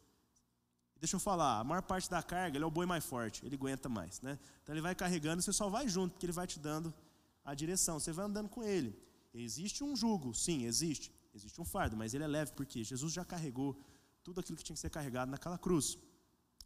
Deixa 1.00 1.16
eu 1.16 1.20
falar, 1.20 1.61
a 1.61 1.64
maior 1.64 1.82
parte 1.82 2.11
da 2.11 2.22
carga, 2.22 2.56
ele 2.56 2.64
é 2.64 2.66
o 2.66 2.70
boi 2.70 2.84
mais 2.84 3.04
forte, 3.04 3.44
ele 3.46 3.54
aguenta 3.54 3.88
mais. 3.88 4.20
Né? 4.20 4.38
Então 4.62 4.74
ele 4.74 4.82
vai 4.82 4.94
carregando, 4.94 5.40
você 5.40 5.52
só 5.52 5.68
vai 5.68 5.88
junto, 5.88 6.12
porque 6.12 6.26
ele 6.26 6.32
vai 6.32 6.46
te 6.46 6.58
dando 6.58 6.92
a 7.44 7.54
direção, 7.54 8.00
você 8.00 8.12
vai 8.12 8.24
andando 8.24 8.48
com 8.48 8.62
ele. 8.62 8.98
Existe 9.32 9.84
um 9.84 9.94
jugo, 9.94 10.34
sim, 10.34 10.64
existe. 10.64 11.12
Existe 11.34 11.61
um 11.61 11.64
fardo, 11.64 11.96
mas 11.96 12.14
ele 12.14 12.24
é 12.24 12.26
leve, 12.26 12.52
porque 12.52 12.82
Jesus 12.82 13.12
já 13.12 13.24
carregou 13.24 13.78
tudo 14.24 14.40
aquilo 14.40 14.56
que 14.56 14.64
tinha 14.64 14.74
que 14.74 14.80
ser 14.80 14.90
carregado 14.90 15.30
naquela 15.30 15.56
cruz. 15.56 15.96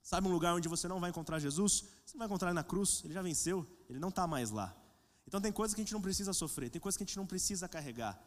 Sabe 0.03 0.27
um 0.27 0.33
lugar 0.33 0.55
onde 0.55 0.69
você 0.69 0.89
não 0.89 0.99
vai 0.99 1.11
encontrar 1.11 1.39
Jesus? 1.39 1.85
Você 2.05 2.15
não 2.15 2.21
vai 2.21 2.27
encontrar 2.27 2.49
ele 2.49 2.55
na 2.55 2.65
cruz, 2.65 3.03
ele 3.05 3.13
já 3.13 3.23
venceu, 3.23 3.67
ele 3.89 3.99
não 3.99 4.09
está 4.09 4.27
mais 4.27 4.51
lá. 4.51 4.75
Então 5.27 5.41
tem 5.41 5.53
coisas 5.53 5.75
que 5.75 5.81
a 5.81 5.85
gente 5.85 5.93
não 5.93 6.03
precisa 6.03 6.33
sofrer, 6.33 6.71
tem 6.71 6.81
coisas 6.81 6.97
que 6.97 7.05
a 7.05 7.07
gente 7.07 7.17
não 7.17 7.27
precisa 7.27 7.69
carregar. 7.69 8.21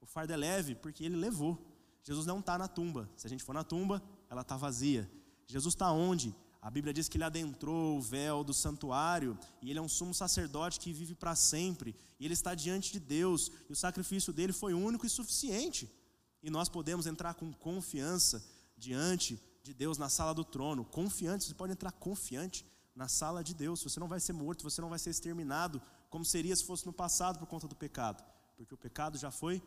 O 0.00 0.06
fardo 0.06 0.32
é 0.32 0.36
leve 0.36 0.74
porque 0.74 1.04
ele 1.04 1.16
levou. 1.16 1.64
Jesus 2.02 2.26
não 2.26 2.40
está 2.40 2.58
na 2.58 2.66
tumba. 2.66 3.08
Se 3.16 3.26
a 3.26 3.30
gente 3.30 3.44
for 3.44 3.52
na 3.52 3.62
tumba, 3.62 4.02
ela 4.28 4.42
está 4.42 4.56
vazia. 4.56 5.08
Jesus 5.46 5.74
está 5.74 5.90
onde? 5.92 6.34
A 6.60 6.70
Bíblia 6.70 6.94
diz 6.94 7.08
que 7.08 7.16
ele 7.16 7.24
adentrou 7.24 7.98
o 7.98 8.00
véu 8.00 8.44
do 8.44 8.54
santuário 8.54 9.36
e 9.60 9.70
ele 9.70 9.78
é 9.80 9.82
um 9.82 9.88
sumo 9.88 10.14
sacerdote 10.14 10.78
que 10.78 10.92
vive 10.92 11.14
para 11.14 11.34
sempre. 11.34 11.94
E 12.20 12.24
ele 12.24 12.34
está 12.34 12.54
diante 12.54 12.92
de 12.92 13.00
Deus 13.00 13.50
e 13.68 13.72
o 13.72 13.76
sacrifício 13.76 14.32
dele 14.32 14.52
foi 14.52 14.72
único 14.72 15.04
e 15.04 15.10
suficiente. 15.10 15.90
E 16.40 16.50
nós 16.50 16.68
podemos 16.68 17.06
entrar 17.06 17.34
com 17.34 17.52
confiança 17.52 18.44
diante 18.76 19.40
de 19.62 19.74
Deus 19.74 19.98
na 19.98 20.08
sala 20.08 20.32
do 20.32 20.44
trono, 20.44 20.84
confiante. 20.84 21.44
Você 21.44 21.54
pode 21.54 21.72
entrar 21.72 21.90
confiante 21.92 22.64
na 22.94 23.08
sala 23.08 23.42
de 23.42 23.54
Deus. 23.54 23.82
Você 23.82 23.98
não 23.98 24.08
vai 24.08 24.20
ser 24.20 24.32
morto, 24.32 24.62
você 24.62 24.80
não 24.80 24.88
vai 24.88 24.98
ser 24.98 25.10
exterminado, 25.10 25.82
como 26.10 26.24
seria 26.24 26.54
se 26.54 26.64
fosse 26.64 26.86
no 26.86 26.92
passado 26.92 27.38
por 27.38 27.46
conta 27.46 27.66
do 27.66 27.74
pecado, 27.74 28.22
porque 28.56 28.74
o 28.74 28.78
pecado 28.78 29.18
já 29.18 29.30
foi 29.30 29.62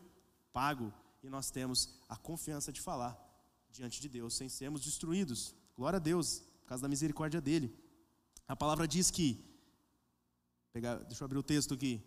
pago 0.52 0.92
e 1.22 1.28
nós 1.28 1.50
temos 1.50 1.90
a 2.08 2.16
confiança 2.16 2.72
de 2.72 2.80
falar 2.80 3.18
diante 3.70 4.00
de 4.00 4.08
Deus 4.08 4.34
sem 4.34 4.48
sermos 4.48 4.80
destruídos. 4.80 5.54
Glória 5.76 5.98
a 5.98 6.00
Deus 6.00 6.42
por 6.62 6.68
causa 6.68 6.82
da 6.82 6.88
misericórdia 6.88 7.40
dele. 7.40 7.76
A 8.48 8.56
palavra 8.56 8.88
diz 8.88 9.10
que, 9.10 9.44
pegar, 10.72 10.96
deixa 11.04 11.22
eu 11.22 11.26
abrir 11.26 11.38
o 11.38 11.42
texto 11.42 11.74
aqui. 11.74 12.02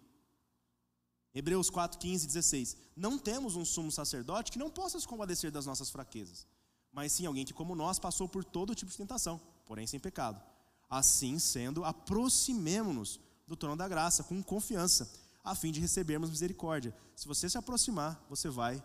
Hebreus 1.34 1.70
4, 1.70 2.00
15 2.00 2.26
e 2.26 2.28
16. 2.28 2.78
Não 2.96 3.18
temos 3.20 3.56
um 3.56 3.64
sumo 3.64 3.92
sacerdote 3.92 4.52
que 4.52 4.58
não 4.58 4.70
possa 4.70 5.00
se 5.00 5.08
compadecer 5.08 5.52
das 5.52 5.66
nossas 5.66 5.90
fraquezas, 5.90 6.48
mas 6.92 7.12
sim 7.12 7.26
alguém 7.26 7.46
que, 7.46 7.54
como 7.54 7.76
nós, 7.76 8.00
passou 8.00 8.28
por 8.28 8.44
todo 8.44 8.74
tipo 8.74 8.92
de 8.92 8.98
tentação, 8.98 9.40
porém 9.66 9.86
sem 9.86 10.00
pecado. 10.00 10.42
Assim 10.90 11.38
sendo, 11.38 11.86
aproximemo-nos 11.86 13.20
do 13.46 13.56
trono 13.56 13.76
da 13.76 13.88
graça 13.88 14.24
com 14.24 14.42
confiança, 14.42 15.12
a 15.44 15.54
fim 15.54 15.72
de 15.72 15.80
recebermos 15.80 16.30
misericórdia. 16.30 16.96
Se 17.16 17.28
você 17.28 17.48
se 17.50 17.58
aproximar, 17.58 18.26
você 18.28 18.50
vai 18.50 18.84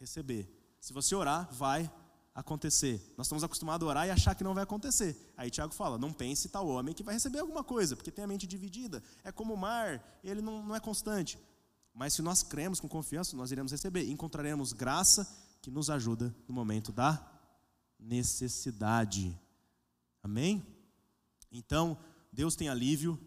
receber. 0.00 0.48
Se 0.80 0.92
você 0.92 1.14
orar, 1.14 1.52
vai 1.52 1.90
acontecer. 2.34 3.00
Nós 3.16 3.26
estamos 3.26 3.44
acostumados 3.44 3.86
a 3.86 3.90
orar 3.90 4.06
e 4.06 4.10
achar 4.10 4.34
que 4.34 4.44
não 4.44 4.54
vai 4.54 4.64
acontecer. 4.64 5.16
Aí 5.36 5.50
Tiago 5.50 5.74
fala: 5.74 5.98
não 5.98 6.12
pense 6.12 6.48
tal 6.48 6.66
homem 6.66 6.94
que 6.94 7.02
vai 7.02 7.14
receber 7.14 7.40
alguma 7.40 7.62
coisa, 7.62 7.94
porque 7.94 8.10
tem 8.10 8.24
a 8.24 8.28
mente 8.28 8.46
dividida. 8.46 9.02
É 9.22 9.30
como 9.30 9.54
o 9.54 9.56
mar, 9.56 10.02
ele 10.24 10.40
não, 10.40 10.62
não 10.62 10.74
é 10.74 10.80
constante. 10.80 11.38
Mas 11.94 12.14
se 12.14 12.22
nós 12.22 12.42
cremos 12.42 12.80
com 12.80 12.88
confiança, 12.88 13.36
nós 13.36 13.52
iremos 13.52 13.70
receber. 13.70 14.08
Encontraremos 14.08 14.72
graça 14.72 15.28
que 15.60 15.70
nos 15.70 15.90
ajuda 15.90 16.34
no 16.48 16.54
momento 16.54 16.90
da 16.90 17.20
necessidade. 17.98 19.38
Amém? 20.22 20.64
Então, 21.50 21.98
Deus 22.32 22.56
tem 22.56 22.68
alívio, 22.68 23.18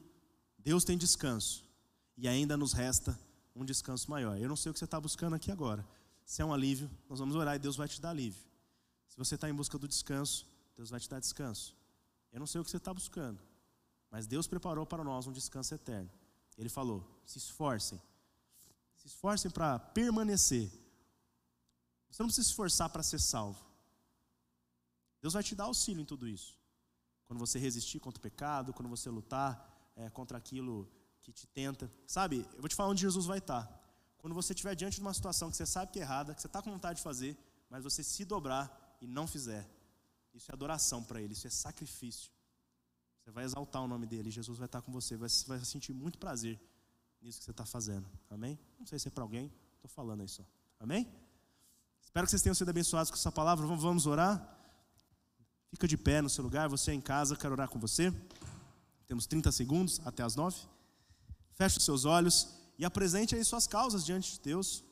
Deus 0.58 0.84
tem 0.84 0.98
descanso. 0.98 1.64
E 2.18 2.28
ainda 2.28 2.58
nos 2.58 2.74
resta 2.74 3.18
um 3.56 3.64
descanso 3.64 4.10
maior. 4.10 4.38
Eu 4.38 4.50
não 4.50 4.56
sei 4.56 4.72
o 4.72 4.74
que 4.74 4.80
você 4.80 4.86
está 4.86 5.00
buscando 5.00 5.36
aqui 5.36 5.52
agora. 5.52 5.86
Se 6.26 6.42
é 6.42 6.46
um 6.46 6.54
alívio, 6.54 6.90
nós 7.08 7.20
vamos 7.20 7.36
orar 7.36 7.56
e 7.56 7.60
Deus 7.60 7.76
vai 7.76 7.88
te 7.88 8.02
dar 8.02 8.10
alívio. 8.10 8.42
Se 9.08 9.18
você 9.18 9.36
está 9.36 9.50
em 9.50 9.54
busca 9.54 9.78
do 9.78 9.88
descanso, 9.88 10.48
Deus 10.76 10.90
vai 10.90 11.00
te 11.00 11.10
dar 11.10 11.20
descanso. 11.20 11.76
Eu 12.32 12.40
não 12.40 12.48
sei 12.48 12.60
o 12.60 12.64
que 12.64 12.70
você 12.70 12.78
está 12.78 12.94
buscando, 12.94 13.42
mas 14.12 14.28
Deus 14.28 14.48
preparou 14.48 14.86
para 14.86 15.04
nós 15.04 15.28
um 15.28 15.32
descanso 15.32 15.74
eterno. 15.74 16.12
Ele 16.58 16.70
falou: 16.70 17.06
se 17.26 17.38
esforcem, 17.38 18.02
se 18.96 19.08
esforcem 19.08 19.50
para 19.50 19.80
permanecer. 19.80 20.72
Você 22.10 22.22
não 22.22 22.28
precisa 22.28 22.46
se 22.46 22.52
esforçar 22.52 22.90
para 22.90 23.04
ser 23.04 23.20
salvo. 23.20 23.64
Deus 25.22 25.34
vai 25.34 25.44
te 25.44 25.56
dar 25.56 25.66
auxílio 25.66 26.02
em 26.02 26.06
tudo 26.06 26.28
isso. 26.28 26.58
Quando 27.26 27.40
você 27.40 27.58
resistir 27.58 28.00
contra 28.00 28.20
o 28.20 28.22
pecado, 28.22 28.74
quando 28.74 28.88
você 28.88 29.10
lutar 29.10 29.92
é, 29.96 30.10
contra 30.10 30.38
aquilo 30.38 30.90
que 31.24 31.32
te 31.32 31.48
tenta. 31.48 31.92
Sabe, 32.06 32.48
eu 32.54 32.60
vou 32.60 32.70
te 32.70 32.76
falar 32.76 32.90
onde 32.90 33.02
Jesus 33.02 33.26
vai 33.26 33.40
estar. 33.40 33.68
Quando 34.20 34.34
você 34.34 34.54
estiver 34.54 34.76
diante 34.76 34.96
de 34.96 35.02
uma 35.02 35.14
situação 35.14 35.50
que 35.50 35.58
você 35.58 35.66
sabe 35.66 35.92
que 35.92 36.00
é 36.00 36.04
errada, 36.04 36.34
que 36.36 36.42
você 36.42 36.48
está 36.48 36.62
com 36.62 36.72
vontade 36.72 36.98
de 36.98 37.04
fazer, 37.04 37.38
mas 37.70 37.84
você 37.84 38.04
se 38.04 38.24
dobrar 38.24 38.85
e 39.06 39.08
não 39.08 39.28
fizer, 39.28 39.70
isso 40.34 40.52
é 40.52 40.54
adoração 40.54 41.04
para 41.04 41.22
Ele, 41.22 41.34
isso 41.34 41.48
é 41.48 41.50
sacrifício. 41.50 42.32
Você 43.20 43.32
vai 43.32 43.44
exaltar 43.44 43.82
o 43.82 43.88
nome 43.88 44.06
dele, 44.06 44.30
Jesus 44.30 44.58
vai 44.58 44.66
estar 44.66 44.82
com 44.82 44.92
você, 44.92 45.16
vai, 45.16 45.30
vai 45.48 45.64
sentir 45.64 45.94
muito 45.94 46.18
prazer 46.18 46.60
nisso 47.22 47.40
que 47.40 47.46
você 47.46 47.52
está 47.52 47.66
fazendo. 47.66 48.08
Amém? 48.30 48.60
Não 48.80 48.86
sei 48.86 49.00
se 49.00 49.08
é 49.08 49.12
para 49.12 49.24
alguém, 49.24 49.52
estou 49.76 49.90
falando 49.90 50.22
aí 50.22 50.28
só. 50.28 50.44
Amém? 50.80 51.08
Espero 52.02 52.26
que 52.26 52.32
vocês 52.32 52.42
tenham 52.42 52.56
sido 52.56 52.70
abençoados 52.70 53.12
com 53.12 53.18
essa 53.18 53.32
palavra. 53.32 53.66
Vamos, 53.66 53.84
vamos 53.84 54.06
orar? 54.06 54.58
Fica 55.70 55.88
de 55.88 55.98
pé 55.98 56.22
no 56.22 56.30
seu 56.30 56.44
lugar, 56.44 56.68
você 56.68 56.92
em 56.92 57.02
casa, 57.02 57.36
quero 57.36 57.54
orar 57.54 57.70
com 57.70 57.80
você. 57.80 58.14
Temos 59.08 59.26
30 59.28 59.52
segundos 59.52 60.02
até 60.06 60.24
as 60.24 60.36
9. 60.36 60.58
Feche 61.54 61.78
os 61.78 61.86
seus 61.86 62.06
olhos 62.06 62.50
e 62.78 62.86
apresente 62.86 63.36
aí 63.36 63.46
suas 63.46 63.68
causas 63.68 64.04
diante 64.06 64.34
de 64.34 64.40
Deus. 64.40 64.84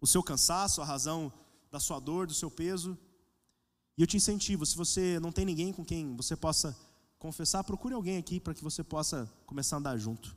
O 0.00 0.06
seu 0.06 0.22
cansaço, 0.22 0.82
a 0.82 0.84
razão 0.84 1.32
da 1.70 1.80
sua 1.80 1.98
dor, 1.98 2.26
do 2.26 2.34
seu 2.34 2.50
peso. 2.50 2.98
E 3.96 4.02
eu 4.02 4.06
te 4.06 4.16
incentivo, 4.16 4.66
se 4.66 4.76
você 4.76 5.18
não 5.20 5.32
tem 5.32 5.44
ninguém 5.44 5.72
com 5.72 5.84
quem 5.84 6.14
você 6.16 6.36
possa 6.36 6.76
confessar, 7.18 7.64
procure 7.64 7.94
alguém 7.94 8.18
aqui 8.18 8.38
para 8.38 8.54
que 8.54 8.62
você 8.62 8.84
possa 8.84 9.30
começar 9.46 9.76
a 9.76 9.78
andar 9.78 9.96
junto. 9.96 10.36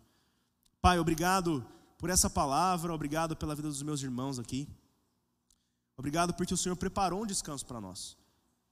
Pai, 0.81 0.97
obrigado 0.97 1.65
por 1.97 2.09
essa 2.09 2.29
palavra, 2.29 2.93
obrigado 2.93 3.35
pela 3.35 3.53
vida 3.53 3.67
dos 3.67 3.83
meus 3.83 4.01
irmãos 4.01 4.39
aqui. 4.39 4.67
Obrigado 5.97 6.33
porque 6.33 6.53
o 6.53 6.57
Senhor 6.57 6.77
preparou 6.77 7.21
um 7.21 7.25
descanso 7.25 7.65
para 7.65 7.81
nós. 7.81 8.17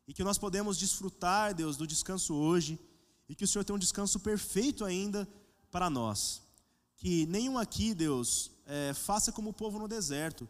E 0.08 0.14
que 0.14 0.24
nós 0.24 0.38
podemos 0.38 0.78
desfrutar, 0.78 1.54
Deus, 1.54 1.76
do 1.76 1.86
descanso 1.86 2.34
hoje. 2.34 2.80
E 3.28 3.36
que 3.36 3.44
o 3.44 3.48
Senhor 3.48 3.66
tem 3.66 3.76
um 3.76 3.80
descanso 3.80 4.22
perfeito 4.22 4.86
ainda 4.86 5.28
para 5.70 5.90
nós. 5.90 6.42
Que 6.96 7.26
nenhum 7.26 7.58
aqui, 7.58 7.94
Deus, 7.94 8.50
é, 8.66 8.94
faça 8.94 9.32
como 9.34 9.50
o 9.50 9.54
povo 9.54 9.78
no 9.78 9.88
deserto, 9.88 10.48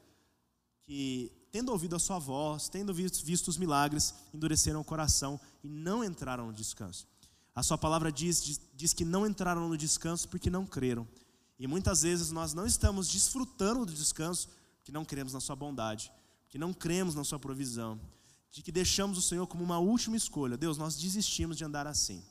que 0.84 1.32
tendo 1.58 1.72
ouvido 1.72 1.96
a 1.96 2.00
sua 2.00 2.20
voz, 2.20 2.70
tendo 2.70 2.94
visto, 2.94 3.48
os 3.48 3.58
milagres, 3.58 4.14
endureceram 4.32 4.80
o 4.80 4.84
coração 4.84 5.40
e 5.64 5.68
não 5.68 6.04
entraram 6.04 6.46
no 6.46 6.54
descanso. 6.54 7.08
A 7.56 7.64
sua 7.64 7.80
palavra 7.80 8.12
diz, 8.12 8.60
diz, 8.76 8.94
que 8.94 9.04
não 9.04 9.26
entraram 9.26 9.68
no 9.68 9.76
descanso 9.76 10.30
porque 10.30 10.52
não 10.52 10.68
creram. 10.68 11.08
E 11.58 11.66
muitas 11.66 12.04
vezes 12.04 12.30
nós 12.30 12.54
não 12.54 12.68
estamos 12.68 13.08
desfrutando 13.08 13.88
do 13.88 13.92
descanso 13.92 14.50
porque 14.76 14.92
não 14.92 15.04
cremos 15.04 15.34
na 15.34 15.40
sua 15.40 15.56
bondade, 15.56 16.12
que 16.48 16.60
não 16.60 16.72
cremos 16.72 17.16
na 17.16 17.24
sua 17.24 17.40
provisão, 17.40 18.00
de 18.52 18.62
que 18.62 18.72
deixamos 18.72 19.18
o 19.18 19.22
Senhor 19.24 19.48
como 19.48 19.64
uma 19.64 19.80
última 19.80 20.16
escolha. 20.16 20.56
Deus, 20.56 20.78
nós 20.78 20.96
desistimos 20.96 21.58
de 21.58 21.66
andar 21.66 21.88
assim. 21.88 22.24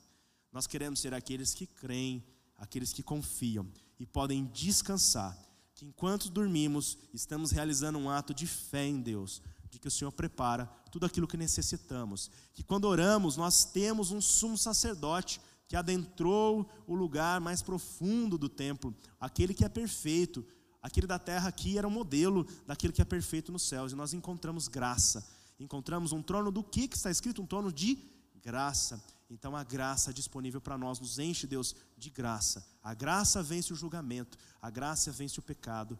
Nós 0.53 0.65
queremos 0.67 1.01
ser 1.01 1.13
aqueles 1.13 1.53
que 1.53 1.67
creem, 1.67 2.23
aqueles 2.57 2.93
que 2.93 3.03
confiam 3.03 3.67
e 3.99 4.05
podem 4.05 4.45
descansar 4.45 5.37
que 5.77 5.85
enquanto 5.85 6.31
dormimos, 6.31 6.97
estamos 7.13 7.51
realizando 7.51 7.99
um 7.99 8.09
ato 8.09 8.33
de 8.33 8.47
fé 8.47 8.83
em 8.83 8.99
Deus, 8.99 9.43
de 9.69 9.77
que 9.77 9.87
o 9.87 9.91
Senhor 9.91 10.11
prepara 10.11 10.65
tudo 10.91 11.05
aquilo 11.05 11.27
que 11.27 11.37
necessitamos. 11.37 12.31
Que 12.55 12.63
quando 12.63 12.85
oramos, 12.85 13.37
nós 13.37 13.63
temos 13.63 14.09
um 14.09 14.19
sumo 14.19 14.57
sacerdote 14.57 15.39
que 15.67 15.75
adentrou 15.75 16.67
o 16.87 16.95
lugar 16.95 17.39
mais 17.39 17.61
profundo 17.61 18.39
do 18.39 18.49
templo, 18.49 18.91
aquele 19.19 19.53
que 19.53 19.63
é 19.63 19.69
perfeito. 19.69 20.43
Aquele 20.81 21.05
da 21.05 21.19
terra 21.19 21.47
aqui 21.47 21.77
era 21.77 21.87
um 21.87 21.91
modelo 21.91 22.47
daquele 22.65 22.91
que 22.91 23.01
é 23.01 23.05
perfeito 23.05 23.51
nos 23.51 23.61
céus, 23.61 23.91
e 23.91 23.95
nós 23.95 24.15
encontramos 24.15 24.67
graça. 24.67 25.29
Encontramos 25.59 26.11
um 26.11 26.23
trono 26.23 26.51
do 26.51 26.63
que 26.63 26.87
que 26.87 26.97
está 26.97 27.11
escrito? 27.11 27.39
Um 27.39 27.45
trono 27.45 27.71
de 27.71 27.99
graça. 28.41 28.99
Então 29.29 29.55
a 29.55 29.63
graça 29.63 30.13
disponível 30.13 30.61
para 30.61 30.77
nós 30.77 30.99
nos 30.99 31.19
enche, 31.19 31.45
Deus, 31.45 31.75
de 31.97 32.09
graça. 32.09 32.65
A 32.81 32.93
graça 32.93 33.43
vence 33.43 33.73
o 33.73 33.75
julgamento, 33.75 34.37
a 34.61 34.69
graça 34.69 35.11
vence 35.11 35.39
o 35.39 35.43
pecado. 35.43 35.99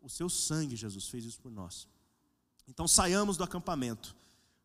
O 0.00 0.08
seu 0.08 0.28
sangue, 0.28 0.76
Jesus, 0.76 1.08
fez 1.08 1.24
isso 1.24 1.40
por 1.40 1.52
nós. 1.52 1.88
Então 2.66 2.88
saiamos 2.88 3.36
do 3.36 3.44
acampamento 3.44 4.16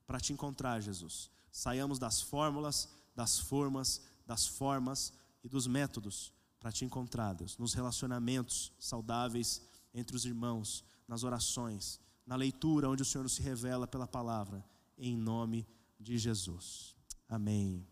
para 0.07 0.19
te 0.19 0.33
encontrar, 0.33 0.81
Jesus. 0.81 1.29
Saiamos 1.51 1.99
das 1.99 2.21
fórmulas, 2.21 2.89
das 3.15 3.37
formas, 3.37 4.01
das 4.25 4.47
formas 4.47 5.13
e 5.43 5.49
dos 5.49 5.67
métodos 5.67 6.33
para 6.59 6.71
te 6.71 6.83
encontrar, 6.83 7.33
Deus, 7.33 7.57
nos 7.57 7.73
relacionamentos 7.73 8.73
saudáveis 8.77 9.61
entre 9.93 10.15
os 10.15 10.25
irmãos, 10.25 10.83
nas 11.07 11.23
orações, 11.23 11.99
na 12.25 12.35
leitura 12.35 12.89
onde 12.89 13.01
o 13.01 13.05
Senhor 13.05 13.23
nos 13.23 13.35
se 13.35 13.41
revela 13.41 13.87
pela 13.87 14.05
palavra, 14.05 14.63
em 14.97 15.17
nome 15.17 15.65
de 15.99 16.17
Jesus. 16.17 16.95
Amém. 17.27 17.89